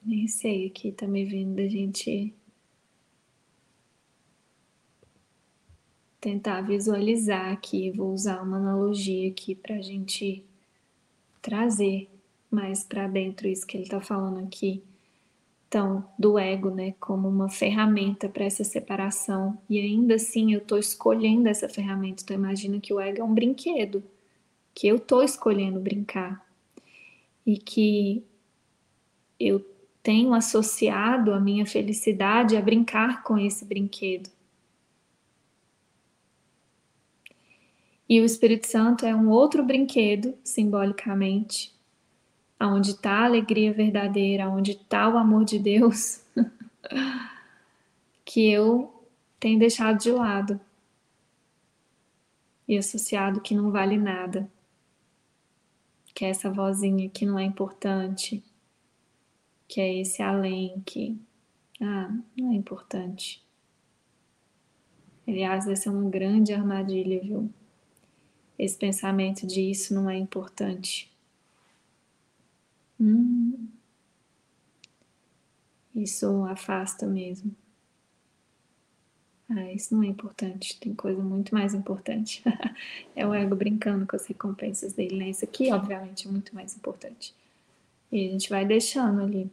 Nem 0.00 0.28
sei 0.28 0.68
aqui, 0.68 0.92
tá 0.92 1.08
me 1.08 1.24
vindo 1.24 1.56
da 1.56 1.66
gente 1.66 2.32
tentar 6.20 6.60
visualizar 6.60 7.52
aqui. 7.52 7.90
Vou 7.90 8.12
usar 8.12 8.42
uma 8.42 8.58
analogia 8.58 9.28
aqui 9.28 9.56
para 9.56 9.74
a 9.74 9.82
gente 9.82 10.44
trazer 11.40 12.08
mais 12.48 12.84
para 12.84 13.08
dentro 13.08 13.48
isso 13.48 13.66
que 13.66 13.76
ele 13.76 13.84
está 13.84 14.00
falando 14.00 14.38
aqui. 14.38 14.84
Então, 15.72 16.04
do 16.18 16.38
ego, 16.38 16.68
né, 16.68 16.92
como 17.00 17.26
uma 17.26 17.48
ferramenta 17.48 18.28
para 18.28 18.44
essa 18.44 18.62
separação. 18.62 19.56
E 19.70 19.80
ainda 19.80 20.16
assim, 20.16 20.52
eu 20.52 20.58
estou 20.58 20.76
escolhendo 20.76 21.48
essa 21.48 21.66
ferramenta. 21.66 22.22
Então, 22.22 22.36
imagina 22.36 22.78
que 22.78 22.92
o 22.92 23.00
ego 23.00 23.22
é 23.22 23.24
um 23.24 23.32
brinquedo, 23.32 24.04
que 24.74 24.86
eu 24.86 24.96
estou 24.96 25.22
escolhendo 25.22 25.80
brincar. 25.80 26.46
E 27.46 27.56
que 27.56 28.22
eu 29.40 29.64
tenho 30.02 30.34
associado 30.34 31.32
a 31.32 31.40
minha 31.40 31.64
felicidade 31.64 32.54
a 32.54 32.60
brincar 32.60 33.22
com 33.22 33.38
esse 33.38 33.64
brinquedo. 33.64 34.28
E 38.06 38.20
o 38.20 38.26
Espírito 38.26 38.66
Santo 38.66 39.06
é 39.06 39.16
um 39.16 39.30
outro 39.30 39.64
brinquedo, 39.64 40.34
simbolicamente, 40.44 41.74
onde 42.66 42.90
está 42.90 43.20
a 43.20 43.24
alegria 43.24 43.72
verdadeira, 43.72 44.48
onde 44.48 44.72
está 44.72 45.08
o 45.08 45.16
amor 45.16 45.44
de 45.44 45.58
Deus, 45.58 46.24
que 48.24 48.50
eu 48.50 49.06
tenho 49.38 49.58
deixado 49.58 49.98
de 49.98 50.10
lado 50.10 50.60
e 52.66 52.76
associado 52.76 53.40
que 53.40 53.54
não 53.54 53.70
vale 53.70 53.96
nada, 53.96 54.50
que 56.14 56.24
é 56.24 56.30
essa 56.30 56.50
vozinha 56.50 57.08
que 57.08 57.26
não 57.26 57.38
é 57.38 57.44
importante, 57.44 58.42
que 59.66 59.80
é 59.80 60.00
esse 60.00 60.22
além 60.22 60.82
que, 60.84 61.18
ah, 61.80 62.14
não 62.36 62.52
é 62.52 62.54
importante. 62.54 63.42
Aliás, 65.26 65.66
essa 65.66 65.88
é 65.88 65.92
uma 65.92 66.08
grande 66.10 66.52
armadilha, 66.52 67.20
viu? 67.20 67.50
esse 68.58 68.76
pensamento 68.76 69.44
de 69.44 69.60
isso 69.60 69.92
não 69.92 70.08
é 70.08 70.16
importante. 70.16 71.11
Hum, 73.02 73.68
isso 75.92 76.44
afasta 76.44 77.04
mesmo. 77.04 77.52
Ah, 79.50 79.72
isso 79.72 79.94
não 79.94 80.04
é 80.04 80.06
importante, 80.06 80.78
tem 80.78 80.94
coisa 80.94 81.20
muito 81.20 81.52
mais 81.52 81.74
importante. 81.74 82.42
é 83.16 83.26
o 83.26 83.34
ego 83.34 83.56
brincando 83.56 84.06
com 84.06 84.14
as 84.14 84.24
recompensas 84.26 84.92
dele, 84.92 85.16
né? 85.16 85.30
Isso 85.30 85.44
aqui, 85.44 85.70
obviamente, 85.72 86.28
é 86.28 86.30
muito 86.30 86.54
mais 86.54 86.76
importante. 86.76 87.34
E 88.10 88.28
a 88.28 88.30
gente 88.30 88.48
vai 88.48 88.64
deixando 88.64 89.20
ali. 89.20 89.50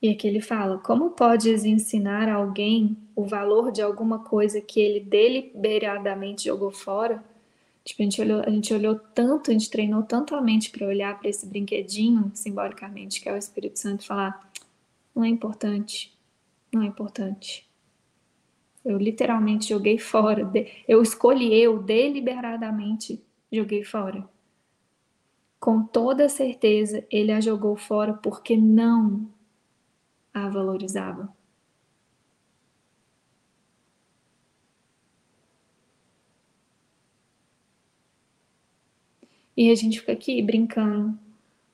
E 0.00 0.10
aqui 0.10 0.28
ele 0.28 0.40
fala: 0.40 0.78
como 0.78 1.10
podes 1.10 1.64
ensinar 1.64 2.28
alguém 2.28 2.96
o 3.16 3.26
valor 3.26 3.72
de 3.72 3.82
alguma 3.82 4.20
coisa 4.20 4.60
que 4.60 4.80
ele 4.80 5.00
deliberadamente 5.00 6.44
jogou 6.44 6.70
fora? 6.70 7.22
Tipo, 7.88 8.02
a 8.02 8.04
gente 8.04 8.20
olhou, 8.20 8.40
a 8.42 8.50
gente 8.50 8.74
olhou 8.74 8.98
tanto, 8.98 9.50
a 9.50 9.54
gente 9.54 9.70
treinou 9.70 10.02
tanto 10.02 10.34
a 10.34 10.42
mente 10.42 10.68
para 10.68 10.86
olhar 10.86 11.18
para 11.18 11.30
esse 11.30 11.46
brinquedinho, 11.46 12.30
simbolicamente, 12.34 13.18
que 13.18 13.26
é 13.26 13.32
o 13.32 13.36
Espírito 13.38 13.78
Santo, 13.78 14.04
e 14.04 14.06
falar: 14.06 14.52
não 15.14 15.24
é 15.24 15.28
importante, 15.28 16.14
não 16.70 16.82
é 16.82 16.86
importante. 16.86 17.66
Eu 18.84 18.98
literalmente 18.98 19.70
joguei 19.70 19.98
fora, 19.98 20.52
eu 20.86 21.00
escolhi, 21.00 21.54
eu 21.54 21.82
deliberadamente 21.82 23.24
joguei 23.50 23.82
fora. 23.82 24.28
Com 25.58 25.82
toda 25.82 26.28
certeza, 26.28 27.06
ele 27.10 27.32
a 27.32 27.40
jogou 27.40 27.74
fora 27.74 28.12
porque 28.12 28.54
não 28.54 29.30
a 30.34 30.46
valorizava. 30.50 31.34
E 39.58 39.72
a 39.72 39.74
gente 39.74 39.98
fica 39.98 40.12
aqui 40.12 40.40
brincando 40.40 41.18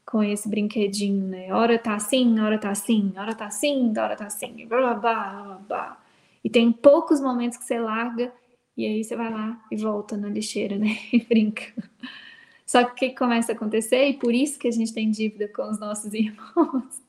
com 0.07 0.23
esse 0.23 0.49
brinquedinho, 0.49 1.29
né? 1.29 1.53
Hora 1.53 1.79
tá 1.79 1.95
assim, 1.95 2.41
hora 2.41 2.57
tá 2.57 2.71
assim, 2.71 3.13
hora 3.15 3.35
tá 3.35 3.45
assim, 3.45 3.93
hora 3.99 4.17
tá 4.17 4.25
assim, 4.25 4.67
blá 4.67 4.95
blá 4.95 4.95
blá 4.95 5.61
blá. 5.69 6.05
E 6.43 6.49
tem 6.49 6.73
poucos 6.73 7.21
momentos 7.21 7.59
que 7.59 7.65
você 7.65 7.79
larga 7.79 8.33
e 8.75 8.87
aí 8.87 9.05
você 9.05 9.15
vai 9.15 9.31
lá 9.31 9.63
e 9.71 9.77
volta 9.77 10.17
na 10.17 10.31
lixeira, 10.31 10.79
né? 10.79 10.97
E 11.13 11.19
brinca. 11.25 11.75
Só 12.65 12.85
que 12.85 12.93
o 12.93 12.95
que 12.95 13.11
começa 13.11 13.53
a 13.53 13.55
acontecer, 13.55 14.09
e 14.09 14.15
por 14.15 14.33
isso 14.33 14.59
que 14.59 14.67
a 14.67 14.73
gente 14.73 14.95
tem 14.95 15.11
dívida 15.11 15.47
com 15.49 15.69
os 15.69 15.79
nossos 15.79 16.11
irmãos, 16.17 17.03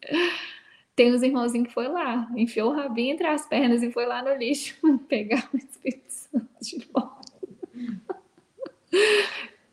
tem 0.93 1.13
os 1.13 1.23
irmãozinhos 1.23 1.69
que 1.69 1.73
foi 1.73 1.87
lá, 1.87 2.29
enfiou 2.35 2.71
o 2.71 2.75
rabinho 2.75 3.13
entre 3.13 3.27
as 3.27 3.45
pernas 3.47 3.81
e 3.81 3.89
foi 3.93 4.05
lá 4.05 4.21
no 4.21 4.35
lixo 4.35 4.75
pegar 5.07 5.49
o 5.53 5.57
Espírito 5.57 6.03
Santo 6.09 6.49
de 6.61 6.85
volta. 6.91 7.31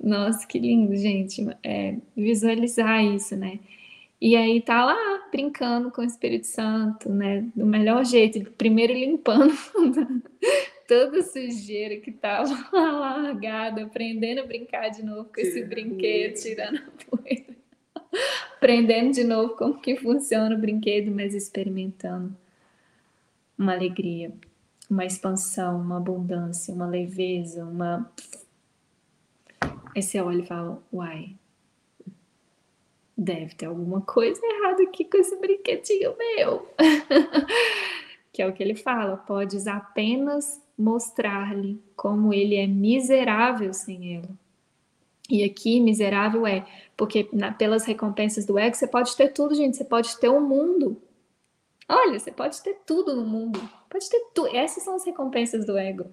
Nossa, 0.02 0.46
que 0.46 0.58
lindo, 0.58 0.94
gente. 0.96 1.46
É, 1.62 1.96
visualizar 2.16 3.04
isso, 3.04 3.36
né? 3.36 3.60
E 4.20 4.36
aí 4.36 4.60
tá 4.60 4.84
lá 4.84 5.28
brincando 5.30 5.90
com 5.90 6.00
o 6.02 6.04
Espírito 6.04 6.46
Santo, 6.46 7.08
né? 7.08 7.44
Do 7.54 7.66
melhor 7.66 8.04
jeito, 8.04 8.50
primeiro 8.52 8.92
limpando 8.92 9.54
toda 10.86 11.18
a 11.18 11.22
sujeira 11.22 11.96
que 11.96 12.12
tava 12.12 12.52
lá 12.72 13.16
largada, 13.16 13.84
aprendendo 13.84 14.40
a 14.40 14.46
brincar 14.46 14.90
de 14.90 15.02
novo 15.02 15.30
com 15.34 15.40
esse 15.40 15.64
brinquedo, 15.64 16.34
tirando 16.34 16.78
a 16.78 17.16
poeira 17.16 17.62
aprendendo 18.56 19.12
de 19.12 19.24
novo 19.24 19.56
como 19.56 19.80
que 19.80 19.96
funciona 19.96 20.54
o 20.54 20.58
brinquedo, 20.58 21.10
mas 21.10 21.34
experimentando 21.34 22.36
uma 23.58 23.72
alegria, 23.72 24.32
uma 24.88 25.04
expansão, 25.04 25.80
uma 25.80 25.96
abundância, 25.96 26.72
uma 26.72 26.86
leveza, 26.86 27.64
uma. 27.64 28.10
Aí 29.94 30.02
você 30.02 30.20
olha 30.20 30.42
e 30.42 30.46
fala, 30.46 30.82
uai, 30.92 31.36
deve 33.16 33.54
ter 33.54 33.66
alguma 33.66 34.00
coisa 34.00 34.40
errada 34.44 34.82
aqui 34.82 35.04
com 35.04 35.18
esse 35.18 35.36
brinquedinho 35.36 36.16
meu. 36.16 36.68
que 38.32 38.40
é 38.40 38.46
o 38.46 38.52
que 38.52 38.62
ele 38.62 38.74
fala, 38.74 39.16
podes 39.16 39.66
apenas 39.66 40.60
mostrar-lhe 40.78 41.82
como 41.94 42.32
ele 42.32 42.56
é 42.56 42.66
miserável 42.66 43.72
sem 43.74 44.16
ela. 44.16 44.30
E 45.30 45.44
aqui, 45.44 45.80
miserável 45.80 46.46
é, 46.46 46.66
porque 46.96 47.28
na, 47.32 47.52
pelas 47.52 47.84
recompensas 47.84 48.44
do 48.44 48.58
ego, 48.58 48.74
você 48.74 48.86
pode 48.86 49.16
ter 49.16 49.28
tudo, 49.28 49.54
gente. 49.54 49.76
Você 49.76 49.84
pode 49.84 50.18
ter 50.18 50.28
o 50.28 50.36
um 50.36 50.40
mundo. 50.40 51.00
Olha, 51.88 52.18
você 52.18 52.30
pode 52.32 52.60
ter 52.62 52.80
tudo 52.86 53.14
no 53.14 53.24
mundo. 53.24 53.60
Pode 53.88 54.08
ter 54.10 54.20
tudo. 54.34 54.54
Essas 54.54 54.82
são 54.82 54.94
as 54.94 55.04
recompensas 55.04 55.64
do 55.64 55.76
ego. 55.76 56.06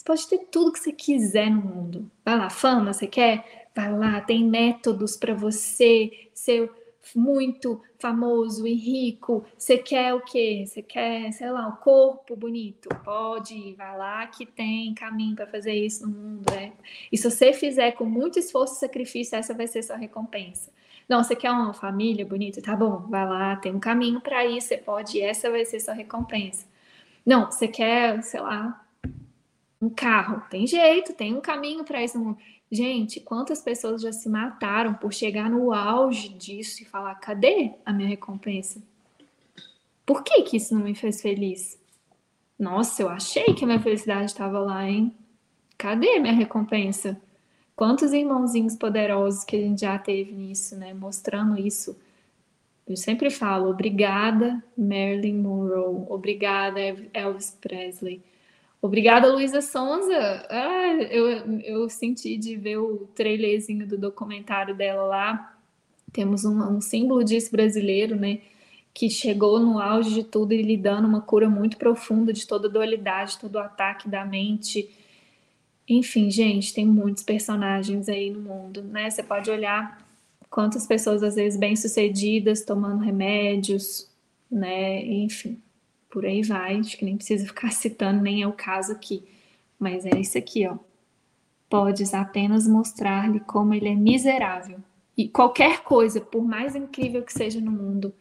Você 0.00 0.04
pode 0.04 0.28
ter 0.28 0.38
tudo 0.50 0.72
que 0.72 0.80
você 0.80 0.92
quiser 0.92 1.50
no 1.50 1.60
mundo. 1.60 2.10
Vai 2.24 2.34
lá, 2.34 2.48
fama, 2.48 2.94
você 2.94 3.06
quer? 3.06 3.68
Vai 3.76 3.92
lá, 3.92 4.18
tem 4.22 4.42
métodos 4.42 5.14
para 5.14 5.34
você 5.34 6.30
ser 6.32 6.70
muito 7.14 7.82
famoso 7.98 8.66
e 8.66 8.72
rico, 8.72 9.44
você 9.58 9.76
quer 9.76 10.14
o 10.14 10.22
quê? 10.22 10.64
Você 10.66 10.80
quer, 10.80 11.30
sei 11.32 11.50
lá, 11.50 11.68
um 11.68 11.76
corpo 11.76 12.34
bonito? 12.34 12.88
Pode 13.04 13.54
ir, 13.54 13.74
vai 13.74 13.94
lá 13.98 14.26
que 14.26 14.46
tem 14.46 14.94
caminho 14.94 15.36
para 15.36 15.46
fazer 15.46 15.74
isso 15.74 16.08
no 16.08 16.16
mundo, 16.16 16.50
né? 16.50 16.72
E 17.12 17.18
se 17.18 17.30
você 17.30 17.52
fizer 17.52 17.92
com 17.92 18.06
muito 18.06 18.38
esforço 18.38 18.76
e 18.76 18.78
sacrifício, 18.78 19.36
essa 19.36 19.52
vai 19.52 19.66
ser 19.66 19.82
sua 19.82 19.96
recompensa. 19.96 20.70
Não, 21.06 21.22
você 21.22 21.36
quer 21.36 21.50
uma 21.50 21.74
família 21.74 22.24
bonita? 22.24 22.62
Tá 22.62 22.74
bom, 22.74 23.00
vai 23.10 23.28
lá, 23.28 23.56
tem 23.56 23.74
um 23.74 23.80
caminho 23.80 24.22
para 24.22 24.46
isso, 24.46 24.68
você 24.68 24.78
pode, 24.78 25.20
essa 25.20 25.50
vai 25.50 25.66
ser 25.66 25.78
sua 25.78 25.92
recompensa. 25.92 26.66
Não, 27.26 27.50
você 27.50 27.68
quer, 27.68 28.22
sei 28.22 28.40
lá, 28.40 28.82
um 29.80 29.88
carro? 29.88 30.42
Tem 30.50 30.66
jeito, 30.66 31.14
tem 31.14 31.34
um 31.34 31.40
caminho 31.40 31.84
para 31.84 32.04
isso. 32.04 32.36
Gente, 32.70 33.20
quantas 33.20 33.60
pessoas 33.62 34.02
já 34.02 34.12
se 34.12 34.28
mataram 34.28 34.94
por 34.94 35.12
chegar 35.12 35.50
no 35.50 35.72
auge 35.72 36.28
disso 36.28 36.82
e 36.82 36.86
falar: 36.86 37.14
cadê 37.16 37.72
a 37.84 37.92
minha 37.92 38.08
recompensa? 38.08 38.80
Por 40.06 40.22
que, 40.22 40.42
que 40.42 40.56
isso 40.56 40.74
não 40.74 40.82
me 40.82 40.94
fez 40.94 41.20
feliz? 41.20 41.78
Nossa, 42.58 43.02
eu 43.02 43.08
achei 43.08 43.54
que 43.54 43.64
a 43.64 43.66
minha 43.66 43.80
felicidade 43.80 44.26
estava 44.26 44.58
lá, 44.58 44.88
hein? 44.88 45.14
Cadê 45.78 46.18
minha 46.18 46.34
recompensa? 46.34 47.20
Quantos 47.74 48.12
irmãozinhos 48.12 48.76
poderosos 48.76 49.44
que 49.44 49.56
a 49.56 49.60
gente 49.60 49.80
já 49.80 49.98
teve 49.98 50.32
nisso, 50.32 50.76
né? 50.76 50.92
Mostrando 50.92 51.58
isso. 51.58 51.96
Eu 52.86 52.96
sempre 52.96 53.30
falo, 53.30 53.70
obrigada, 53.70 54.62
Marilyn 54.76 55.40
Monroe, 55.40 56.04
obrigada, 56.08 56.80
Elvis 57.14 57.56
Presley, 57.60 58.20
Obrigada, 58.82 59.30
Luísa 59.30 59.60
Sonza. 59.60 60.46
Ah, 60.48 60.94
eu, 61.10 61.60
eu 61.60 61.90
senti 61.90 62.36
de 62.38 62.56
ver 62.56 62.78
o 62.78 63.08
trailerzinho 63.14 63.86
do 63.86 63.98
documentário 63.98 64.74
dela 64.74 65.02
lá. 65.02 65.56
Temos 66.12 66.44
um, 66.44 66.76
um, 66.76 66.80
símbolo 66.80 67.22
disso 67.22 67.50
brasileiro, 67.52 68.16
né? 68.16 68.40
Que 68.94 69.10
chegou 69.10 69.60
no 69.60 69.78
auge 69.78 70.14
de 70.14 70.24
tudo 70.24 70.52
e 70.54 70.62
lhe 70.62 70.76
dando 70.76 71.06
uma 71.06 71.20
cura 71.20 71.48
muito 71.48 71.76
profunda 71.76 72.32
de 72.32 72.46
toda 72.46 72.68
dualidade, 72.68 73.38
todo 73.38 73.58
ataque 73.58 74.08
da 74.08 74.24
mente. 74.24 74.88
enfim, 75.88 76.30
gente, 76.30 76.72
tem 76.74 76.86
muitos 76.86 77.22
personagens 77.22 78.08
aí 78.08 78.30
no 78.30 78.40
mundo, 78.40 78.82
né? 78.82 79.10
Você 79.10 79.22
pode 79.22 79.50
olhar 79.50 80.02
quantas 80.48 80.86
pessoas, 80.86 81.22
às 81.22 81.34
vezes, 81.36 81.58
bem-sucedidas, 81.58 82.64
tomando 82.64 83.02
remédios, 83.04 84.08
né? 84.50 85.04
Enfim, 85.04 85.60
por 86.10 86.26
aí 86.26 86.42
vai. 86.42 86.76
Acho 86.76 86.96
que 86.96 87.04
nem 87.04 87.16
precisa 87.16 87.46
ficar 87.46 87.70
citando, 87.72 88.20
nem 88.20 88.42
é 88.42 88.46
o 88.46 88.52
caso 88.52 88.92
aqui. 88.92 89.24
Mas 89.78 90.04
é 90.04 90.18
isso 90.18 90.36
aqui, 90.36 90.66
ó. 90.66 90.76
Podes 91.68 92.12
apenas 92.12 92.66
mostrar-lhe 92.66 93.40
como 93.40 93.72
ele 93.72 93.88
é 93.88 93.94
miserável. 93.94 94.78
E 95.16 95.28
qualquer 95.28 95.82
coisa, 95.82 96.20
por 96.20 96.42
mais 96.42 96.74
incrível 96.74 97.22
que 97.22 97.32
seja 97.32 97.60
no 97.60 97.70
mundo, 97.70 98.12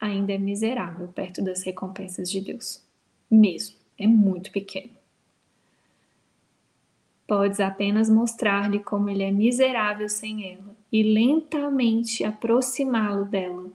ainda 0.00 0.32
é 0.32 0.38
miserável 0.38 1.08
perto 1.08 1.42
das 1.42 1.62
recompensas 1.62 2.30
de 2.30 2.40
Deus. 2.40 2.82
Mesmo. 3.30 3.76
É 3.98 4.06
muito 4.06 4.50
pequeno. 4.50 4.92
Podes 7.26 7.60
apenas 7.60 8.08
mostrar-lhe 8.08 8.80
como 8.80 9.10
ele 9.10 9.22
é 9.22 9.30
miserável 9.30 10.08
sem 10.08 10.52
ela 10.52 10.74
e 10.90 11.02
lentamente 11.02 12.24
aproximá-lo 12.24 13.24
dela. 13.26 13.70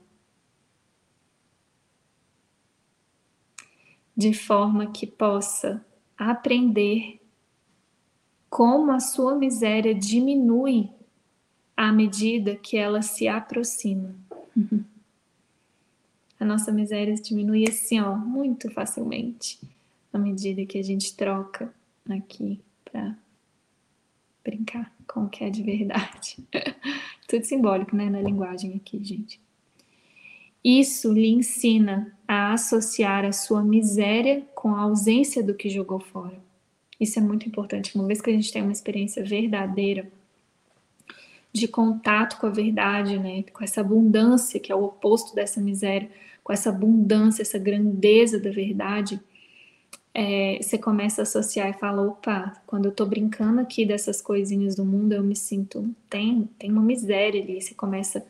De 4.16 4.34
forma 4.34 4.88
que 4.88 5.05
possa 5.05 5.86
aprender 6.18 7.20
como 8.49 8.91
a 8.91 8.99
sua 8.99 9.36
miséria 9.36 9.93
diminui 9.93 10.89
à 11.76 11.91
medida 11.91 12.55
que 12.55 12.78
ela 12.78 13.01
se 13.01 13.28
aproxima. 13.28 14.16
A 16.39 16.45
nossa 16.45 16.72
miséria 16.72 17.13
diminui 17.16 17.68
assim, 17.68 17.99
ó, 17.99 18.16
muito 18.16 18.72
facilmente, 18.72 19.59
à 20.13 20.18
medida 20.18 20.66
que 20.66 20.78
a 20.78 20.84
gente 20.84 21.16
troca 21.16 21.74
aqui 22.09 22.61
para 22.84 23.18
brincar 24.43 24.93
com 25.07 25.26
o 25.26 25.30
que 25.30 25.43
é 25.43 25.49
de 25.49 25.63
verdade. 25.63 26.38
Tudo 27.28 27.43
simbólico, 27.43 27.95
né, 27.95 28.09
na 28.09 28.22
linguagem 28.22 28.76
aqui, 28.76 29.03
gente. 29.03 29.39
Isso 30.63 31.11
lhe 31.11 31.28
ensina 31.28 32.14
a 32.28 32.53
associar 32.53 33.26
a 33.26 33.32
sua 33.32 33.63
miséria 33.63 34.43
com 34.55 34.76
a 34.76 34.82
ausência 34.82 35.43
do 35.43 35.53
que 35.53 35.69
jogou 35.69 35.99
fora. 35.99 36.38
Isso 36.99 37.19
é 37.19 37.21
muito 37.21 37.47
importante. 37.47 37.95
Uma 37.95 38.07
vez 38.07 38.21
que 38.21 38.30
a 38.30 38.34
gente 38.34 38.51
tem 38.51 38.61
uma 38.61 38.71
experiência 38.71 39.23
verdadeira 39.23 40.07
de 41.51 41.67
contato 41.67 42.38
com 42.38 42.47
a 42.47 42.49
verdade, 42.49 43.17
né, 43.17 43.43
com 43.53 43.63
essa 43.63 43.82
abundância 43.82 44.59
que 44.59 44.71
é 44.71 44.76
o 44.76 44.84
oposto 44.84 45.34
dessa 45.34 45.61
miséria, 45.61 46.09
com 46.43 46.51
essa 46.51 46.69
abundância, 46.69 47.41
essa 47.41 47.57
grandeza 47.57 48.39
da 48.39 48.51
verdade, 48.51 49.19
é, 50.13 50.59
você 50.61 50.78
começa 50.78 51.21
a 51.21 51.23
associar 51.23 51.69
e 51.69 51.73
fala, 51.73 52.01
opa, 52.01 52.61
quando 52.65 52.86
eu 52.86 52.91
tô 52.91 53.05
brincando 53.05 53.59
aqui 53.59 53.86
dessas 53.86 54.21
coisinhas 54.21 54.76
do 54.76 54.86
mundo, 54.86 55.13
eu 55.13 55.23
me 55.23 55.36
sinto, 55.36 55.93
tem, 56.09 56.49
tem 56.57 56.71
uma 56.71 56.82
miséria 56.82 57.41
ali, 57.41 57.61
você 57.61 57.73
começa 57.73 58.26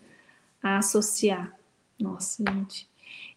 a 0.63 0.77
associar. 0.77 1.53
Nossa, 1.99 2.43
gente. 2.43 2.87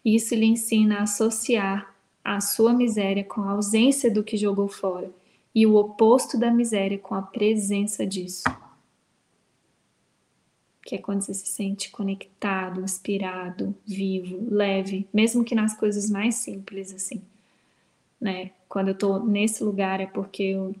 Isso 0.03 0.35
lhe 0.35 0.45
ensina 0.45 0.99
a 0.99 1.03
associar 1.03 1.95
a 2.23 2.39
sua 2.41 2.73
miséria 2.73 3.23
com 3.23 3.41
a 3.41 3.51
ausência 3.51 4.11
do 4.11 4.23
que 4.23 4.37
jogou 4.37 4.67
fora 4.67 5.11
e 5.53 5.65
o 5.65 5.75
oposto 5.75 6.37
da 6.37 6.51
miséria 6.51 6.97
com 6.97 7.15
a 7.15 7.21
presença 7.21 8.05
disso. 8.05 8.43
Que 10.83 10.95
é 10.95 10.97
quando 10.97 11.21
você 11.21 11.33
se 11.33 11.47
sente 11.47 11.91
conectado, 11.91 12.81
inspirado, 12.81 13.75
vivo, 13.85 14.47
leve, 14.49 15.07
mesmo 15.13 15.43
que 15.43 15.55
nas 15.55 15.75
coisas 15.77 16.09
mais 16.09 16.35
simples 16.35 16.93
assim 16.93 17.21
né? 18.19 18.51
Quando 18.67 18.89
eu 18.89 18.95
tô 18.95 19.19
nesse 19.19 19.63
lugar 19.63 20.01
é 20.01 20.05
porque 20.05 20.43
eu 20.43 20.75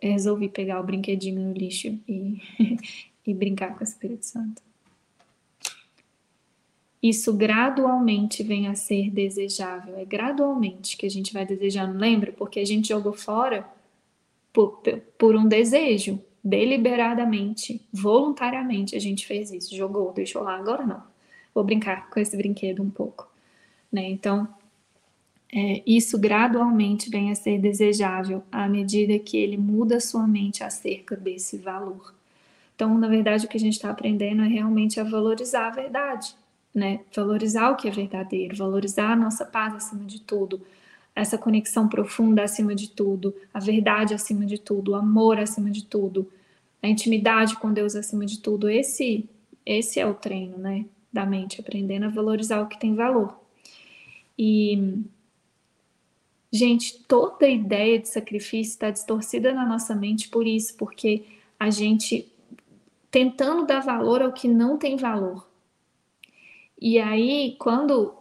resolvi 0.00 0.48
pegar 0.48 0.80
o 0.80 0.84
brinquedinho 0.84 1.40
no 1.40 1.52
lixo 1.52 1.88
e, 2.06 2.40
e 3.26 3.34
brincar 3.34 3.74
com 3.74 3.80
o 3.80 3.84
Espírito 3.84 4.24
Santo. 4.24 4.62
Isso 7.08 7.32
gradualmente 7.32 8.42
vem 8.42 8.66
a 8.66 8.74
ser 8.74 9.10
desejável. 9.10 9.96
É 9.96 10.04
gradualmente 10.04 10.96
que 10.96 11.06
a 11.06 11.10
gente 11.10 11.32
vai 11.32 11.46
desejando. 11.46 11.96
Lembra? 11.96 12.32
Porque 12.32 12.58
a 12.58 12.64
gente 12.64 12.88
jogou 12.88 13.12
fora 13.12 13.64
por, 14.52 14.82
por 15.16 15.36
um 15.36 15.46
desejo, 15.46 16.20
deliberadamente, 16.42 17.80
voluntariamente 17.92 18.96
a 18.96 18.98
gente 18.98 19.24
fez 19.24 19.52
isso. 19.52 19.76
Jogou, 19.76 20.12
deixou 20.12 20.42
lá. 20.42 20.56
Agora 20.56 20.84
não. 20.84 21.02
Vou 21.54 21.62
brincar 21.62 22.10
com 22.10 22.18
esse 22.18 22.36
brinquedo 22.36 22.82
um 22.82 22.90
pouco. 22.90 23.30
Né? 23.92 24.08
Então, 24.08 24.48
é, 25.52 25.82
isso 25.86 26.18
gradualmente 26.18 27.08
vem 27.08 27.30
a 27.30 27.36
ser 27.36 27.60
desejável 27.60 28.42
à 28.50 28.68
medida 28.68 29.16
que 29.18 29.36
ele 29.36 29.56
muda 29.56 30.00
sua 30.00 30.26
mente 30.26 30.64
acerca 30.64 31.14
desse 31.14 31.56
valor. 31.56 32.12
Então, 32.74 32.98
na 32.98 33.06
verdade, 33.06 33.46
o 33.46 33.48
que 33.48 33.56
a 33.56 33.60
gente 33.60 33.74
está 33.74 33.90
aprendendo 33.90 34.42
é 34.42 34.48
realmente 34.48 34.98
a 34.98 35.04
valorizar 35.04 35.68
a 35.68 35.70
verdade, 35.70 36.34
né? 36.76 37.00
Valorizar 37.14 37.70
o 37.70 37.76
que 37.76 37.88
é 37.88 37.90
verdadeiro, 37.90 38.56
valorizar 38.56 39.12
a 39.12 39.16
nossa 39.16 39.44
paz 39.44 39.74
acima 39.74 40.04
de 40.04 40.20
tudo, 40.20 40.60
essa 41.14 41.38
conexão 41.38 41.88
profunda 41.88 42.42
acima 42.42 42.74
de 42.74 42.90
tudo, 42.90 43.34
a 43.52 43.58
verdade 43.58 44.12
acima 44.12 44.44
de 44.44 44.58
tudo, 44.58 44.92
o 44.92 44.94
amor 44.94 45.38
acima 45.38 45.70
de 45.70 45.84
tudo, 45.84 46.30
a 46.82 46.88
intimidade 46.88 47.56
com 47.56 47.72
Deus 47.72 47.96
acima 47.96 48.26
de 48.26 48.40
tudo. 48.40 48.68
Esse, 48.68 49.28
esse 49.64 49.98
é 49.98 50.06
o 50.06 50.14
treino, 50.14 50.58
né? 50.58 50.84
Da 51.10 51.24
mente, 51.24 51.60
aprendendo 51.60 52.04
a 52.04 52.10
valorizar 52.10 52.60
o 52.60 52.68
que 52.68 52.78
tem 52.78 52.94
valor. 52.94 53.40
E 54.38 55.02
Gente, 56.52 57.04
toda 57.06 57.48
ideia 57.48 57.98
de 57.98 58.08
sacrifício 58.08 58.70
está 58.70 58.90
distorcida 58.90 59.52
na 59.52 59.66
nossa 59.66 59.94
mente 59.94 60.28
por 60.28 60.46
isso, 60.46 60.74
porque 60.76 61.24
a 61.58 61.68
gente 61.68 62.32
tentando 63.10 63.66
dar 63.66 63.80
valor 63.80 64.22
ao 64.22 64.32
que 64.32 64.48
não 64.48 64.78
tem 64.78 64.96
valor. 64.96 65.46
E 66.80 66.98
aí, 66.98 67.56
quando 67.58 68.14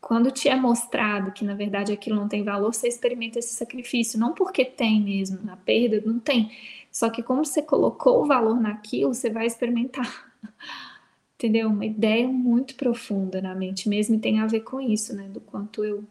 quando 0.00 0.30
te 0.30 0.48
é 0.48 0.54
mostrado 0.54 1.32
que 1.32 1.44
na 1.44 1.54
verdade 1.54 1.92
aquilo 1.92 2.14
não 2.14 2.28
tem 2.28 2.44
valor, 2.44 2.72
você 2.72 2.86
experimenta 2.86 3.40
esse 3.40 3.54
sacrifício, 3.54 4.20
não 4.20 4.32
porque 4.34 4.64
tem 4.64 5.02
mesmo, 5.02 5.42
na 5.42 5.56
perda 5.56 6.00
não 6.06 6.20
tem. 6.20 6.52
Só 6.92 7.10
que 7.10 7.24
como 7.24 7.44
você 7.44 7.60
colocou 7.60 8.22
o 8.22 8.26
valor 8.26 8.60
naquilo, 8.60 9.12
você 9.12 9.28
vai 9.28 9.46
experimentar. 9.46 10.32
Entendeu? 11.34 11.68
Uma 11.68 11.84
ideia 11.84 12.28
muito 12.28 12.76
profunda 12.76 13.42
na 13.42 13.54
mente 13.54 13.88
mesmo 13.88 14.14
e 14.14 14.20
tem 14.20 14.38
a 14.38 14.46
ver 14.46 14.60
com 14.60 14.80
isso, 14.80 15.14
né? 15.14 15.28
Do 15.28 15.40
quanto 15.40 15.84
eu 15.84 16.04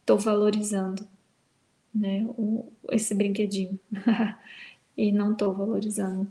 estou 0.00 0.18
valorizando 0.18 1.06
né, 1.94 2.24
o, 2.38 2.72
esse 2.90 3.14
brinquedinho 3.14 3.78
e 4.96 5.12
não 5.12 5.32
estou 5.32 5.52
valorizando 5.52 6.26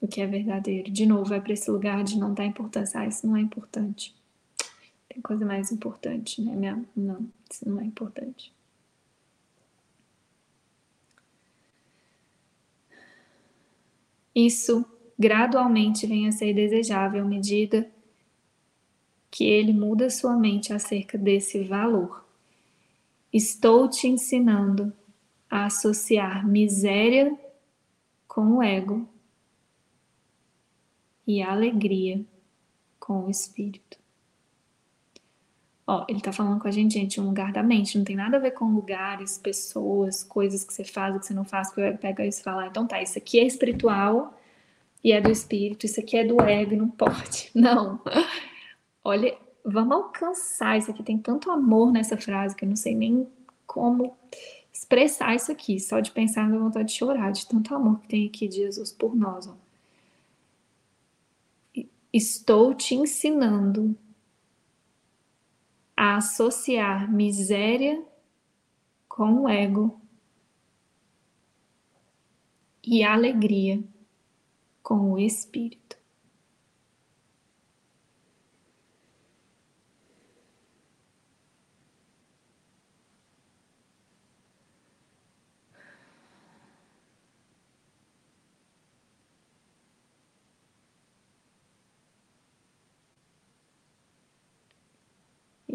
o 0.00 0.06
que 0.06 0.20
é 0.20 0.26
verdadeiro. 0.26 0.90
De 0.90 1.06
novo, 1.06 1.30
vai 1.30 1.40
para 1.40 1.52
esse 1.52 1.70
lugar 1.70 2.04
de 2.04 2.18
não 2.18 2.32
dar 2.32 2.44
importância. 2.44 3.00
Ah, 3.00 3.06
isso 3.06 3.26
não 3.26 3.36
é 3.36 3.40
importante. 3.40 4.14
Tem 5.08 5.20
coisa 5.20 5.44
mais 5.44 5.72
importante, 5.72 6.40
né? 6.42 6.54
Minha, 6.54 6.84
não, 6.96 7.28
isso 7.50 7.68
não 7.68 7.80
é 7.80 7.84
importante. 7.84 8.52
Isso 14.34 14.84
gradualmente 15.18 16.06
vem 16.06 16.28
a 16.28 16.32
ser 16.32 16.54
desejável 16.54 17.24
à 17.24 17.26
medida 17.26 17.90
que 19.30 19.44
ele 19.44 19.72
muda 19.72 20.08
sua 20.10 20.36
mente 20.36 20.72
acerca 20.72 21.18
desse 21.18 21.64
valor. 21.64 22.24
Estou 23.32 23.88
te 23.88 24.06
ensinando 24.06 24.92
a 25.50 25.66
associar 25.66 26.46
miséria 26.46 27.36
com 28.26 28.58
o 28.58 28.62
ego 28.62 29.08
e 31.28 31.42
alegria 31.42 32.24
com 32.98 33.26
o 33.26 33.30
espírito. 33.30 33.98
Ó, 35.86 36.06
ele 36.08 36.22
tá 36.22 36.32
falando 36.32 36.60
com 36.60 36.66
a 36.66 36.70
gente, 36.70 36.94
gente, 36.94 37.20
um 37.20 37.26
lugar 37.26 37.52
da 37.52 37.62
mente, 37.62 37.98
não 37.98 38.04
tem 38.04 38.16
nada 38.16 38.38
a 38.38 38.40
ver 38.40 38.52
com 38.52 38.64
lugares, 38.72 39.36
pessoas, 39.36 40.24
coisas 40.24 40.64
que 40.64 40.72
você 40.72 40.84
faz, 40.84 41.14
o 41.14 41.20
que 41.20 41.26
você 41.26 41.34
não 41.34 41.44
faz, 41.44 41.70
que 41.70 41.92
pega 41.92 42.26
isso 42.26 42.40
e 42.40 42.42
fala, 42.42 42.64
ah, 42.64 42.66
então 42.66 42.86
tá, 42.86 43.02
isso 43.02 43.18
aqui 43.18 43.38
é 43.38 43.44
espiritual 43.44 44.38
e 45.04 45.12
é 45.12 45.20
do 45.20 45.30
espírito, 45.30 45.84
isso 45.84 46.00
aqui 46.00 46.16
é 46.16 46.24
do 46.24 46.40
ego 46.40 46.74
não 46.76 46.88
pode. 46.88 47.50
Não. 47.54 48.00
Olha, 49.04 49.36
vamos 49.64 49.96
alcançar 49.96 50.78
isso 50.78 50.90
aqui. 50.90 51.02
Tem 51.02 51.18
tanto 51.18 51.50
amor 51.50 51.92
nessa 51.92 52.16
frase 52.16 52.56
que 52.56 52.64
eu 52.64 52.68
não 52.68 52.76
sei 52.76 52.94
nem 52.94 53.26
como 53.66 54.16
expressar 54.72 55.34
isso 55.34 55.52
aqui. 55.52 55.78
Só 55.78 56.00
de 56.00 56.10
pensar 56.10 56.48
na 56.48 56.58
vontade 56.58 56.88
de 56.88 56.94
chorar, 56.94 57.32
de 57.32 57.46
tanto 57.46 57.74
amor 57.74 58.00
que 58.00 58.08
tem 58.08 58.26
aqui 58.26 58.48
de 58.48 58.56
Jesus 58.56 58.92
por 58.92 59.14
nós. 59.14 59.46
Ó. 59.46 59.67
Estou 62.12 62.74
te 62.74 62.94
ensinando 62.94 63.96
a 65.96 66.16
associar 66.16 67.10
miséria 67.10 68.02
com 69.08 69.42
o 69.42 69.48
ego 69.48 70.00
e 72.82 73.02
alegria 73.02 73.82
com 74.82 75.12
o 75.12 75.18
espírito. 75.18 75.87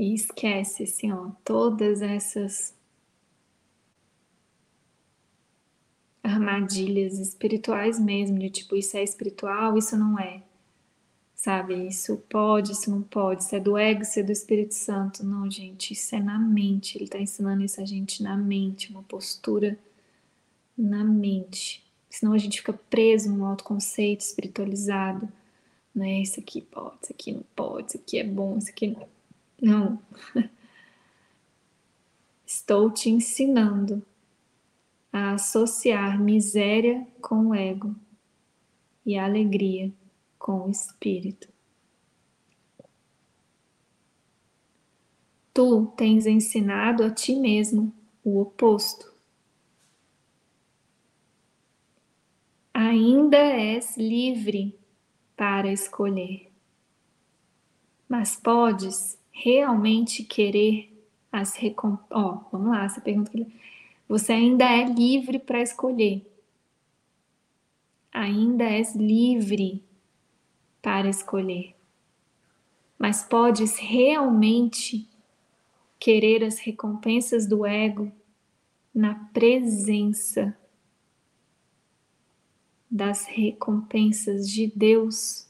E 0.03 0.13
esquece, 0.13 0.83
assim, 0.83 1.13
ó, 1.13 1.29
todas 1.45 2.01
essas 2.01 2.75
armadilhas 6.21 7.17
espirituais 7.19 7.97
mesmo, 7.97 8.37
de 8.37 8.49
tipo, 8.49 8.75
isso 8.75 8.97
é 8.97 9.03
espiritual, 9.03 9.77
isso 9.77 9.95
não 9.95 10.19
é. 10.19 10.43
Sabe? 11.35 11.87
Isso 11.87 12.17
pode, 12.29 12.73
isso 12.73 12.91
não 12.91 13.01
pode, 13.01 13.43
isso 13.43 13.55
é 13.55 13.61
do 13.61 13.77
ego, 13.77 14.01
isso 14.01 14.19
é 14.19 14.23
do 14.23 14.31
Espírito 14.33 14.73
Santo. 14.73 15.25
Não, 15.25 15.49
gente, 15.49 15.93
isso 15.93 16.13
é 16.13 16.19
na 16.19 16.37
mente. 16.37 16.97
Ele 16.97 17.05
está 17.05 17.19
ensinando 17.19 17.63
isso 17.63 17.79
a 17.79 17.85
gente 17.85 18.21
na 18.21 18.35
mente, 18.35 18.91
uma 18.91 19.03
postura 19.03 19.79
na 20.77 21.01
mente. 21.05 21.81
Senão 22.09 22.33
a 22.33 22.37
gente 22.37 22.59
fica 22.59 22.73
preso 22.73 23.31
num 23.31 23.45
autoconceito 23.45 24.21
espiritualizado. 24.21 25.31
Né? 25.95 26.21
Isso 26.21 26.41
aqui 26.41 26.61
pode, 26.61 26.95
isso 27.03 27.13
aqui 27.13 27.31
não 27.31 27.43
pode, 27.55 27.87
isso 27.87 27.97
aqui 27.97 28.19
é 28.19 28.23
bom, 28.25 28.57
isso 28.57 28.69
aqui 28.69 28.87
não. 28.87 29.12
Não. 29.63 29.97
Estou 32.45 32.91
te 32.91 33.09
ensinando 33.09 34.05
a 35.11 35.31
associar 35.35 36.19
miséria 36.19 37.07
com 37.21 37.47
o 37.47 37.55
ego 37.55 37.95
e 39.05 39.17
alegria 39.17 39.89
com 40.37 40.67
o 40.67 40.69
espírito. 40.69 41.47
Tu 45.53 45.85
tens 45.95 46.25
ensinado 46.25 47.05
a 47.05 47.09
ti 47.09 47.33
mesmo 47.33 47.95
o 48.21 48.41
oposto. 48.41 49.13
Ainda 52.73 53.37
és 53.37 53.95
livre 53.95 54.77
para 55.37 55.71
escolher, 55.71 56.51
mas 58.09 58.35
podes 58.35 59.22
realmente 59.33 60.23
querer 60.23 60.89
as 61.31 61.55
recompensas. 61.55 62.07
Ó, 62.11 62.35
oh, 62.35 62.49
vamos 62.51 62.69
lá, 62.69 62.85
essa 62.85 63.01
pergunta 63.01 63.31
que 63.31 63.45
você 64.07 64.31
ainda 64.31 64.63
é 64.63 64.85
livre 64.85 65.39
para 65.39 65.61
escolher. 65.61 66.25
Ainda 68.11 68.65
és 68.65 68.95
livre 68.95 69.83
para 70.81 71.09
escolher. 71.09 71.75
Mas 72.97 73.23
podes 73.23 73.77
realmente 73.79 75.09
querer 75.99 76.43
as 76.43 76.59
recompensas 76.59 77.47
do 77.47 77.65
ego 77.65 78.11
na 78.93 79.15
presença 79.33 80.55
das 82.89 83.25
recompensas 83.25 84.47
de 84.47 84.67
Deus 84.67 85.47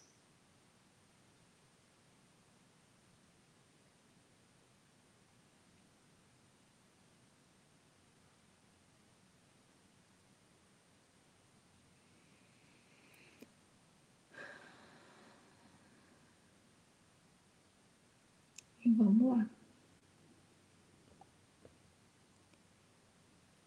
Vamos 18.86 19.38
lá. 19.38 19.49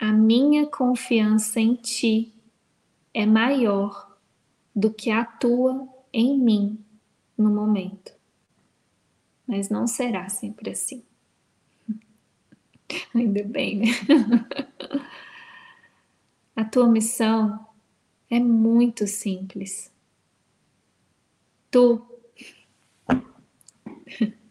A 0.07 0.13
minha 0.13 0.65
confiança 0.69 1.59
em 1.59 1.75
ti 1.75 2.33
é 3.13 3.27
maior 3.27 4.17
do 4.73 4.95
que 4.95 5.11
a 5.11 5.25
tua 5.25 5.89
em 6.13 6.39
mim 6.39 6.79
no 7.37 7.51
momento. 7.51 8.13
Mas 9.45 9.69
não 9.69 9.89
será 9.89 10.29
sempre 10.29 10.71
assim. 10.71 11.03
Ainda 13.13 13.43
bem, 13.43 13.81
né? 13.81 13.87
A 16.55 16.65
tua 16.65 16.87
missão 16.87 17.67
é 18.31 18.39
muito 18.39 19.09
simples. 19.09 19.93
Tu 21.69 22.01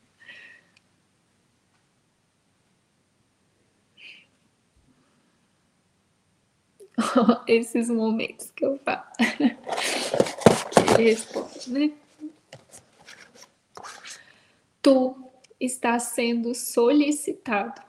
esses 7.48 7.90
momentos 7.90 8.52
que 8.52 8.66
eu 8.66 8.80
falo. 8.80 9.06
que 10.96 11.04
responde, 11.04 11.72
né? 11.72 11.92
Tu 14.82 15.16
está 15.60 15.98
sendo 16.00 16.54
solicitado 16.54 17.82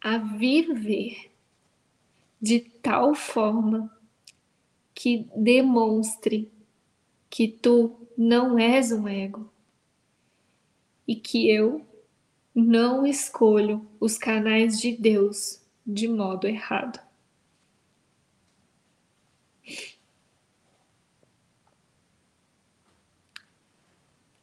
a 0.00 0.18
viver 0.18 1.30
de 2.40 2.60
tal 2.60 3.14
forma 3.14 3.90
que 4.94 5.28
demonstre 5.34 6.50
que 7.30 7.48
tu 7.48 8.08
não 8.16 8.58
és 8.58 8.92
um 8.92 9.06
ego 9.06 9.50
e 11.06 11.14
que 11.16 11.48
eu 11.50 11.86
não 12.54 13.06
escolho 13.06 13.86
os 14.00 14.18
canais 14.18 14.80
de 14.80 14.92
Deus 14.92 15.60
de 15.88 16.06
modo 16.06 16.46
errado. 16.46 17.00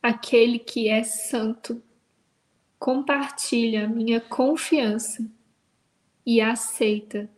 Aquele 0.01 0.57
que 0.57 0.89
é 0.89 1.03
santo 1.03 1.83
compartilha 2.79 3.85
a 3.85 3.87
minha 3.87 4.19
confiança 4.19 5.29
e 6.25 6.41
aceita 6.41 7.29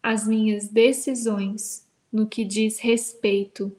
as 0.00 0.26
minhas 0.26 0.68
decisões 0.68 1.88
no 2.12 2.28
que 2.28 2.44
diz 2.44 2.78
respeito 2.78 3.76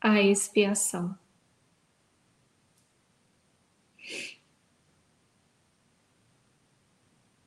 à 0.00 0.20
expiação. 0.20 1.16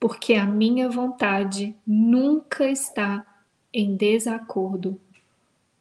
Porque 0.02 0.34
a 0.34 0.48
minha 0.48 0.90
vontade 0.90 1.76
nunca 1.86 2.68
está 2.68 3.24
em 3.72 3.96
desacordo 3.96 5.00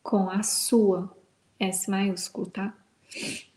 com 0.03 0.29
a 0.29 0.43
sua, 0.43 1.11
S 1.59 1.91
maiúsculo, 1.91 2.47
tá? 2.51 2.77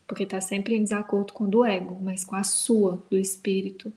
Porque 0.07 0.23
está 0.23 0.39
sempre 0.39 0.73
em 0.73 0.81
desacordo 0.81 1.33
com 1.33 1.43
o 1.43 1.47
do 1.49 1.65
ego, 1.65 1.99
mas 2.01 2.23
com 2.23 2.37
a 2.37 2.45
sua, 2.45 3.03
do 3.09 3.17
espírito. 3.17 3.91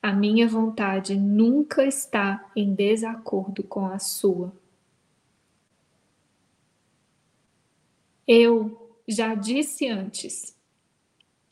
A 0.00 0.12
minha 0.12 0.46
vontade 0.46 1.16
nunca 1.16 1.84
está 1.84 2.48
em 2.54 2.72
desacordo 2.72 3.64
com 3.64 3.86
a 3.86 3.98
sua. 3.98 4.52
Eu 8.28 8.94
já 9.08 9.34
disse 9.34 9.88
antes 9.88 10.56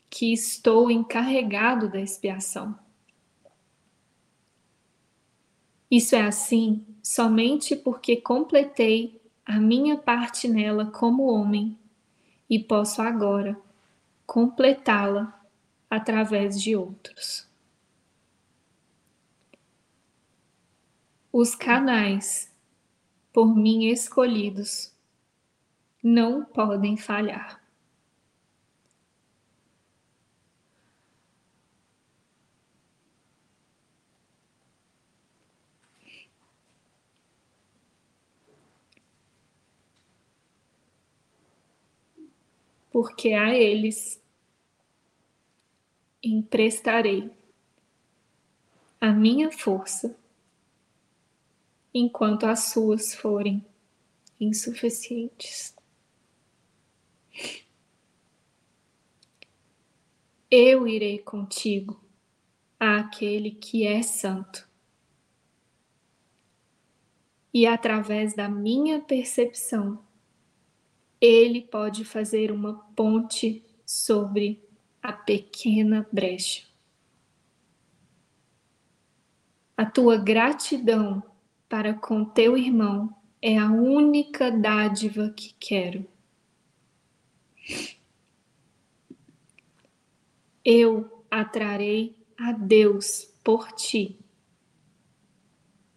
que 0.09 0.31
estou 0.31 0.89
encarregado 0.89 1.89
da 1.89 1.99
expiação. 1.99 2.73
Isso 5.89 6.15
é 6.15 6.21
assim 6.21 6.85
somente 7.01 7.75
porque 7.75 8.17
completei 8.17 9.19
a 9.45 9.59
minha 9.59 9.97
parte 9.97 10.47
nela 10.47 10.85
como 10.85 11.23
homem 11.23 11.77
e 12.49 12.59
posso 12.59 13.01
agora 13.01 13.59
completá-la 14.25 15.43
através 15.89 16.61
de 16.61 16.75
outros. 16.75 17.49
Os 21.31 21.55
canais 21.55 22.51
por 23.33 23.55
mim 23.55 23.85
escolhidos 23.85 24.93
não 26.03 26.45
podem 26.45 26.97
falhar. 26.97 27.59
Porque 43.01 43.31
a 43.31 43.55
eles 43.55 44.21
emprestarei 46.21 47.31
a 48.99 49.13
minha 49.13 49.49
força, 49.53 50.19
enquanto 51.93 52.43
as 52.43 52.71
suas 52.71 53.15
forem 53.15 53.65
insuficientes. 54.37 55.73
Eu 60.51 60.85
irei 60.85 61.19
contigo 61.19 62.03
àquele 62.77 63.51
que 63.51 63.87
é 63.87 64.01
santo. 64.01 64.67
E 67.53 67.65
através 67.65 68.35
da 68.35 68.49
minha 68.49 68.99
percepção, 68.99 70.03
ele 71.21 71.61
pode 71.61 72.05
fazer 72.05 72.51
uma 72.51 72.73
ponte 72.95 73.63
sobre 73.85 74.63
a 75.01 75.11
pequena 75.11 76.07
brecha. 76.11 76.63
A 79.75 79.85
tua 79.85 80.17
gratidão 80.17 81.23
para 81.67 81.93
com 81.93 82.25
teu 82.25 82.57
irmão 82.57 83.15
é 83.41 83.57
a 83.57 83.71
única 83.71 84.51
dádiva 84.51 85.29
que 85.29 85.55
quero. 85.59 86.05
Eu 90.63 91.25
atrarei 91.31 92.17
a 92.37 92.51
Deus 92.51 93.33
por 93.43 93.71
ti, 93.71 94.19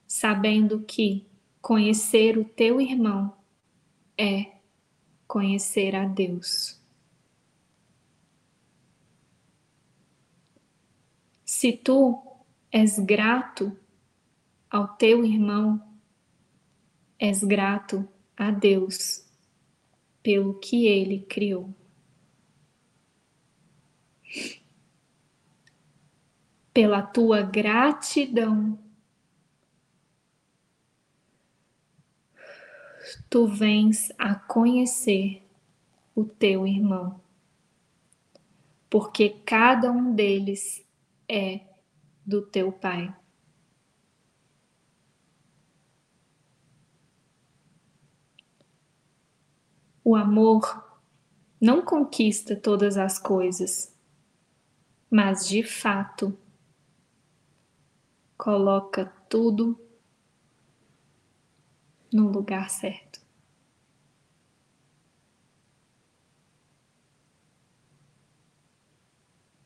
sabendo 0.07 0.83
que 0.83 1.27
conhecer 1.61 2.39
o 2.39 2.45
teu 2.45 2.81
irmão 2.81 3.37
é 4.17 4.52
conhecer 5.33 5.97
a 5.97 6.05
Deus. 6.05 6.79
Se 11.43 11.73
tu 11.73 12.23
és 12.71 12.99
grato 12.99 13.75
ao 14.69 14.89
teu 14.89 15.25
irmão, 15.25 15.83
és 17.19 17.43
grato 17.43 18.07
a 18.37 18.51
Deus 18.51 19.27
pelo 20.23 20.59
que 20.59 20.87
ele 20.87 21.21
criou. 21.23 21.75
Pela 26.75 27.01
tua 27.01 27.41
gratidão, 27.41 28.79
tu 33.33 33.47
vens 33.47 34.13
a 34.19 34.35
conhecer 34.35 35.43
o 36.15 36.23
teu 36.23 36.67
irmão, 36.67 37.19
porque 38.91 39.31
cada 39.31 39.91
um 39.91 40.15
deles 40.15 40.85
é 41.27 41.63
do 42.27 42.43
teu 42.43 42.71
Pai. 42.71 43.17
O 50.05 50.15
amor 50.15 51.01
não 51.59 51.81
conquista 51.81 52.55
todas 52.55 52.99
as 52.99 53.19
coisas, 53.19 53.97
mas 55.11 55.49
de 55.49 55.63
fato 55.63 56.37
coloca 58.37 59.07
tudo 59.31 59.81
no 62.13 62.29
lugar 62.29 62.69
certo. 62.69 63.12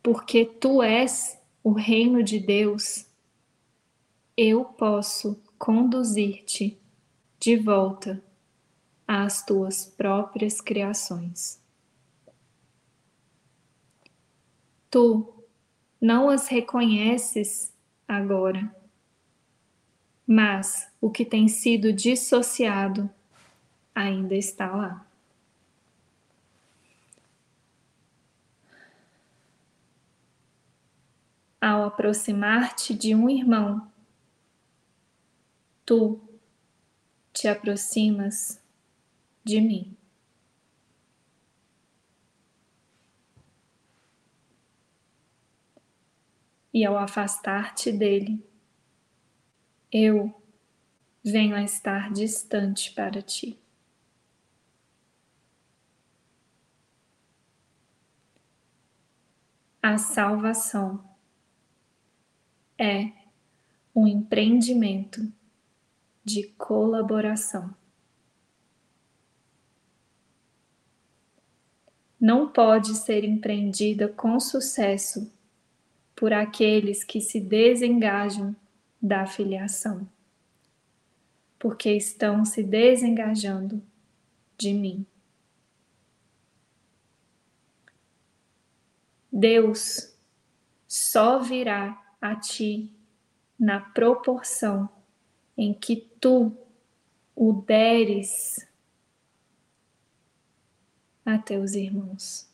Porque 0.06 0.44
tu 0.44 0.84
és 0.84 1.36
o 1.64 1.72
reino 1.72 2.22
de 2.22 2.38
Deus, 2.38 3.08
eu 4.36 4.64
posso 4.64 5.42
conduzir-te 5.58 6.80
de 7.40 7.56
volta 7.56 8.22
às 9.04 9.44
tuas 9.44 9.84
próprias 9.84 10.60
criações. 10.60 11.60
Tu 14.88 15.44
não 16.00 16.30
as 16.30 16.46
reconheces 16.46 17.74
agora, 18.06 18.72
mas 20.24 20.88
o 21.00 21.10
que 21.10 21.24
tem 21.24 21.48
sido 21.48 21.92
dissociado 21.92 23.10
ainda 23.92 24.36
está 24.36 24.70
lá. 24.70 25.04
Ao 31.68 31.82
aproximar-te 31.82 32.94
de 32.94 33.12
um 33.12 33.28
irmão, 33.28 33.90
tu 35.84 36.20
te 37.32 37.48
aproximas 37.48 38.62
de 39.42 39.60
mim. 39.60 39.96
E 46.72 46.84
ao 46.84 46.96
afastar-te 46.96 47.90
dele, 47.90 48.48
eu 49.90 50.40
venho 51.24 51.56
a 51.56 51.64
estar 51.64 52.12
distante 52.12 52.92
para 52.92 53.20
ti. 53.20 53.58
A 59.82 59.98
salvação 59.98 61.15
é 62.78 63.12
um 63.94 64.06
empreendimento 64.06 65.32
de 66.24 66.44
colaboração. 66.58 67.74
não 72.20 72.48
pode 72.48 72.94
ser 72.96 73.24
empreendida 73.24 74.08
com 74.08 74.40
sucesso 74.40 75.30
por 76.14 76.32
aqueles 76.32 77.04
que 77.04 77.20
se 77.20 77.38
desengajam 77.38 78.56
da 79.00 79.26
filiação, 79.26 80.08
porque 81.58 81.92
estão 81.92 82.44
se 82.44 82.62
desengajando 82.62 83.82
de 84.56 84.72
mim. 84.72 85.06
Deus 89.30 90.16
só 90.88 91.38
virá 91.38 92.05
a 92.30 92.34
ti 92.36 92.90
na 93.58 93.80
proporção 93.80 94.88
em 95.56 95.72
que 95.72 95.96
tu 96.20 96.56
o 97.34 97.52
deres 97.52 98.66
a 101.24 101.38
teus 101.38 101.74
irmãos. 101.74 102.48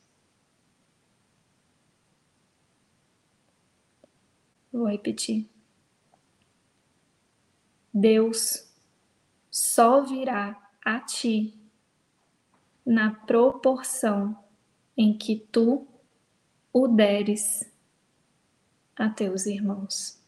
Vou 4.72 4.88
repetir. 4.88 5.48
Deus 7.92 8.66
só 9.50 10.02
virá 10.02 10.70
a 10.82 11.00
ti 11.00 11.54
na 12.84 13.12
proporção 13.14 14.42
em 14.96 15.16
que 15.16 15.36
tu 15.36 15.86
o 16.72 16.88
deres 16.88 17.71
a 18.96 19.08
teus 19.08 19.46
irmãos. 19.46 20.20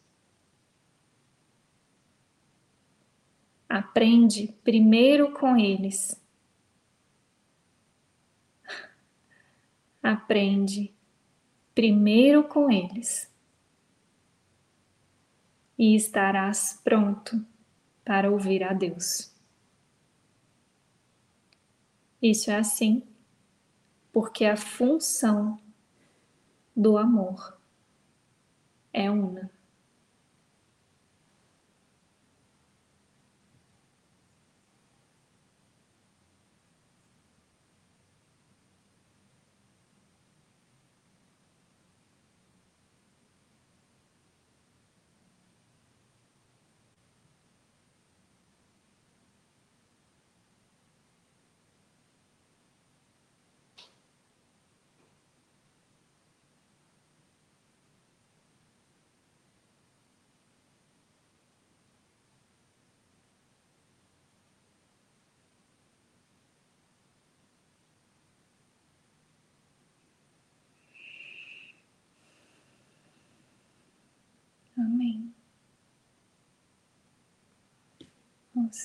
Aprende 3.67 4.53
primeiro 4.63 5.31
com 5.33 5.57
eles 5.57 6.19
aprende 10.01 10.93
primeiro 11.73 12.43
com 12.43 12.71
eles 12.71 13.29
e 15.77 15.95
estarás 15.95 16.79
pronto 16.83 17.45
para 18.03 18.31
ouvir 18.31 18.63
a 18.63 18.71
Deus. 18.71 19.33
Isso 22.21 22.49
é 22.49 22.55
assim 22.55 23.03
porque 24.13 24.45
a 24.45 24.55
função 24.55 25.59
do 26.73 26.97
amor 26.97 27.54
é 28.95 29.09
una. 29.11 29.54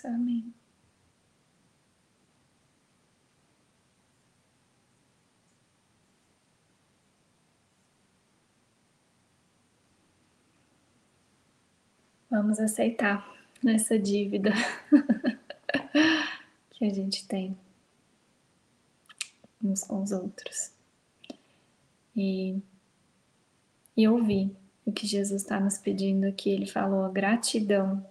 Amém. 0.05 0.53
Vamos 12.31 12.61
aceitar 12.61 13.29
essa 13.67 13.99
dívida 13.99 14.53
que 16.71 16.85
a 16.85 16.91
gente 16.91 17.27
tem 17.27 17.59
uns 19.63 19.83
com 19.83 20.03
os 20.03 20.13
outros. 20.13 20.73
E, 22.17 22.63
e 23.97 24.07
ouvir 24.07 24.57
o 24.87 24.93
que 24.93 25.07
Jesus 25.07 25.43
está 25.43 25.59
nos 25.59 25.79
pedindo 25.79 26.25
aqui. 26.25 26.51
Ele 26.51 26.67
falou: 26.67 27.11
gratidão 27.11 28.07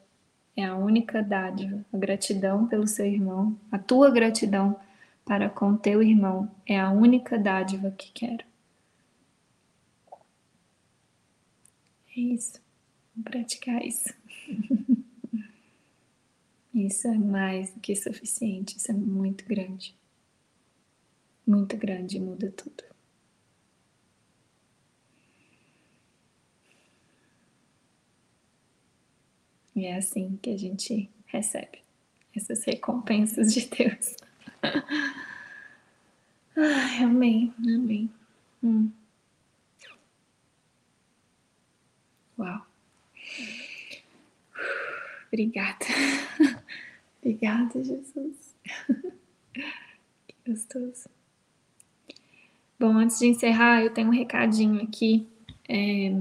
é 0.60 0.66
a 0.66 0.76
única 0.76 1.22
dádiva, 1.22 1.86
a 1.92 1.98
gratidão 1.98 2.68
pelo 2.68 2.88
seu 2.88 3.06
irmão, 3.06 3.58
a 3.72 3.78
tua 3.78 4.10
gratidão 4.12 4.80
para 5.26 5.50
com 5.50 5.78
teu 5.78 6.02
irmão 6.02 6.50
é 6.66 6.80
a 6.80 6.92
única 6.92 7.38
dádiva 7.38 7.92
que 7.92 8.12
quero. 8.12 8.44
É 12.16 12.20
isso. 12.20 12.60
Vamos 13.16 13.30
praticar 13.32 13.86
isso. 13.86 14.14
Isso 16.74 17.08
é 17.08 17.18
mais 17.18 17.74
do 17.74 17.80
que 17.80 17.96
suficiente, 17.96 18.78
isso 18.78 18.92
é 18.92 18.94
muito 18.94 19.44
grande. 19.44 19.96
Muito 21.46 21.76
grande, 21.76 22.20
muda 22.20 22.52
tudo. 22.52 22.84
E 29.80 29.86
é 29.86 29.96
assim 29.96 30.38
que 30.42 30.50
a 30.50 30.58
gente 30.58 31.10
recebe 31.26 31.80
essas 32.36 32.66
recompensas 32.66 33.54
de 33.54 33.66
Deus. 33.70 34.18
Ai, 36.58 37.04
amém, 37.04 37.54
amém. 37.58 38.10
Hum. 38.62 38.92
Uau. 42.38 42.66
Obrigada. 45.28 45.86
Obrigada, 47.24 47.82
Jesus. 47.82 48.58
que 50.28 50.36
gostoso. 50.46 51.10
Bom, 52.78 52.98
antes 52.98 53.18
de 53.20 53.28
encerrar, 53.28 53.82
eu 53.82 53.94
tenho 53.94 54.10
um 54.10 54.12
recadinho 54.12 54.84
aqui. 54.84 55.26
É, 55.70 56.12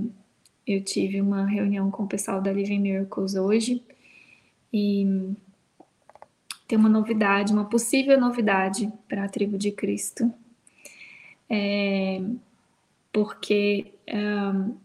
eu 0.69 0.83
tive 0.83 1.21
uma 1.21 1.47
reunião 1.47 1.91
com 1.91 2.03
o 2.05 2.09
pessoal 2.09 2.43
da 2.43 2.53
Living 2.53 2.81
Miracles 2.81 3.35
hoje 3.35 3.83
e 4.73 5.35
tem 6.67 6.79
uma 6.79 6.89
novidade, 6.89 7.53
uma 7.53 7.65
possível 7.65 8.21
novidade 8.21 8.93
para 9.09 9.25
a 9.25 9.29
tribo 9.29 9.57
de 9.57 9.73
Cristo. 9.73 10.31
É, 11.49 12.21
porque 13.11 13.95
um, 14.13 14.77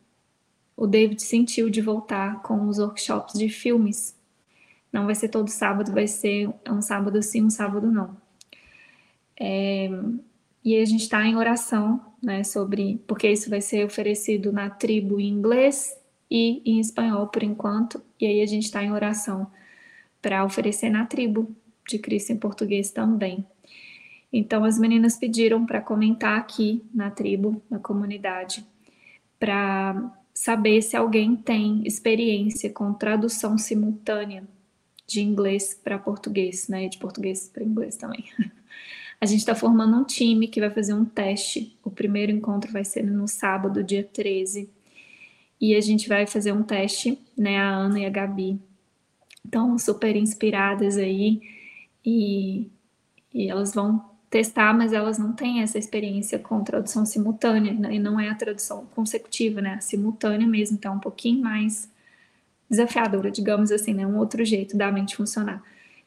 o 0.77 0.87
David 0.87 1.21
sentiu 1.21 1.69
de 1.69 1.81
voltar 1.81 2.41
com 2.41 2.67
os 2.69 2.79
workshops 2.79 3.37
de 3.37 3.49
filmes. 3.49 4.15
Não 4.91 5.05
vai 5.05 5.15
ser 5.15 5.27
todo 5.27 5.49
sábado, 5.49 5.91
vai 5.91 6.07
ser 6.07 6.49
um 6.69 6.81
sábado 6.81 7.21
sim, 7.21 7.43
um 7.43 7.49
sábado 7.49 7.91
não. 7.91 8.15
É, 9.37 9.89
e 10.63 10.77
a 10.77 10.85
gente 10.85 11.01
está 11.01 11.25
em 11.25 11.35
oração, 11.35 11.99
né, 12.21 12.43
sobre 12.43 13.01
porque 13.05 13.29
isso 13.29 13.49
vai 13.49 13.59
ser 13.59 13.85
oferecido 13.85 14.51
na 14.51 14.69
tribo 14.69 15.19
em 15.19 15.27
inglês 15.27 15.95
e 16.31 16.61
em 16.65 16.79
espanhol 16.79 17.27
por 17.27 17.43
enquanto. 17.43 18.01
E 18.19 18.25
aí 18.25 18.41
a 18.41 18.45
gente 18.45 18.63
está 18.63 18.81
em 18.83 18.91
oração 18.91 19.47
para 20.21 20.45
oferecer 20.45 20.89
na 20.89 21.05
tribo 21.05 21.53
de 21.87 21.99
Cristo 21.99 22.31
em 22.31 22.37
português 22.37 22.91
também. 22.91 23.45
Então 24.31 24.63
as 24.63 24.79
meninas 24.79 25.17
pediram 25.17 25.65
para 25.65 25.81
comentar 25.81 26.39
aqui 26.39 26.81
na 26.93 27.11
tribo, 27.11 27.61
na 27.69 27.77
comunidade, 27.77 28.65
para 29.37 30.11
saber 30.33 30.81
se 30.81 30.95
alguém 30.95 31.35
tem 31.35 31.85
experiência 31.85 32.69
com 32.69 32.93
tradução 32.93 33.57
simultânea 33.57 34.43
de 35.05 35.21
inglês 35.21 35.79
para 35.83 35.99
português, 35.99 36.67
né? 36.67 36.87
De 36.87 36.97
português 36.97 37.49
para 37.49 37.63
inglês 37.63 37.97
também. 37.97 38.25
A 39.23 39.25
gente 39.25 39.39
está 39.39 39.55
formando 39.55 39.95
um 39.95 40.03
time 40.03 40.49
que 40.49 40.59
vai 40.59 40.69
fazer 40.69 40.93
um 40.93 41.05
teste. 41.05 41.79
O 41.81 41.89
primeiro 41.89 42.29
encontro 42.29 42.73
vai 42.73 42.83
ser 42.83 43.03
no 43.03 43.25
sábado, 43.25 43.81
dia 43.81 44.03
13. 44.03 44.69
E 45.61 45.73
a 45.75 45.79
gente 45.79 46.09
vai 46.09 46.27
fazer 46.27 46.51
um 46.51 46.61
teste, 46.61 47.17
né? 47.37 47.57
A 47.57 47.69
Ana 47.69 48.01
e 48.01 48.05
a 48.05 48.09
Gabi. 48.09 48.59
Estão 49.45 49.79
super 49.79 50.17
inspiradas 50.17 50.97
aí. 50.97 51.41
E, 52.05 52.69
e 53.33 53.47
elas 53.47 53.73
vão 53.73 54.03
testar, 54.29 54.73
mas 54.73 54.91
elas 54.91 55.17
não 55.17 55.31
têm 55.31 55.61
essa 55.61 55.77
experiência 55.77 56.37
com 56.37 56.61
tradução 56.61 57.05
simultânea, 57.05 57.71
né? 57.71 57.95
e 57.95 57.99
não 57.99 58.19
é 58.19 58.27
a 58.27 58.35
tradução 58.35 58.85
consecutiva, 58.87 59.61
né? 59.61 59.75
A 59.75 59.79
simultânea 59.79 60.45
mesmo, 60.45 60.75
então 60.75 60.91
é 60.91 60.95
um 60.97 60.99
pouquinho 60.99 61.41
mais 61.41 61.89
desafiadora, 62.69 63.31
digamos 63.31 63.71
assim, 63.71 63.93
né? 63.93 64.05
Um 64.05 64.17
outro 64.17 64.43
jeito 64.43 64.75
da 64.75 64.91
mente 64.91 65.15
funcionar. 65.15 65.63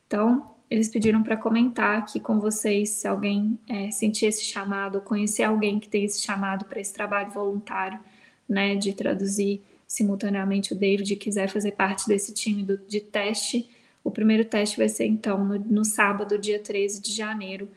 Então, 0.07 0.55
eles 0.71 0.89
pediram 0.89 1.23
para 1.23 1.37
comentar 1.37 1.99
aqui 1.99 2.19
com 2.19 2.41
vocês 2.41 2.91
se 2.91 3.07
alguém 3.07 3.59
é, 3.69 3.91
sentir 3.91 4.27
esse 4.27 4.45
chamado, 4.45 5.01
conhecer 5.01 5.45
alguém 5.45 5.79
que 5.79 5.89
tem 5.89 6.05
esse 6.05 6.21
chamado 6.21 6.65
para 6.65 6.81
esse 6.81 6.93
trabalho 6.93 7.31
voluntário, 7.31 8.01
né? 8.49 8.75
De 8.75 8.93
traduzir 8.93 9.63
simultaneamente 9.87 10.73
o 10.73 10.77
David 10.77 11.15
quiser 11.17 11.49
fazer 11.49 11.73
parte 11.73 12.09
desse 12.09 12.35
time 12.35 12.65
do, 12.65 12.79
de 12.79 13.01
teste. 13.01 13.71
O 14.03 14.11
primeiro 14.11 14.45
teste 14.45 14.77
vai 14.77 14.89
ser 14.89 15.07
então 15.07 15.45
no, 15.45 15.59
no 15.59 15.85
sábado, 15.85 16.39
dia 16.39 16.59
13 16.59 17.01
de 17.01 17.13
janeiro, 17.13 17.69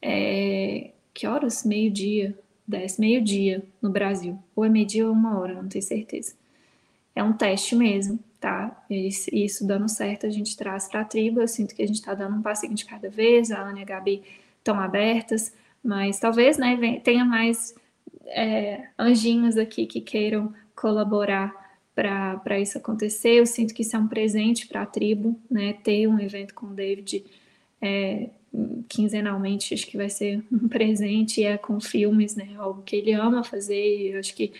é, 0.00 0.90
que 1.14 1.26
horas? 1.26 1.64
Meio-dia, 1.64 2.38
dez, 2.68 2.98
meio-dia 2.98 3.64
no 3.80 3.90
Brasil. 3.90 4.38
Ou 4.54 4.64
é 4.64 4.68
meio-dia 4.68 5.06
ou 5.06 5.12
uma 5.12 5.38
hora, 5.38 5.54
não 5.54 5.68
tenho 5.68 5.82
certeza. 5.82 6.34
É 7.14 7.22
um 7.22 7.32
teste 7.32 7.74
mesmo, 7.74 8.18
tá? 8.40 8.84
Isso, 8.90 9.66
dando 9.66 9.88
certo, 9.88 10.26
a 10.26 10.30
gente 10.30 10.56
traz 10.56 10.88
para 10.88 11.00
a 11.00 11.04
tribo. 11.04 11.40
Eu 11.40 11.48
sinto 11.48 11.74
que 11.74 11.82
a 11.82 11.86
gente 11.86 11.96
está 11.96 12.14
dando 12.14 12.36
um 12.36 12.42
passinho 12.42 12.74
de 12.74 12.84
cada 12.84 13.08
vez. 13.08 13.50
A 13.50 13.60
Ana 13.60 13.80
e 13.80 13.82
a 13.82 13.86
Gabi 13.86 14.22
estão 14.58 14.78
abertas, 14.78 15.52
mas 15.82 16.18
talvez 16.18 16.58
né, 16.58 17.00
tenha 17.02 17.24
mais 17.24 17.74
é, 18.26 18.88
anjinhos 18.98 19.56
aqui 19.56 19.86
que 19.86 20.00
queiram 20.00 20.52
colaborar 20.74 21.54
para 21.94 22.60
isso 22.60 22.76
acontecer. 22.76 23.38
Eu 23.38 23.46
sinto 23.46 23.72
que 23.72 23.82
isso 23.82 23.96
é 23.96 23.98
um 23.98 24.08
presente 24.08 24.66
para 24.66 24.82
a 24.82 24.86
tribo, 24.86 25.38
né? 25.50 25.72
Ter 25.72 26.06
um 26.06 26.20
evento 26.20 26.54
com 26.54 26.66
o 26.66 26.74
David 26.74 27.24
é, 27.80 28.28
quinzenalmente, 28.88 29.72
acho 29.72 29.86
que 29.86 29.96
vai 29.96 30.10
ser 30.10 30.44
um 30.52 30.68
presente, 30.68 31.42
é 31.42 31.56
com 31.56 31.80
filmes, 31.80 32.36
né? 32.36 32.50
Algo 32.58 32.82
que 32.82 32.96
ele 32.96 33.12
ama 33.12 33.42
fazer, 33.42 34.12
eu 34.12 34.18
acho 34.18 34.34
que 34.34 34.52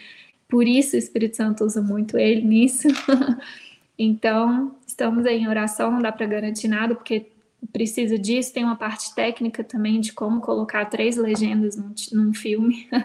por 0.48 0.66
isso 0.66 0.96
o 0.96 0.98
Espírito 0.98 1.36
Santo 1.36 1.64
usa 1.64 1.82
muito 1.82 2.18
ele 2.18 2.42
nisso. 2.42 2.88
então, 3.98 4.76
estamos 4.86 5.24
em 5.26 5.48
oração, 5.48 5.90
não 5.90 6.00
dá 6.00 6.12
para 6.12 6.26
garantir 6.26 6.68
nada, 6.68 6.94
porque 6.94 7.26
precisa 7.72 8.18
disso, 8.18 8.52
tem 8.52 8.64
uma 8.64 8.76
parte 8.76 9.14
técnica 9.14 9.64
também 9.64 10.00
de 10.00 10.12
como 10.12 10.40
colocar 10.40 10.84
três 10.86 11.16
legendas 11.16 11.76
num, 11.76 11.94
num 12.12 12.34
filme. 12.34 12.88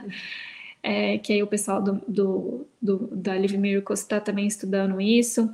É, 0.84 1.20
que 1.20 1.32
aí 1.32 1.44
o 1.44 1.48
pessoal 1.48 1.80
do, 1.80 2.02
do, 2.08 2.68
do 2.82 3.08
da 3.16 3.34
Live 3.34 3.56
Miracles 3.56 4.00
está 4.00 4.20
também 4.20 4.48
estudando 4.48 5.00
isso. 5.00 5.48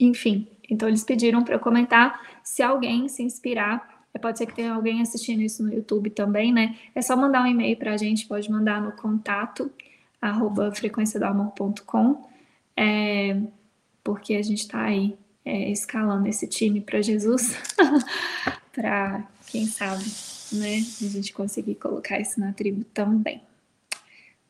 Enfim, 0.00 0.48
então 0.70 0.88
eles 0.88 1.04
pediram 1.04 1.44
para 1.44 1.56
eu 1.56 1.60
comentar 1.60 2.38
se 2.42 2.62
alguém 2.62 3.06
se 3.06 3.22
inspirar 3.22 3.94
Pode 4.20 4.38
ser 4.38 4.46
que 4.46 4.54
tenha 4.54 4.72
alguém 4.72 5.02
assistindo 5.02 5.42
isso 5.42 5.62
no 5.62 5.72
YouTube 5.72 6.08
também, 6.10 6.52
né? 6.52 6.76
É 6.94 7.02
só 7.02 7.16
mandar 7.16 7.42
um 7.42 7.46
e-mail 7.46 7.76
para 7.76 7.92
a 7.92 7.96
gente, 7.96 8.26
pode 8.26 8.50
mandar 8.50 8.80
no 8.80 8.92
contato 8.92 9.70
arroba 10.28 10.72
frequenciadoamor.com, 10.72 12.28
é, 12.76 13.40
porque 14.02 14.34
a 14.34 14.42
gente 14.42 14.60
está 14.60 14.82
aí 14.82 15.16
é, 15.44 15.70
escalando 15.70 16.28
esse 16.28 16.46
time 16.46 16.80
para 16.80 17.02
Jesus, 17.02 17.56
para 18.72 19.26
quem 19.46 19.66
sabe, 19.66 20.04
né? 20.52 20.76
A 20.76 21.08
gente 21.08 21.32
conseguir 21.32 21.74
colocar 21.76 22.18
isso 22.18 22.40
na 22.40 22.52
tribo 22.52 22.84
também. 22.84 23.42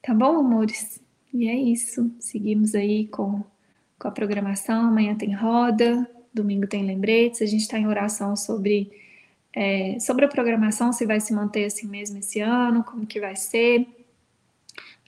Tá 0.03 0.15
bom, 0.15 0.39
amores? 0.39 1.01
E 1.33 1.49
é 1.49 1.55
isso. 1.55 2.11
Seguimos 2.21 2.75
aí 2.75 3.07
com, 3.09 3.43
com 3.99 4.09
a 4.09 4.11
programação. 4.11 4.89
Amanhã 4.89 5.15
tem 5.15 5.35
roda, 5.35 6.09
domingo 6.33 6.67
tem 6.67 6.85
lembretes. 6.85 7.43
A 7.43 7.47
gente 7.47 7.63
está 7.63 7.79
em 7.79 7.87
oração 7.87 8.37
sobre 8.37 8.91
é, 9.53 9.99
sobre 10.01 10.25
a 10.25 10.29
programação, 10.29 10.93
se 10.93 11.07
vai 11.07 11.21
se 11.21 11.33
manter 11.33 11.67
assim 11.67 11.87
mesmo 11.87 12.19
esse 12.19 12.41
ano, 12.41 12.83
como 12.83 13.07
que 13.07 13.21
vai 13.21 13.37
ser. 13.37 13.87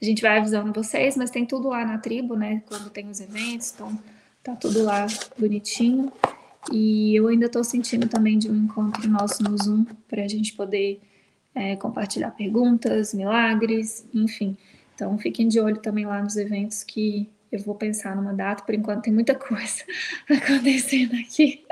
A 0.00 0.04
gente 0.04 0.22
vai 0.22 0.38
avisando 0.38 0.72
vocês, 0.72 1.16
mas 1.16 1.30
tem 1.30 1.46
tudo 1.46 1.68
lá 1.68 1.84
na 1.84 1.98
tribo, 1.98 2.36
né? 2.36 2.62
Quando 2.66 2.90
tem 2.90 3.08
os 3.08 3.20
eventos, 3.20 3.72
então 3.74 3.98
tá 4.42 4.54
tudo 4.54 4.82
lá 4.82 5.06
bonitinho. 5.38 6.12
E 6.70 7.14
eu 7.14 7.28
ainda 7.28 7.46
estou 7.46 7.64
sentindo 7.64 8.08
também 8.08 8.38
de 8.38 8.50
um 8.50 8.56
encontro 8.56 9.08
nosso 9.08 9.42
no 9.42 9.56
Zoom 9.56 9.84
para 10.08 10.24
a 10.24 10.28
gente 10.28 10.52
poder 10.54 11.00
é, 11.54 11.76
compartilhar 11.76 12.30
perguntas, 12.32 13.14
milagres, 13.14 14.06
enfim. 14.12 14.56
Então 14.94 15.16
fiquem 15.18 15.48
de 15.48 15.60
olho 15.60 15.78
também 15.78 16.04
lá 16.04 16.22
nos 16.22 16.36
eventos 16.36 16.82
que 16.82 17.30
eu 17.50 17.60
vou 17.60 17.74
pensar 17.74 18.16
numa 18.16 18.32
data. 18.32 18.62
Por 18.64 18.74
enquanto 18.74 19.04
tem 19.04 19.12
muita 19.12 19.34
coisa 19.38 19.84
acontecendo 20.28 21.14
aqui. 21.14 21.64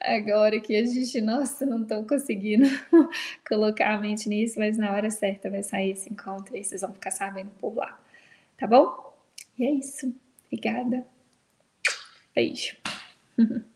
Agora 0.00 0.60
que 0.60 0.76
a 0.76 0.84
gente, 0.84 1.20
nossa, 1.20 1.64
não 1.64 1.82
estou 1.82 2.04
conseguindo 2.04 2.66
colocar 3.48 3.94
a 3.94 4.00
mente 4.00 4.28
nisso, 4.28 4.58
mas 4.58 4.76
na 4.76 4.92
hora 4.92 5.10
certa 5.10 5.50
vai 5.50 5.62
sair 5.62 5.92
esse 5.92 6.12
encontro 6.12 6.56
e 6.56 6.64
vocês 6.64 6.80
vão 6.80 6.92
ficar 6.92 7.10
sabendo 7.10 7.50
por 7.60 7.74
lá. 7.74 7.98
Tá 8.56 8.66
bom? 8.66 9.14
E 9.58 9.64
é 9.64 9.70
isso. 9.70 10.14
Obrigada. 10.46 11.06
Beijo. 12.34 12.76